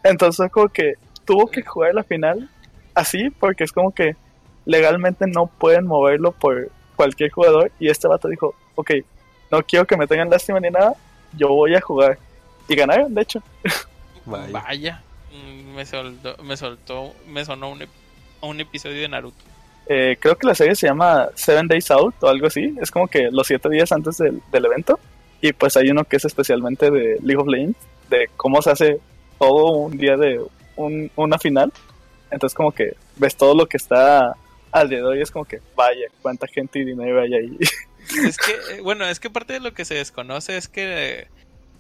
[0.08, 2.48] Entonces como que tuvo que jugar la final
[2.94, 4.16] así porque es como que
[4.64, 8.92] legalmente no pueden moverlo por cualquier jugador y este vato dijo, ok,
[9.50, 10.94] no quiero que me tengan lástima ni nada,
[11.36, 12.18] yo voy a jugar.
[12.68, 13.42] Y ganaron, de hecho.
[14.24, 14.48] Vaya.
[14.52, 15.02] Vaya.
[15.32, 17.88] Mm, Me soltó, me soltó, me sonó un, ep-
[18.40, 19.36] un episodio de Naruto.
[19.88, 22.74] Eh, creo que la serie se llama Seven Days Out o algo así.
[22.80, 24.98] Es como que los siete días antes del, del evento.
[25.40, 27.78] Y pues hay uno que es especialmente de League of Legends,
[28.10, 28.98] de cómo se hace
[29.38, 30.40] todo un día de
[30.76, 31.72] un- una final.
[32.30, 34.34] Entonces como que ves todo lo que está
[34.72, 37.56] alrededor y es como que vaya, cuánta gente y dinero hay ahí.
[38.26, 41.26] Es que, eh, bueno, es que parte de lo que se desconoce es que,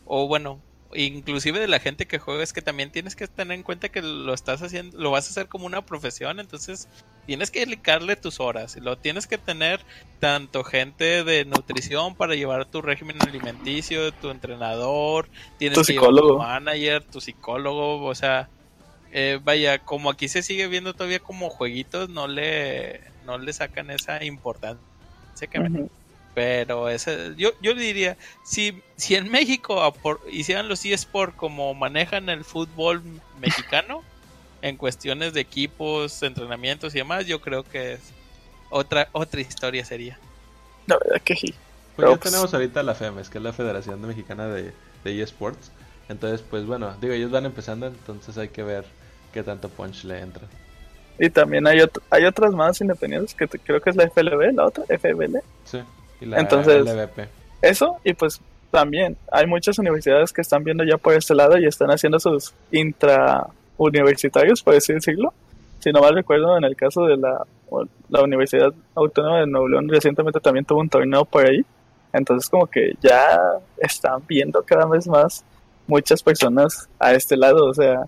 [0.06, 0.60] o bueno,
[0.96, 4.02] inclusive de la gente que juega es que también tienes que tener en cuenta que
[4.02, 6.88] lo estás haciendo, lo vas a hacer como una profesión, entonces
[7.26, 9.84] tienes que dedicarle tus horas, y lo tienes que tener
[10.20, 16.14] tanto gente de nutrición para llevar tu régimen alimenticio, tu entrenador, tienes Tu que llevar
[16.16, 16.32] tu psicólogo.
[16.32, 18.50] manager, tu psicólogo, o sea,
[19.12, 23.90] eh, vaya, como aquí se sigue viendo todavía como jueguitos, no le, no le sacan
[23.90, 24.80] esa importancia
[25.50, 25.58] que.
[26.36, 32.28] Pero ese, yo, yo diría, si, si en México apor- hicieran los eSports como manejan
[32.28, 33.02] el fútbol
[33.40, 34.02] mexicano,
[34.60, 38.00] en cuestiones de equipos, entrenamientos y demás, yo creo que es
[38.68, 40.18] otra, otra historia sería.
[40.86, 41.54] La verdad que sí.
[41.96, 45.22] Pues ya Pero, pues, tenemos ahorita la FEMES, que es la Federación Mexicana de, de
[45.22, 45.70] eSports.
[46.10, 48.84] Entonces, pues bueno, digo, ellos van empezando, entonces hay que ver
[49.32, 50.42] qué tanto punch le entra.
[51.18, 54.52] Y también hay, ot- hay otras más independientes que te- creo que es la FLB,
[54.54, 55.38] la otra, FBL.
[55.64, 55.78] Sí.
[56.20, 57.28] Y la Entonces- LVP.
[57.62, 58.40] Eso, y pues
[58.70, 62.52] también hay muchas universidades que están viendo ya por este lado y están haciendo sus
[62.70, 65.32] intrauniversitarios, por así decirlo.
[65.78, 67.44] Si no mal recuerdo, en el caso de la,
[68.08, 71.64] la Universidad Autónoma de Nuevo León recientemente también tuvo un torneo por ahí.
[72.12, 73.38] Entonces como que ya
[73.78, 75.44] están viendo cada vez más
[75.86, 77.66] muchas personas a este lado.
[77.66, 78.06] O sea,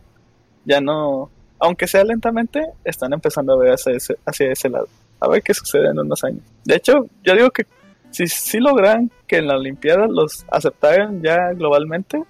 [0.65, 4.89] ya no, aunque sea lentamente, están empezando a ver hacia ese, hacia ese lado.
[5.21, 6.43] A ver qué sucede en unos años.
[6.65, 7.67] De hecho, yo digo que
[8.11, 12.23] si, si logran que en la Olimpiada los aceptaran ya globalmente,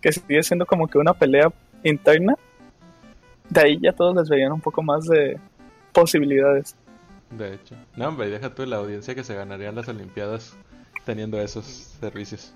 [0.00, 1.52] que sigue siendo como que una pelea
[1.82, 2.34] interna,
[3.50, 5.38] de ahí ya todos les verían un poco más de
[5.92, 6.76] posibilidades.
[7.30, 7.74] De hecho.
[7.96, 10.56] No, hombre, deja tú la audiencia que se ganarían las Olimpiadas
[11.04, 11.64] teniendo esos
[12.00, 12.52] servicios.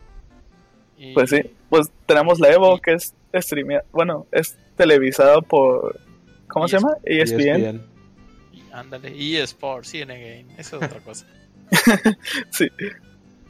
[0.96, 5.98] Y- Pues sí, pues tenemos la Evo que es streamea, bueno, es televisada por,
[6.48, 6.94] ¿cómo se llama?
[7.04, 7.40] ESPN.
[7.64, 7.82] ESPN.
[8.52, 11.26] y ándale, eSports, CN Game, eso es otra cosa.
[12.50, 12.68] Sí.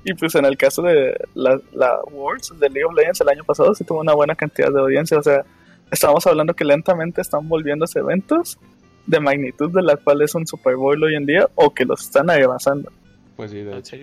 [0.05, 3.45] Y pues en el caso de la, la Worlds de League of Legends el año
[3.45, 5.19] pasado sí tuvo una buena cantidad de audiencia.
[5.19, 5.45] O sea,
[5.91, 8.59] estábamos hablando que lentamente están volviéndose eventos
[9.07, 12.03] de magnitud de la cual es un Super Bowl hoy en día o que los
[12.03, 12.91] están avanzando.
[13.37, 13.97] Pues sí, de ¿En hecho.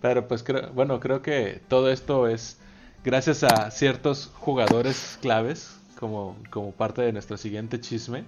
[0.00, 2.60] Pero pues creo, bueno, creo que todo esto es
[3.04, 8.24] gracias a ciertos jugadores claves como, como parte de nuestro siguiente chisme.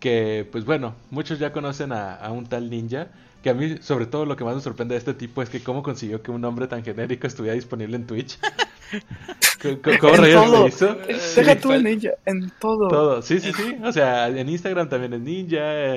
[0.00, 3.08] Que pues bueno, muchos ya conocen a, a un tal ninja.
[3.42, 5.62] Que a mí sobre todo lo que más me sorprende de este tipo es que
[5.62, 8.38] cómo consiguió que un nombre tan genérico estuviera disponible en Twitch.
[9.62, 10.60] ¿Cómo, cómo- En rayos todo.
[10.62, 10.94] lo hizo?
[11.36, 12.88] Deja Sí, tú en ninja, en todo.
[12.88, 13.76] Todo, sí, sí, sí.
[13.84, 15.96] O sea, en Instagram también es ninja,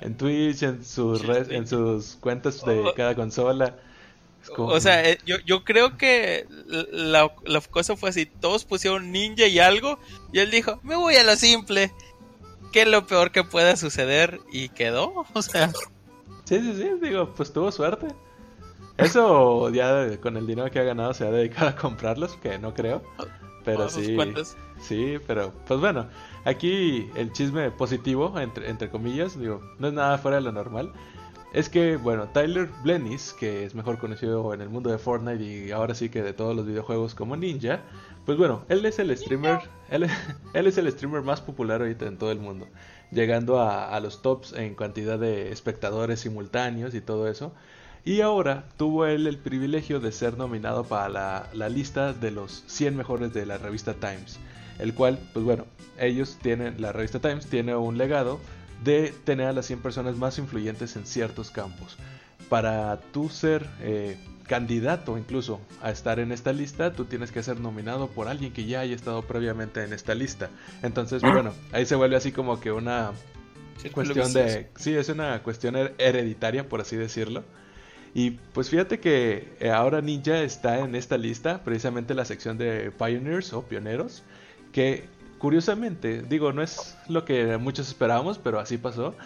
[0.00, 1.26] en, Twitch, en sus, sí.
[1.50, 3.76] en sus cuentas de cada consola.
[4.54, 9.10] Como- O sea, eh, yo, yo creo que la, la cosa fue así, todos pusieron
[9.12, 9.98] ninja y algo,
[10.32, 11.92] y él dijo, me voy a lo simple,
[12.72, 15.72] que es lo peor que pueda suceder, y quedó, o sea,
[16.44, 18.08] Sí, sí, sí, digo, pues tuvo suerte.
[18.96, 22.74] Eso ya con el dinero que ha ganado se ha dedicado a comprarlos, que no
[22.74, 23.02] creo.
[23.64, 24.56] Pero sí, cuentas.
[24.78, 26.06] sí, pero pues bueno,
[26.44, 30.92] aquí el chisme positivo, entre, entre comillas, digo, no es nada fuera de lo normal.
[31.54, 35.70] Es que, bueno, Tyler Blenis, que es mejor conocido en el mundo de Fortnite y
[35.70, 37.80] ahora sí que de todos los videojuegos como Ninja,
[38.26, 40.06] pues bueno, él es el streamer, él,
[40.52, 42.66] él es el streamer más popular ahorita en todo el mundo,
[43.14, 47.52] llegando a, los tops en cantidad de espectadores simultáneos y todo eso.
[48.04, 52.64] Y ahora tuvo él el privilegio de ser nominado para la, la lista de los
[52.66, 54.38] 100 mejores de la revista Times.
[54.78, 55.64] El cual, pues bueno,
[55.98, 58.40] ellos tienen, la revista Times tiene un legado
[58.82, 61.96] de tener a las 100 personas más influyentes en ciertos campos.
[62.48, 67.60] Para tú ser, eh, candidato incluso a estar en esta lista, tú tienes que ser
[67.60, 70.50] nominado por alguien que ya haya estado previamente en esta lista.
[70.82, 73.12] Entonces, bueno, ahí se vuelve así como que una
[73.92, 74.68] cuestión de...
[74.76, 77.42] Sí, es una cuestión her- hereditaria, por así decirlo.
[78.14, 82.92] Y pues fíjate que eh, ahora Ninja está en esta lista, precisamente la sección de
[82.92, 84.22] Pioneers o Pioneros,
[84.72, 85.04] que
[85.38, 89.16] curiosamente, digo, no es lo que muchos esperábamos, pero así pasó.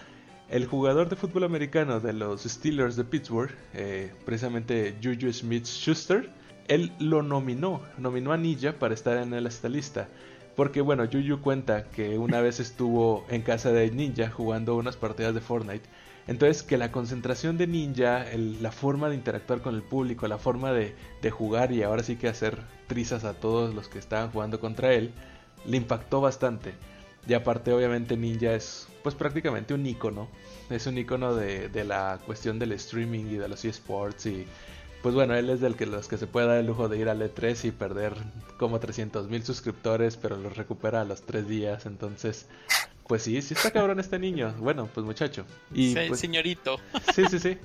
[0.51, 6.31] El jugador de fútbol americano de los Steelers de Pittsburgh, eh, precisamente Juju Smith-Schuster,
[6.69, 10.09] él lo nominó, nominó a Ninja para estar en esta lista.
[10.57, 15.35] Porque bueno, Juju cuenta que una vez estuvo en casa de Ninja jugando unas partidas
[15.35, 15.87] de Fortnite.
[16.27, 20.73] Entonces que la concentración de Ninja, la forma de interactuar con el público, la forma
[20.73, 22.57] de, de jugar y ahora sí que hacer
[22.87, 25.13] trizas a todos los que estaban jugando contra él,
[25.67, 26.73] le impactó bastante.
[27.27, 30.29] Y aparte obviamente Ninja es pues prácticamente un icono.
[30.69, 34.47] Es un icono de, de la cuestión del streaming y de los esports y
[35.03, 37.09] pues bueno, él es del que los que se puede dar el lujo de ir
[37.09, 38.13] al E3 y perder
[38.59, 41.87] como 300 mil suscriptores, pero los recupera a los tres días.
[41.87, 42.47] Entonces,
[43.07, 44.55] pues sí, sí está cabrón este niño.
[44.59, 45.47] Bueno, pues muchacho.
[45.73, 46.79] Y Se- pues, Señorito.
[47.15, 47.57] Sí, sí, sí.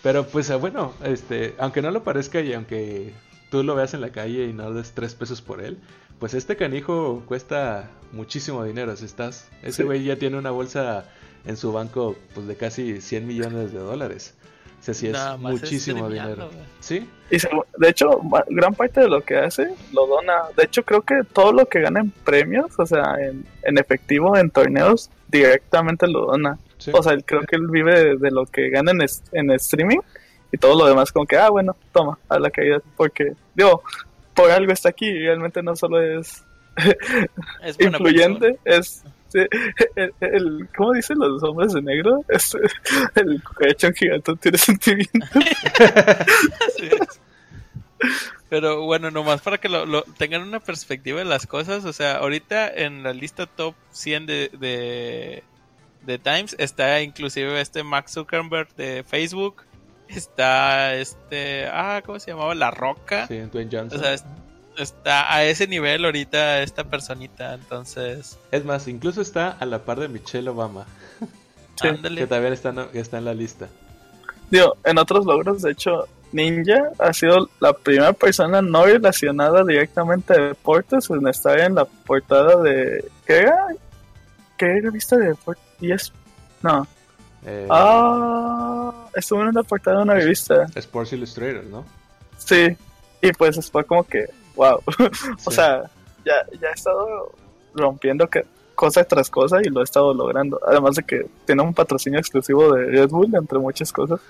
[0.00, 3.12] Pero pues ah, bueno, este, aunque no lo parezca y aunque
[3.50, 5.78] tú lo veas en la calle y no des tres pesos por él,
[6.18, 8.96] pues este canijo cuesta muchísimo dinero.
[8.96, 9.82] Si estás, ese Sí.
[9.82, 11.04] güey ya tiene una bolsa
[11.46, 14.34] en su banco pues de casi 100 millones de dólares.
[14.80, 16.50] O sea, sí es Nada más muchísimo dinero.
[16.80, 18.20] Sí, Y se- de hecho,
[18.50, 20.42] gran parte de lo que hace lo dona.
[20.56, 24.36] De hecho, creo que todo lo que gana en premios, o sea, en, en efectivo,
[24.36, 26.58] en torneos, directamente lo dona.
[26.78, 26.90] sí.
[26.92, 29.50] O sea, él- creo que él vive de, de lo que gana en, es- en
[29.52, 30.00] streaming
[30.52, 32.80] y todo lo demás, como que, ah, bueno, toma, a la caída.
[32.96, 33.82] Porque, digo,
[34.34, 35.10] por algo está aquí.
[35.12, 36.42] Realmente no solo es
[37.62, 39.04] Es influyente, es.
[39.96, 42.24] el, el- ¿Cómo dicen los hombres de negro?
[42.28, 42.56] Es,
[43.16, 45.28] el cucaracho gigante tiene sentimientos.
[48.48, 52.16] Pero bueno, nomás para que lo, lo- tengan una perspectiva de las cosas, o sea,
[52.18, 55.42] ahorita en la lista top 100 de, de,
[56.02, 59.62] de Times está inclusive este Max Zuckerberg de Facebook,
[60.18, 62.54] está este, ah, ¿cómo se llamaba?
[62.54, 63.98] La Roca, Sí, Dwayne Johnson.
[63.98, 64.24] o sea, es-
[64.76, 70.00] está a ese nivel ahorita esta personita, entonces, Es más, incluso está a la par
[70.00, 70.84] de Michelle Obama,
[71.80, 72.20] Sí, ándale.
[72.22, 73.68] que también está, no- está en la lista.
[74.50, 80.32] Digo, en otros logros, de hecho, Ninja ha sido la primera persona no relacionada directamente
[80.34, 83.04] a deportes en estar en la portada de.
[83.24, 83.68] ¿Qué era?
[84.58, 85.64] ¿Qué revista de deportes?
[85.80, 86.12] Yes.
[86.62, 86.86] No.
[87.46, 90.66] Eh, Ah, estuvo en la portada de una revista.
[90.74, 91.84] Sports Illustrated, ¿no?
[92.38, 92.76] Sí.
[93.20, 94.26] Y pues fue como que,
[94.56, 94.80] wow.
[94.86, 95.56] o Sí.
[95.56, 95.84] sea,
[96.24, 97.32] ya, ya ha estado
[97.74, 98.44] rompiendo que,
[98.74, 100.58] cosa tras cosa y lo ha estado logrando.
[100.66, 104.20] Además de que tiene un patrocinio exclusivo de Red Bull, entre muchas cosas.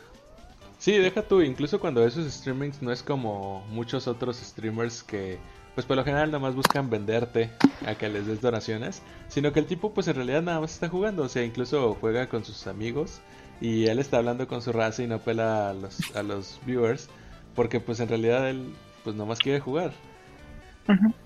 [0.78, 5.39] Sí, deja tú, incluso cuando esos streamings no es como muchos otros streamers que,
[5.75, 7.51] pues por lo general nada más buscan venderte
[7.87, 10.89] a que les des donaciones, sino que el tipo pues en realidad nada más está
[10.89, 13.21] jugando, o sea, incluso juega con sus amigos
[13.61, 17.09] y él está hablando con su raza y no pela a los, a los viewers,
[17.55, 18.73] porque pues en realidad él
[19.03, 19.93] pues nomás quiere jugar.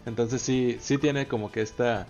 [0.07, 2.07] Entonces sí, sí tiene como que esta,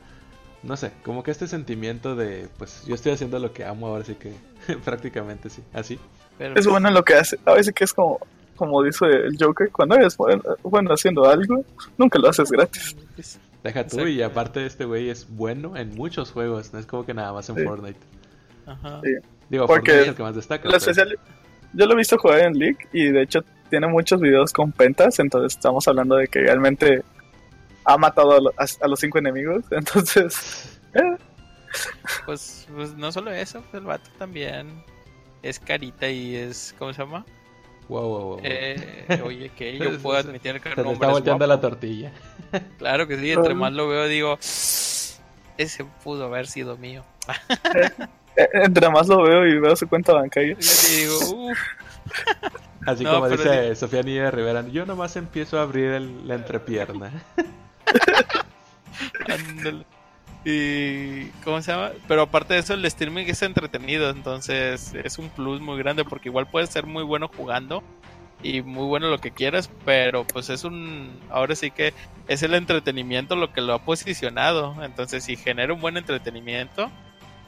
[0.62, 4.04] no sé, como que este sentimiento de, pues yo estoy haciendo lo que amo ahora,
[4.04, 4.32] sí que
[4.84, 5.98] prácticamente sí, así.
[6.36, 7.38] Pero, Es bueno en lo que hace.
[7.46, 8.20] A veces que es como,
[8.58, 11.64] como dice el Joker, cuando eres bueno, bueno haciendo algo,
[11.96, 12.96] nunca lo haces gratis.
[13.64, 17.14] Deja tú, y aparte este güey es bueno en muchos juegos, no es como que
[17.14, 17.64] nada más en Sí.
[17.64, 17.98] Fortnite.
[18.66, 19.00] ajá.
[19.02, 19.10] Sí.
[19.48, 20.64] Digo, Porque Fortnite es el que más destaca.
[20.64, 21.18] Lo pero- especial-
[21.72, 23.40] yo lo he visto jugar en League y de hecho
[23.70, 27.02] tiene muchos videos con pentas, entonces estamos hablando de que realmente
[27.84, 30.78] ha matado a, lo- a- a los cinco enemigos, entonces...
[30.94, 31.16] eh,
[32.24, 34.82] Pues, pues no solo eso, pues el vato también
[35.42, 37.24] es carita y es, ¿cómo se llama?
[37.88, 38.40] Wow, wow, wow.
[38.44, 41.54] Eh, oye, que yo puedo admitir que Se el te hombre está es volteando guapo.
[41.54, 42.12] la tortilla.
[42.78, 47.04] Claro que sí, entre más lo veo digo, ese pudo haber sido mío.
[48.36, 50.56] eh, entre más lo veo y veo su cuenta bancaria.
[50.58, 51.58] Y digo, uff,
[52.86, 57.12] Así No, como dice Sofía Niña Rivera, yo nomás empiezo a abrir el- la entrepierna.
[59.28, 59.84] ándale.
[60.50, 61.90] Y, ¿cómo se llama?
[62.06, 66.30] Pero aparte de eso, el streaming es entretenido, entonces es un plus muy grande porque
[66.30, 67.82] igual puedes ser muy bueno jugando
[68.42, 71.92] y muy bueno lo que quieras, pero pues es un, ahora sí que
[72.28, 76.90] es el entretenimiento lo que lo ha posicionado, entonces si genera un buen entretenimiento,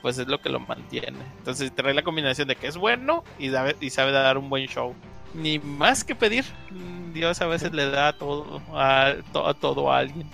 [0.03, 1.17] pues es lo que lo mantiene.
[1.39, 4.67] Entonces trae la combinación de que es bueno y, sabe- y sabe dar un buen
[4.67, 4.95] show.
[5.33, 6.45] Ni más que pedir,
[7.15, 10.29] Dios a veces le da todo a, to- a todo a alguien.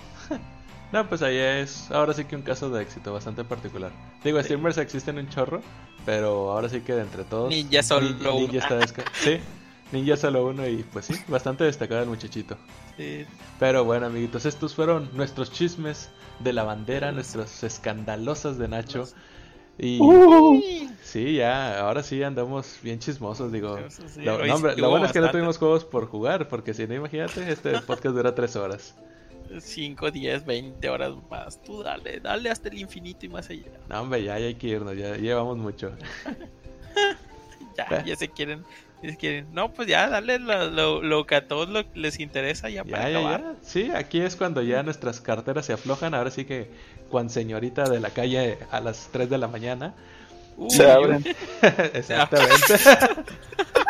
[0.92, 3.90] No, pues ahí es, ahora sí que un caso de éxito bastante particular.
[4.22, 5.60] Digo, streamers existen un chorro,
[6.04, 7.50] pero ahora sí que de entre todos...
[7.50, 8.58] Ninja solo Nin- Ninja una.
[8.58, 9.38] está desca- Sí,
[9.92, 12.56] Ninja solo uno y pues sí, bastante destacado el muchachito.
[12.96, 13.26] Sí.
[13.58, 16.08] Pero bueno, amiguitos, estos fueron nuestros chismes
[16.38, 19.04] de la bandera, nuestras escandalosas de Nacho.
[19.78, 20.60] Y Uh,
[21.02, 23.76] sí, ya, ahora sí andamos bien chismosos, digo.
[23.88, 26.06] Sí, Lo, hoy no, hombre, sí lo hubo bueno es que no tuvimos juegos por
[26.06, 28.94] jugar, porque si no, imagínate, este podcast dura tres horas.
[29.60, 31.62] 5, 10, 20 horas más.
[31.62, 33.62] Tú dale, dale hasta el infinito y más allá.
[33.88, 35.92] No, hombre, ya, ya hay que irnos, ya llevamos mucho.
[37.76, 38.64] Ya, ya se quieren.
[39.02, 39.48] ya se quieren.
[39.52, 43.02] No, pues ya, dale lo, lo- lo que a todos lo- les interesa ya para
[43.02, 43.40] Ya, ya, acabar.
[43.42, 43.54] ya.
[43.62, 46.14] Sí, aquí es cuando ya nuestras carteras se aflojan.
[46.14, 46.70] Ahora sí que,
[47.10, 49.92] Juan Señorita de la calle a las 3 de la mañana.
[50.56, 51.22] Uy, se abren.
[51.92, 52.74] Exactamente.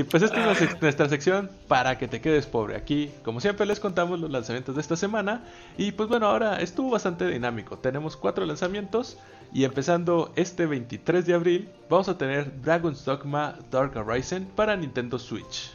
[0.00, 2.76] y pues esta es la sec- nuestra sección para que te quedes pobre.
[2.76, 5.42] Aquí, como siempre, les contamos los lanzamientos de esta semana.
[5.76, 7.78] Y pues bueno, ahora estuvo bastante dinámico.
[7.78, 9.16] Tenemos cuatro lanzamientos.
[9.52, 15.18] Y empezando este 23 de abril, vamos a tener Dragon's Dogma Dark Horizon para Nintendo
[15.18, 15.72] Switch.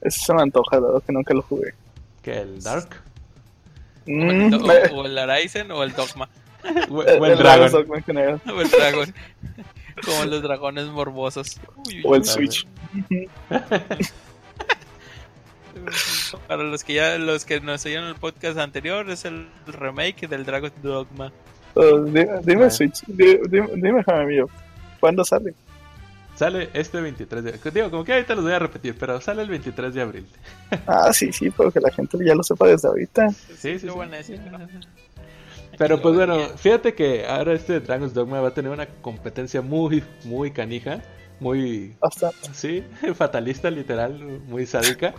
[0.00, 1.74] Eso se me antoja, dado que nunca lo jugué.
[2.22, 2.88] Que el Dark.
[4.06, 6.28] O Mm, el, do- me- o el Araizen o el Dogma.
[6.90, 7.38] O, el, o el el Dragon.
[7.38, 8.40] Dragon's Dogma en general.
[8.52, 9.14] O el dragón.
[10.04, 11.60] Como los dragones morbosos.
[11.86, 12.24] Uy, uy, O el.
[12.24, 12.66] Switch.
[16.48, 20.44] Para los que ya los que nos oyeron el podcast anterior es el remake del
[20.44, 21.32] Dragon Dogma.
[21.74, 22.70] Oh, dime, dime.
[22.70, 23.04] Switch.
[23.06, 23.40] Dime,
[23.76, 24.48] dime, mío.
[25.00, 25.54] ¿Cuándo sale?
[26.38, 27.72] Sale este 23 de abril.
[27.74, 30.26] Digo, como que ahorita los voy a repetir, pero sale el 23 de abril.
[30.86, 33.28] Ah, sí, sí, pero que la gente ya lo sepa desde ahorita.
[33.30, 34.38] Sí, sí, Lo sí.
[35.78, 40.02] Pero- pues bueno, fíjate que ahora este Dragon's Dogma va a tener una competencia muy,
[40.24, 41.02] muy canija,
[41.40, 42.30] muy, Hasta.
[42.52, 42.82] sí,
[43.14, 45.14] fatalista literal, muy sádica.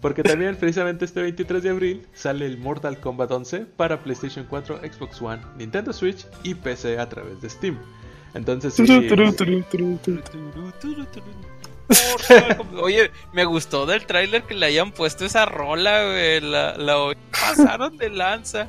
[0.00, 4.80] Porque también precisamente este 23 de abril sale el Mortal Kombat 11 para PlayStation 4,
[4.80, 7.78] Xbox One, Nintendo Switch y PC a través de Steam.
[8.34, 10.20] Entonces sí, Turu, turu, turu, turu, turu.
[10.22, 11.26] Turu, turu, turu.
[12.10, 12.82] Mortal Kombat.
[12.82, 16.40] Oye, me gustó del tráiler que le hayan puesto esa rola, güey.
[16.42, 16.96] La, la
[17.30, 18.68] pasaron de lanza.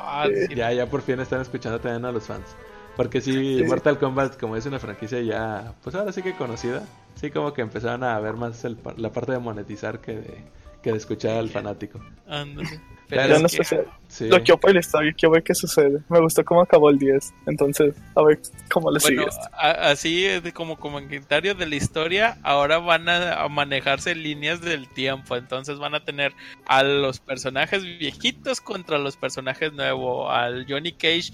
[0.00, 2.56] Ah, sí, ya, ya por fin están escuchando también a los fans.
[2.96, 3.64] Porque sí, Sí.
[3.64, 7.62] Mortal Kombat, como es una franquicia ya, pues ahora sí que conocida, sí como que
[7.62, 10.44] empezaron a ver más el la parte de monetizar que de,
[10.82, 12.00] que de escuchar al fanático.
[12.26, 12.80] ándale.
[13.08, 14.26] Pero es no que- sé Sí.
[14.26, 16.00] Lo quiero por la historia, quiero ver qué sucede.
[16.08, 17.32] Me gustó cómo acabó el 10.
[17.46, 18.40] Entonces, a ver
[18.72, 19.28] cómo le Bueno, sigue.
[19.28, 19.48] esto.
[19.54, 25.78] así como comentario de la historia, ahora van a, a manejarse líneas del tiempo, entonces
[25.78, 26.32] van a tener
[26.66, 31.32] a los personajes viejitos contra los personajes nuevos, al Johnny Cage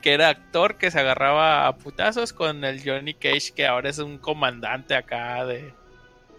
[0.00, 3.98] que era actor que se agarraba a putazos con el Johnny Cage que ahora es
[3.98, 5.74] un comandante acá de,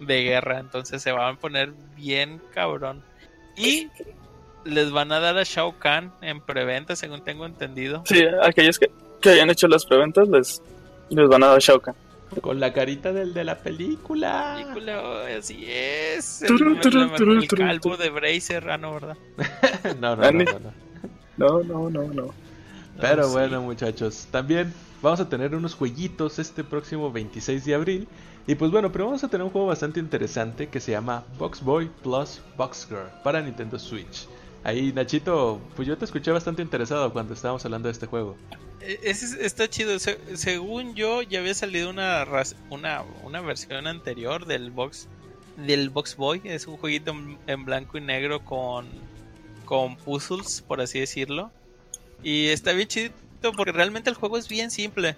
[0.02, 3.04] de guerra, entonces se van a poner bien cabrón.
[3.58, 3.88] Y
[4.66, 8.04] les van a dar a Shao Kahn en preventa, según tengo entendido.
[8.06, 8.90] Sí, aquellos que,
[9.22, 10.62] que hayan hecho las preventas les,
[11.10, 11.96] les van a dar Shao Kahn.
[12.42, 14.56] Con la carita del de la película.
[14.58, 16.42] película, oh, así es.
[16.42, 17.98] El, Turu, turu, el- turu, el turu, calvo turu.
[17.98, 19.18] de Bracer, ah, no, ¿verdad?
[20.00, 20.74] no, no, Ah, no, no, no.
[21.38, 22.34] No, no, no, no.
[23.00, 23.32] Pero sí.
[23.34, 28.08] bueno, muchachos, también vamos a tener unos jueguitos este próximo 26 de abril.
[28.48, 31.62] Y pues bueno, pero vamos a tener un juego bastante interesante que se llama Box
[31.64, 34.28] Boy Plus Box Girl para Nintendo Switch.
[34.64, 38.38] Ahí, Nachito, pues yo te escuché bastante interesado cuando estábamos hablando de este juego.
[38.82, 39.98] Eh, Ese es- está chido.
[40.00, 42.26] Se- según yo, ya había salido una,
[42.70, 45.08] una, una versión anterior del Box
[45.58, 46.42] del Box Boy.
[46.46, 48.88] Es un jueguito en, en blanco y negro con,
[49.66, 51.52] con puzzles, por así decirlo.
[52.24, 53.12] Y está bien chido
[53.56, 55.16] porque realmente el juego es bien simple.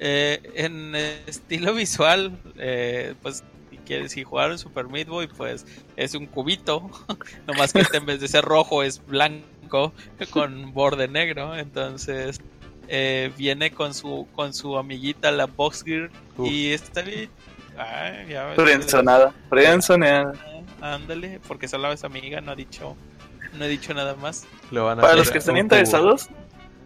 [0.00, 3.44] Eh, en estilo visual, eh, pues
[3.86, 5.64] si quieres, si jugaron Super Meat Boy, pues
[5.96, 6.90] es un cubito.
[7.46, 9.92] Nomás que este en vez de ser rojo es blanco
[10.30, 11.54] con borde negro.
[11.56, 12.40] Entonces
[12.88, 16.48] eh, viene con su con su amiguita la Box Gear Uf.
[16.50, 17.30] y está bien.
[17.78, 18.52] Ay, ya.
[18.56, 19.32] Frenzonada.
[19.48, 20.32] Frenzonada.
[20.80, 22.96] Ah, Ándale, porque solo es amiga, no ha dicho
[23.54, 24.46] no he dicho nada más.
[24.70, 26.28] Lo van a Para los que estén interesados,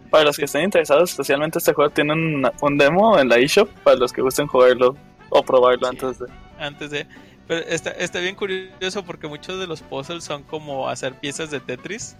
[0.09, 3.69] para los que estén interesados, especialmente este juego tiene un, un demo en la eShop
[3.83, 4.95] para los que gusten jugarlo
[5.29, 5.97] o probarlo Sí.
[5.97, 6.27] antes de.
[6.61, 7.07] Antes de.
[7.47, 11.59] Pero está, está bien curioso porque muchos de los puzzles son como hacer piezas de
[11.59, 12.15] Tetris.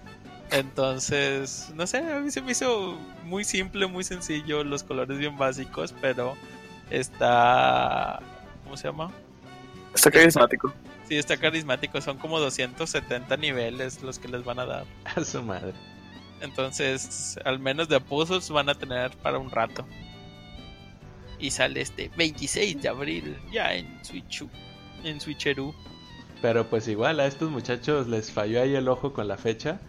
[0.52, 5.38] Entonces, no sé, a mí se me hizo muy simple, muy sencillo, los colores bien
[5.38, 6.36] básicos, pero
[6.90, 8.20] está.
[8.64, 9.12] ¿Cómo se llama?
[9.94, 10.74] Está carismático.
[11.08, 14.86] Sí, está carismático, son como 270 niveles los que les van a dar.
[15.16, 15.74] A su madre.
[16.42, 19.86] Entonces, al menos de puzzles van a tener para un rato.
[21.42, 24.46] Y sale este 26 de abril, ya en Switch,
[25.04, 25.74] en Switcheroo.
[26.42, 29.80] Pero pues igual a estos muchachos les falló ahí el ojo con la fecha.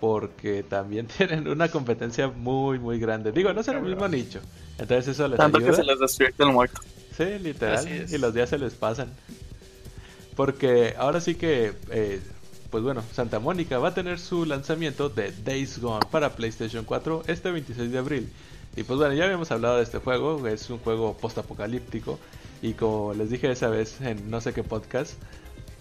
[0.00, 3.32] Porque también tienen una competencia muy, muy grande.
[3.32, 4.40] Digo, no es el mismo nicho.
[4.78, 6.80] Entonces eso les Tanto que se les despierta el muerto.
[7.16, 7.86] Sí, literal.
[8.08, 9.12] Y los días se les pasan.
[10.36, 12.20] Porque ahora sí que, eh,
[12.70, 17.24] pues bueno, Santa Mónica va a tener su lanzamiento de Days Gone para PlayStation 4
[17.26, 18.32] este 26 de abril.
[18.78, 22.18] Y pues bueno, ya habíamos hablado de este juego, es un juego postapocalíptico.
[22.62, 25.14] Y como les dije esa vez en no sé qué podcast,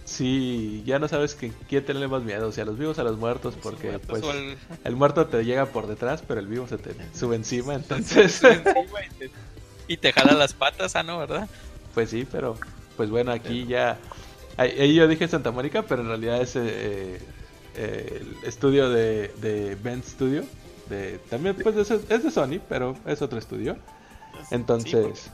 [0.06, 3.04] sí, ya no sabes que quién tenerle más miedo, si a los vivos o a
[3.04, 6.48] los muertos, porque muertos pues o el- el muerto te llega por detrás, pero el
[6.48, 8.42] vivo se te sube encima, entonces...
[8.44, 8.76] encima
[9.06, 9.32] y te,
[9.88, 11.48] y te jala las patas, ah, no, ¿verdad?
[11.94, 12.58] Pues sí, pero
[12.96, 13.98] pues bueno, aquí ya...
[14.56, 17.20] Ahí, ahí yo dije Santa Mónica, pero en realidad es eh,
[17.76, 20.44] eh, el estudio de, de Ben Studio.
[20.90, 23.78] De, también pues es, es de Sony, pero es otro estudio.
[24.52, 25.32] Entonces...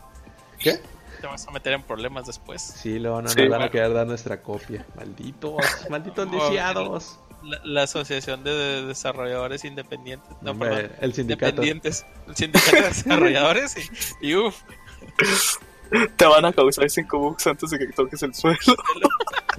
[0.60, 0.80] ¿Qué?
[1.22, 2.62] Te vas a meter en problemas después.
[2.62, 4.86] Sí, luego no Sí, nos van a querer dar nuestra copia.
[4.96, 5.56] Malditos,
[5.90, 7.20] malditos lisiados.
[7.44, 10.30] La, la Asociación de Desarrolladores Independientes.
[10.42, 10.92] No, perdón.
[11.02, 11.50] el sindicato.
[11.50, 12.06] Independientes.
[12.28, 13.76] El sindicato de desarrolladores.
[14.22, 14.64] Y, y uff.
[16.16, 18.58] Te van a causar 5 bucks antes de que toques el suelo.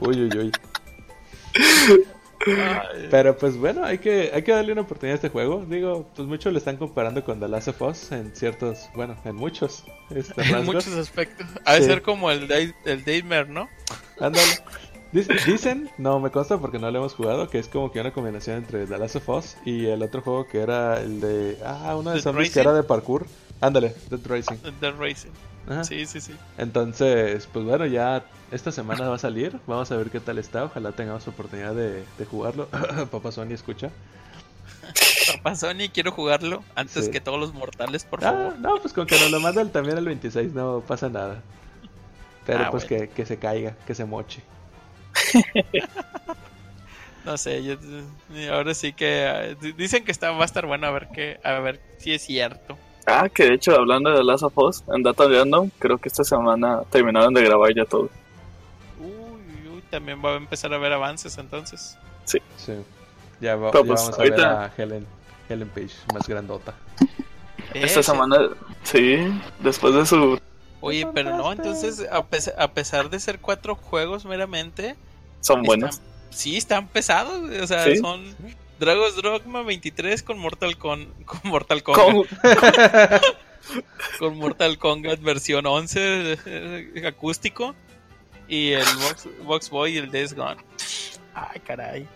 [0.01, 0.53] Uy, uy, uy.
[3.11, 5.65] Pero pues bueno, hay que, hay que darle una oportunidad a este juego.
[5.69, 9.35] Digo, pues muchos lo están comparando con The Last of Us en ciertos, bueno, en
[9.37, 9.85] muchos.
[10.11, 11.47] este, En muchos aspectos.
[11.65, 11.87] Ha de Sí.
[11.87, 13.69] ser como el, Day- el Daymare, ¿no?
[14.21, 14.47] Ándale.
[15.13, 18.13] Dic- Dicen, no me consta porque no lo hemos jugado, que es como que una
[18.13, 21.57] combinación entre The Last of Us y el otro juego que era el de...
[21.65, 23.27] Ah, uno de Dead zombies que era de parkour.
[23.61, 24.57] Ándale, Dead Racing.
[24.81, 25.31] The Racing.
[25.69, 25.85] Ajá.
[25.85, 26.35] Sí, sí, sí.
[26.59, 29.59] Entonces, pues bueno, ya esta semana va a salir.
[29.67, 30.65] Vamos a ver qué tal está.
[30.65, 32.69] Ojalá tengamos oportunidad de, de jugarlo.
[33.11, 33.91] Papá Sony escucha.
[35.37, 37.11] Papá Sony, quiero jugarlo antes Sí.
[37.11, 38.59] que todos los mortales, por Ah, favor.
[38.59, 41.43] no, pues con que nos lo manden también el 26 no pasa nada.
[42.45, 43.07] Pero Ah, pues bueno.
[43.07, 44.43] que, que se caiga, que se moche.
[47.25, 47.77] No sé, yo,
[48.53, 51.53] ahora sí que di- dicen que está, va a estar bueno a ver que, a
[51.59, 52.77] ver si es cierto.
[53.07, 56.25] Ah, que de hecho, hablando de Last of Us, en Data Random, creo que esta
[56.25, 58.09] semana terminaron de grabar ya todo.
[58.99, 61.99] Uy, uy, también va a empezar a ver avances entonces.
[62.25, 62.39] Sí.
[63.41, 65.07] Ya, va- Pero, ya pues, vamos a ver ahorita- a Helen,
[65.49, 66.75] Helen Page más grandota.
[67.75, 68.03] Esta Ese.
[68.03, 68.39] semana,
[68.85, 69.17] sí,
[69.59, 70.39] después de su...
[70.81, 74.97] Oye, pero no, entonces, a, pes- a pesar de ser cuatro juegos meramente,
[75.41, 75.97] Son buenos.
[75.97, 77.51] están- sí, están pesados.
[77.63, 77.97] O sea, Sí.
[77.99, 78.23] son
[78.79, 82.05] Dragon's Dogma 23 con Mortal, con, con Mortal Kombat.
[82.05, 83.21] Con-
[84.19, 87.75] con Mortal Kombat versión 11 eh, acústico
[88.49, 90.57] y el Box, Box Boy y el Days Gone.
[91.35, 92.07] Ay, caray.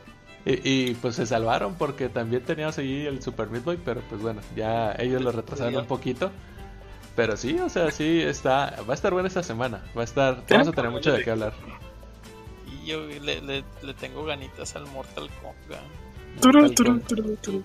[0.45, 4.21] Y, y, pues se salvaron porque también teníamos ahí el Super Meat Boy, pero pues
[4.23, 6.31] bueno, ya ellos lo retrasaron un poquito.
[7.17, 9.83] Pero sí, o sea, sí está, va a estar buena esta semana.
[9.97, 11.53] Va a estar, vamos a tener mucho de qué hablar.
[12.67, 15.81] Y yo le, le- le tengo ganitas al Mortal Kombat.
[16.41, 17.65] Turu, turu, turu, turu.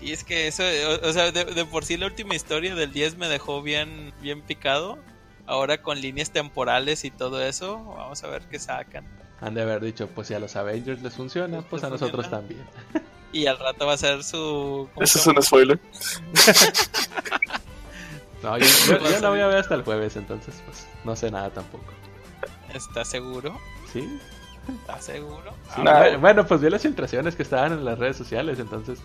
[0.00, 2.92] Y es que eso, o, o sea, de, de por sí la última historia del
[2.92, 4.98] 10 me dejó bien, bien picado.
[5.46, 9.04] Ahora con líneas temporales y todo eso, vamos a ver qué sacan.
[9.40, 12.38] Han de haber dicho, pues si a los Avengers les funciona, pues a nosotros funciona.
[12.48, 12.64] también.
[13.32, 14.88] Y al rato va a ser su...
[14.92, 15.78] ¿cómo Eso es un spoiler.
[18.42, 21.30] No, yo, yo- yo la voy a ver hasta el jueves, entonces pues no sé
[21.30, 21.84] nada tampoco.
[22.72, 23.58] ¿Estás seguro?
[23.92, 24.18] ¿Sí?
[24.80, 25.52] ¿Estás seguro?
[25.74, 25.98] Sí, Nah.
[25.98, 28.98] bueno, bueno, pues vi las impresiones que estaban en las redes sociales, entonces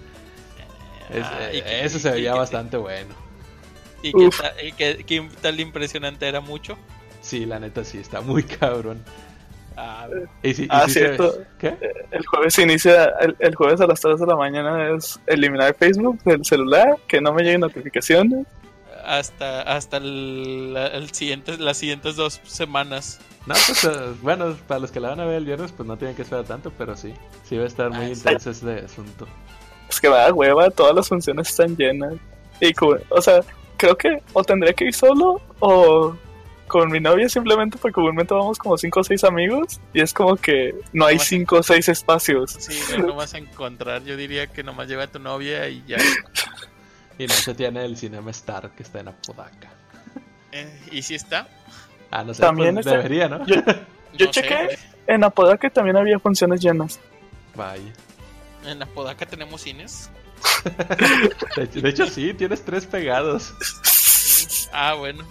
[1.09, 3.13] es- Ah, eh, que- eso se veía y que- bastante bueno.
[4.01, 4.41] ¿Y qué, Uf.
[4.41, 6.77] ta- y qué- qué tal impresionante era mucho?
[7.21, 9.03] Sí, la neta sí, está muy cabrón.
[9.77, 10.07] Ah,
[10.41, 11.37] Y sí, y Ah, se- cierto.
[11.59, 11.75] ¿Qué?
[12.11, 16.21] El jueves inicia, el, el jueves a las 3 de la mañana es eliminar Facebook
[16.23, 18.45] del celular, que no me lleguen notificaciones.
[19.07, 23.19] hasta hasta el, el siguiente, las siguientes dos semanas.
[23.45, 23.89] No, pues eh,
[24.21, 26.45] bueno, para los que la van a ver el viernes, pues no tienen que esperar
[26.45, 27.13] tanto, pero sí,
[27.43, 28.13] sí va a estar muy Ah, sí.
[28.13, 29.27] intenso este asunto.
[29.89, 32.15] Es que me da hueva, todas las funciones están llenas.
[32.59, 32.73] Y,
[33.09, 33.41] o sea,
[33.77, 36.15] creo que o tendría que ir solo o
[36.67, 40.35] con mi novia simplemente porque comúnmente vamos como 5 o 6 amigos y es como
[40.35, 42.51] que no hay Nomás- 5 o 6 espacios.
[42.57, 44.03] Sí, no, no vas a encontrar.
[44.03, 45.97] Yo diría que nomás lleva a tu novia y ya.
[47.19, 49.69] Y no se tiene el Cinema Star que está en Apodaca.
[50.51, 51.47] Eh, ¿Y si está?
[52.11, 53.45] Ah, no sé, También pues está- debería, ¿no?
[53.45, 54.41] Yo, yo No sé.
[54.41, 56.99] chequé en Apodaca también había funciones llenas.
[57.55, 57.91] Vaya.
[58.65, 60.09] En Apodaca tenemos cines.
[61.55, 63.53] De hecho, de hecho, sí, tienes tres pegados.
[64.73, 65.23] Ah, bueno.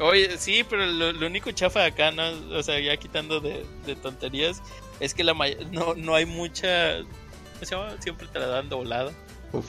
[0.00, 2.22] Oye, sí, pero lo, lo único chafa de acá, ¿no?
[2.56, 4.62] O sea, ya quitando de, de tonterías,
[5.00, 5.34] es que la
[5.70, 6.96] no, no hay mucha...
[6.98, 7.92] ¿Cómo se llama?
[8.00, 9.12] Siempre te la dan doblada.
[9.52, 9.66] Uf.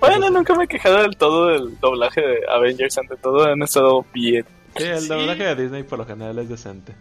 [0.00, 4.04] Bueno, nunca me he quejado del todo del doblaje de Avengers, ante todo han estado
[4.12, 4.44] bien.
[4.76, 5.08] Sí, el Sí.
[5.08, 6.94] doblaje de Disney por lo general es decente.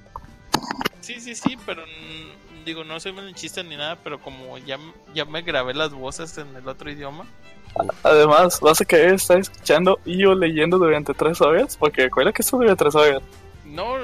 [0.99, 1.84] Sí, sí, sí, pero
[2.66, 4.78] digo, no soy malinchista ni nada, pero como ya,
[5.14, 7.26] ya me grabé las voces en el otro idioma,
[8.03, 12.41] Además, vas a querer estar escuchando y o leyendo durante 3 horas, porque recuerda que
[12.41, 13.22] esto dura 3 horas.
[13.64, 13.95] no,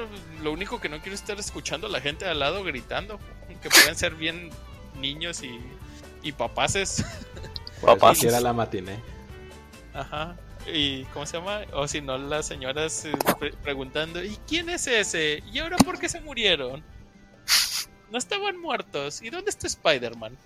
[0.42, 3.20] lo único que no quiero es estar escuchando a la gente al lado gritando,
[3.62, 4.48] que pueden ser bien
[4.98, 5.60] niños y,
[6.22, 7.04] y papaces.
[7.80, 8.22] Papás.
[8.24, 8.98] era la matiné.
[9.94, 10.36] Ajá.
[10.72, 11.62] Y ¿cómo se llama?
[11.72, 15.42] O si no, las señoras eh, pre- preguntando, ¿y quién es ese?
[15.52, 16.82] ¿Y ahora por qué se murieron?
[18.10, 19.22] No estaban muertos.
[19.22, 20.36] ¿Y dónde está Spider-Man?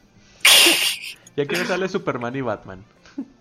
[1.37, 2.85] Y aquí no sale Superman y Batman.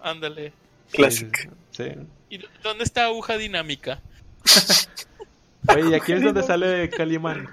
[0.01, 0.53] Ándale.
[0.91, 1.49] Classic.
[1.71, 1.83] Sí.
[2.29, 3.99] ¿Y dónde está aguja dinámica?
[5.67, 7.49] Oye, y aquí es donde sale Calimán.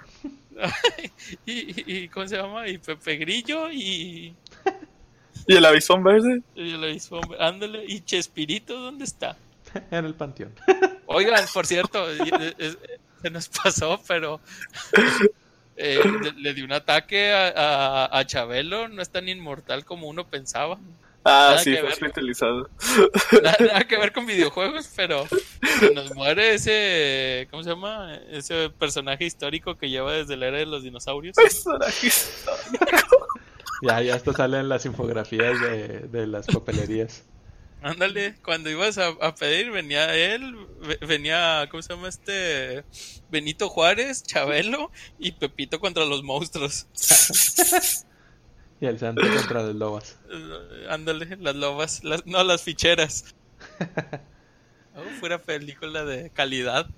[1.46, 2.66] y, y- y ¿cómo se llama?
[2.68, 4.34] Y Pepe Grillo y,
[5.48, 6.42] ¿Y el avisón verde?
[6.54, 9.36] y el avispón, ándale, y Chespirito, ¿dónde está?
[9.90, 10.54] En el panteón.
[11.06, 12.76] Oigan, por cierto, eh,
[13.22, 14.40] se nos pasó, pero
[15.76, 20.06] eh, le, le dio un ataque a, a- a Chabelo, no es tan inmortal como
[20.08, 20.78] uno pensaba.
[21.24, 22.70] Ah, Nada sí, fue hospitalizado.
[23.42, 25.26] Nada, nada que ver con videojuegos, pero
[25.78, 28.14] se nos muere ese, ¿cómo se llama?
[28.30, 31.34] Ese personaje histórico que lleva desde la era de los dinosaurios.
[31.36, 32.44] Personajes.
[33.80, 37.24] Ya, ya esto sale en las infografías de, de las papelerías.
[37.80, 42.84] Ándale, cuando ibas a, a pedir venía él, ve- venía, ¿cómo se llama este?
[43.30, 46.88] Benito Juárez, Chabelo y Pepito contra los monstruos.
[48.80, 50.16] Y el santo contra los lobas.
[50.30, 53.34] Eh, Ándale, las lobas, las, no las ficheras.
[54.94, 56.88] Oh, fuera película de calidad.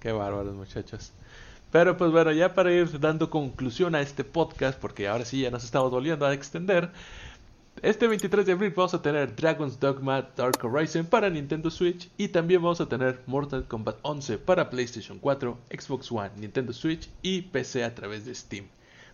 [0.00, 1.12] Qué bárbaros, muchachos.
[1.70, 5.50] Pero pues bueno, ya para ir dando conclusión a este podcast, porque ahora sí ya
[5.50, 6.90] nos estamos volviendo a extender.
[7.82, 12.28] Este 23 de abril vamos a tener Dragon's Dogma Dark Horizon para Nintendo Switch y
[12.28, 17.42] también vamos a tener Mortal Kombat 11 para PlayStation 4, Xbox One, Nintendo Switch y
[17.42, 18.66] PC a través de Steam.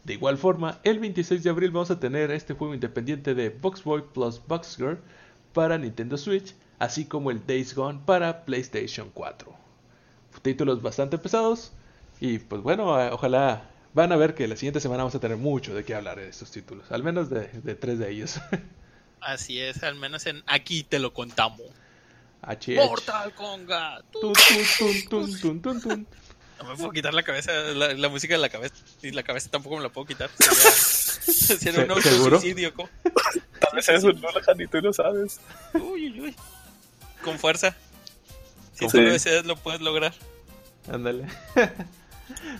[0.04, 4.02] De igual forma, el 26 de abril vamos a tener este juego independiente de Boxboy
[4.14, 4.98] plus Boxgirl
[5.52, 9.66] para Nintendo Switch, así como el Days Gone para PlayStation 4
[10.42, 11.72] títulos bastante pesados.
[12.20, 13.62] Y pues bueno, eh, ojalá
[13.94, 16.28] van a ver que la siguiente semana vamos a tener mucho de qué hablar de
[16.28, 16.90] estos títulos.
[16.90, 18.40] Al menos de, de tres de ellos.
[19.20, 21.62] Así es, al menos en aquí te lo contamos.
[22.43, 22.76] HH.
[22.76, 24.05] Mortal Kombat.
[24.12, 26.06] Tun, tun, tun, tun, tun, tun.
[26.59, 28.76] No me puedo quitar la cabeza, la, la música de la cabeza.
[29.02, 30.30] Y la cabeza tampoco me la puedo quitar.
[30.38, 32.72] Sería, sería un autosuicidio.
[32.72, 32.88] ¿cómo?
[33.02, 35.40] Tal vez es un Lohan y tú lo sabes.
[35.74, 36.36] Uy, uy, uy.
[37.22, 37.76] Con fuerza.
[38.74, 40.14] Si tú lo deseas, lo puedes lograr.
[40.90, 41.26] Ándale.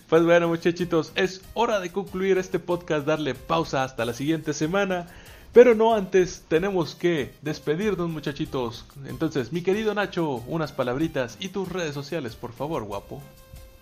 [0.09, 5.07] Pues bueno, muchachitos, es hora de concluir este podcast, darle pausa hasta la siguiente semana.
[5.53, 8.85] Pero no antes, tenemos que despedirnos, muchachitos.
[9.07, 13.23] Entonces, mi querido Nacho, unas palabritas y tus redes sociales, por favor, guapo.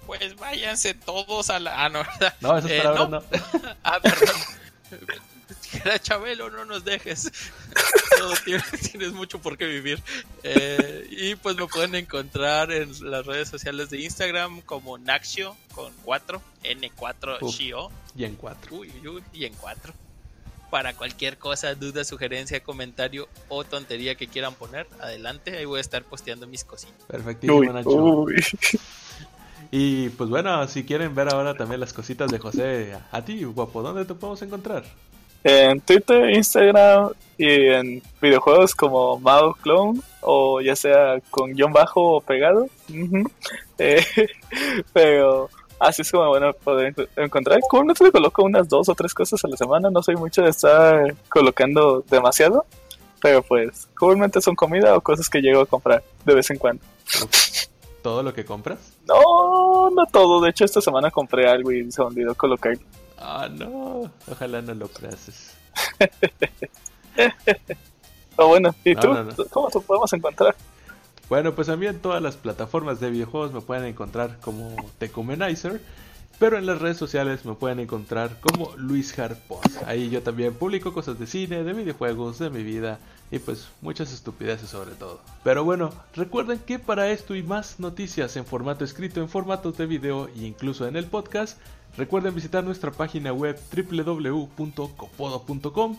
[0.06, 1.85] Pues váyanse todos a la.
[1.85, 2.35] Ah, no, ¿verdad?
[2.40, 3.20] No, esas Eh, palabras no.
[3.20, 3.27] no.
[3.82, 4.36] Ah, perdón.
[5.84, 7.30] Era Chabelo, no nos dejes.
[8.18, 10.02] Todo tiene- tienes mucho por qué vivir.
[10.42, 15.92] Eh, y pues me pueden encontrar en las redes sociales de Instagram como Naxio con
[16.05, 17.55] 4, N4 Uf.
[17.55, 17.90] Shio.
[18.16, 18.76] Y en cuatro.
[18.76, 19.92] Uy, uy, uy, y en 4.
[20.70, 25.56] Para cualquier cosa, duda, sugerencia, comentario o tontería que quieran poner, adelante.
[25.56, 26.94] Ahí voy a estar posteando mis cositas.
[27.06, 27.90] Perfectísimo, Uy, Nacho.
[27.90, 28.34] uy.
[29.70, 33.82] Y pues bueno, si quieren ver ahora también las cositas de José, a ti, guapo,
[33.82, 34.84] ¿dónde te podemos encontrar?
[35.44, 42.16] En Twitter, Instagram y en videojuegos como Mao Clone o ya sea con guion bajo
[42.16, 42.66] o pegado.
[43.76, 44.04] Eh,
[44.92, 45.50] pero
[45.80, 47.58] así es como bueno poder enco- encontrar.
[47.68, 49.90] Comúnmente coloco unas dos o tres cosas a la semana.
[49.90, 52.64] No soy mucho de estar colocando demasiado.
[53.20, 56.84] Pero pues, comúnmente son comida o cosas que llego a comprar de vez en cuando.
[58.02, 58.78] ¿Todo lo que compras?
[59.08, 60.40] No, no todo.
[60.42, 62.76] De hecho, esta semana compré algo y se me olvidó colocar.
[63.26, 64.10] Ah, no.
[64.30, 65.55] Ojalá no lo creas.
[68.36, 69.14] Oh, bueno, ¿y No, tú?
[69.14, 69.32] no, no.
[69.51, 70.55] ¿Cómo te podemos encontrar?
[71.30, 75.80] Bueno, pues a mí en todas las plataformas de videojuegos me pueden encontrar como Tecumenizer,
[76.38, 79.62] pero en las redes sociales me pueden encontrar como Luis Harpos.
[79.86, 82.98] Ahí yo también publico cosas de cine, de videojuegos, de mi vida
[83.30, 85.20] y pues muchas estupideces sobre todo.
[85.42, 89.86] Pero bueno, recuerden que para esto y más noticias en formato escrito, en formatos de
[89.86, 91.59] video e incluso en el podcast,
[91.96, 95.98] recuerden visitar nuestra página web www.copodo.com.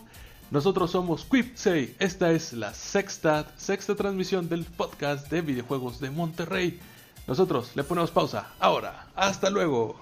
[0.50, 6.78] Nosotros somos Quipsey, esta es la sexta, sexta transmisión del podcast de videojuegos de Monterrey.
[7.26, 9.08] Nosotros le ponemos pausa ahora.
[9.16, 10.00] Hasta luego.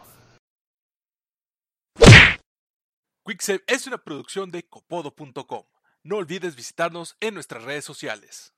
[3.27, 5.65] Quicksave es una producción de copodo.com.
[6.03, 8.53] No olvides visitarnos en nuestras redes sociales.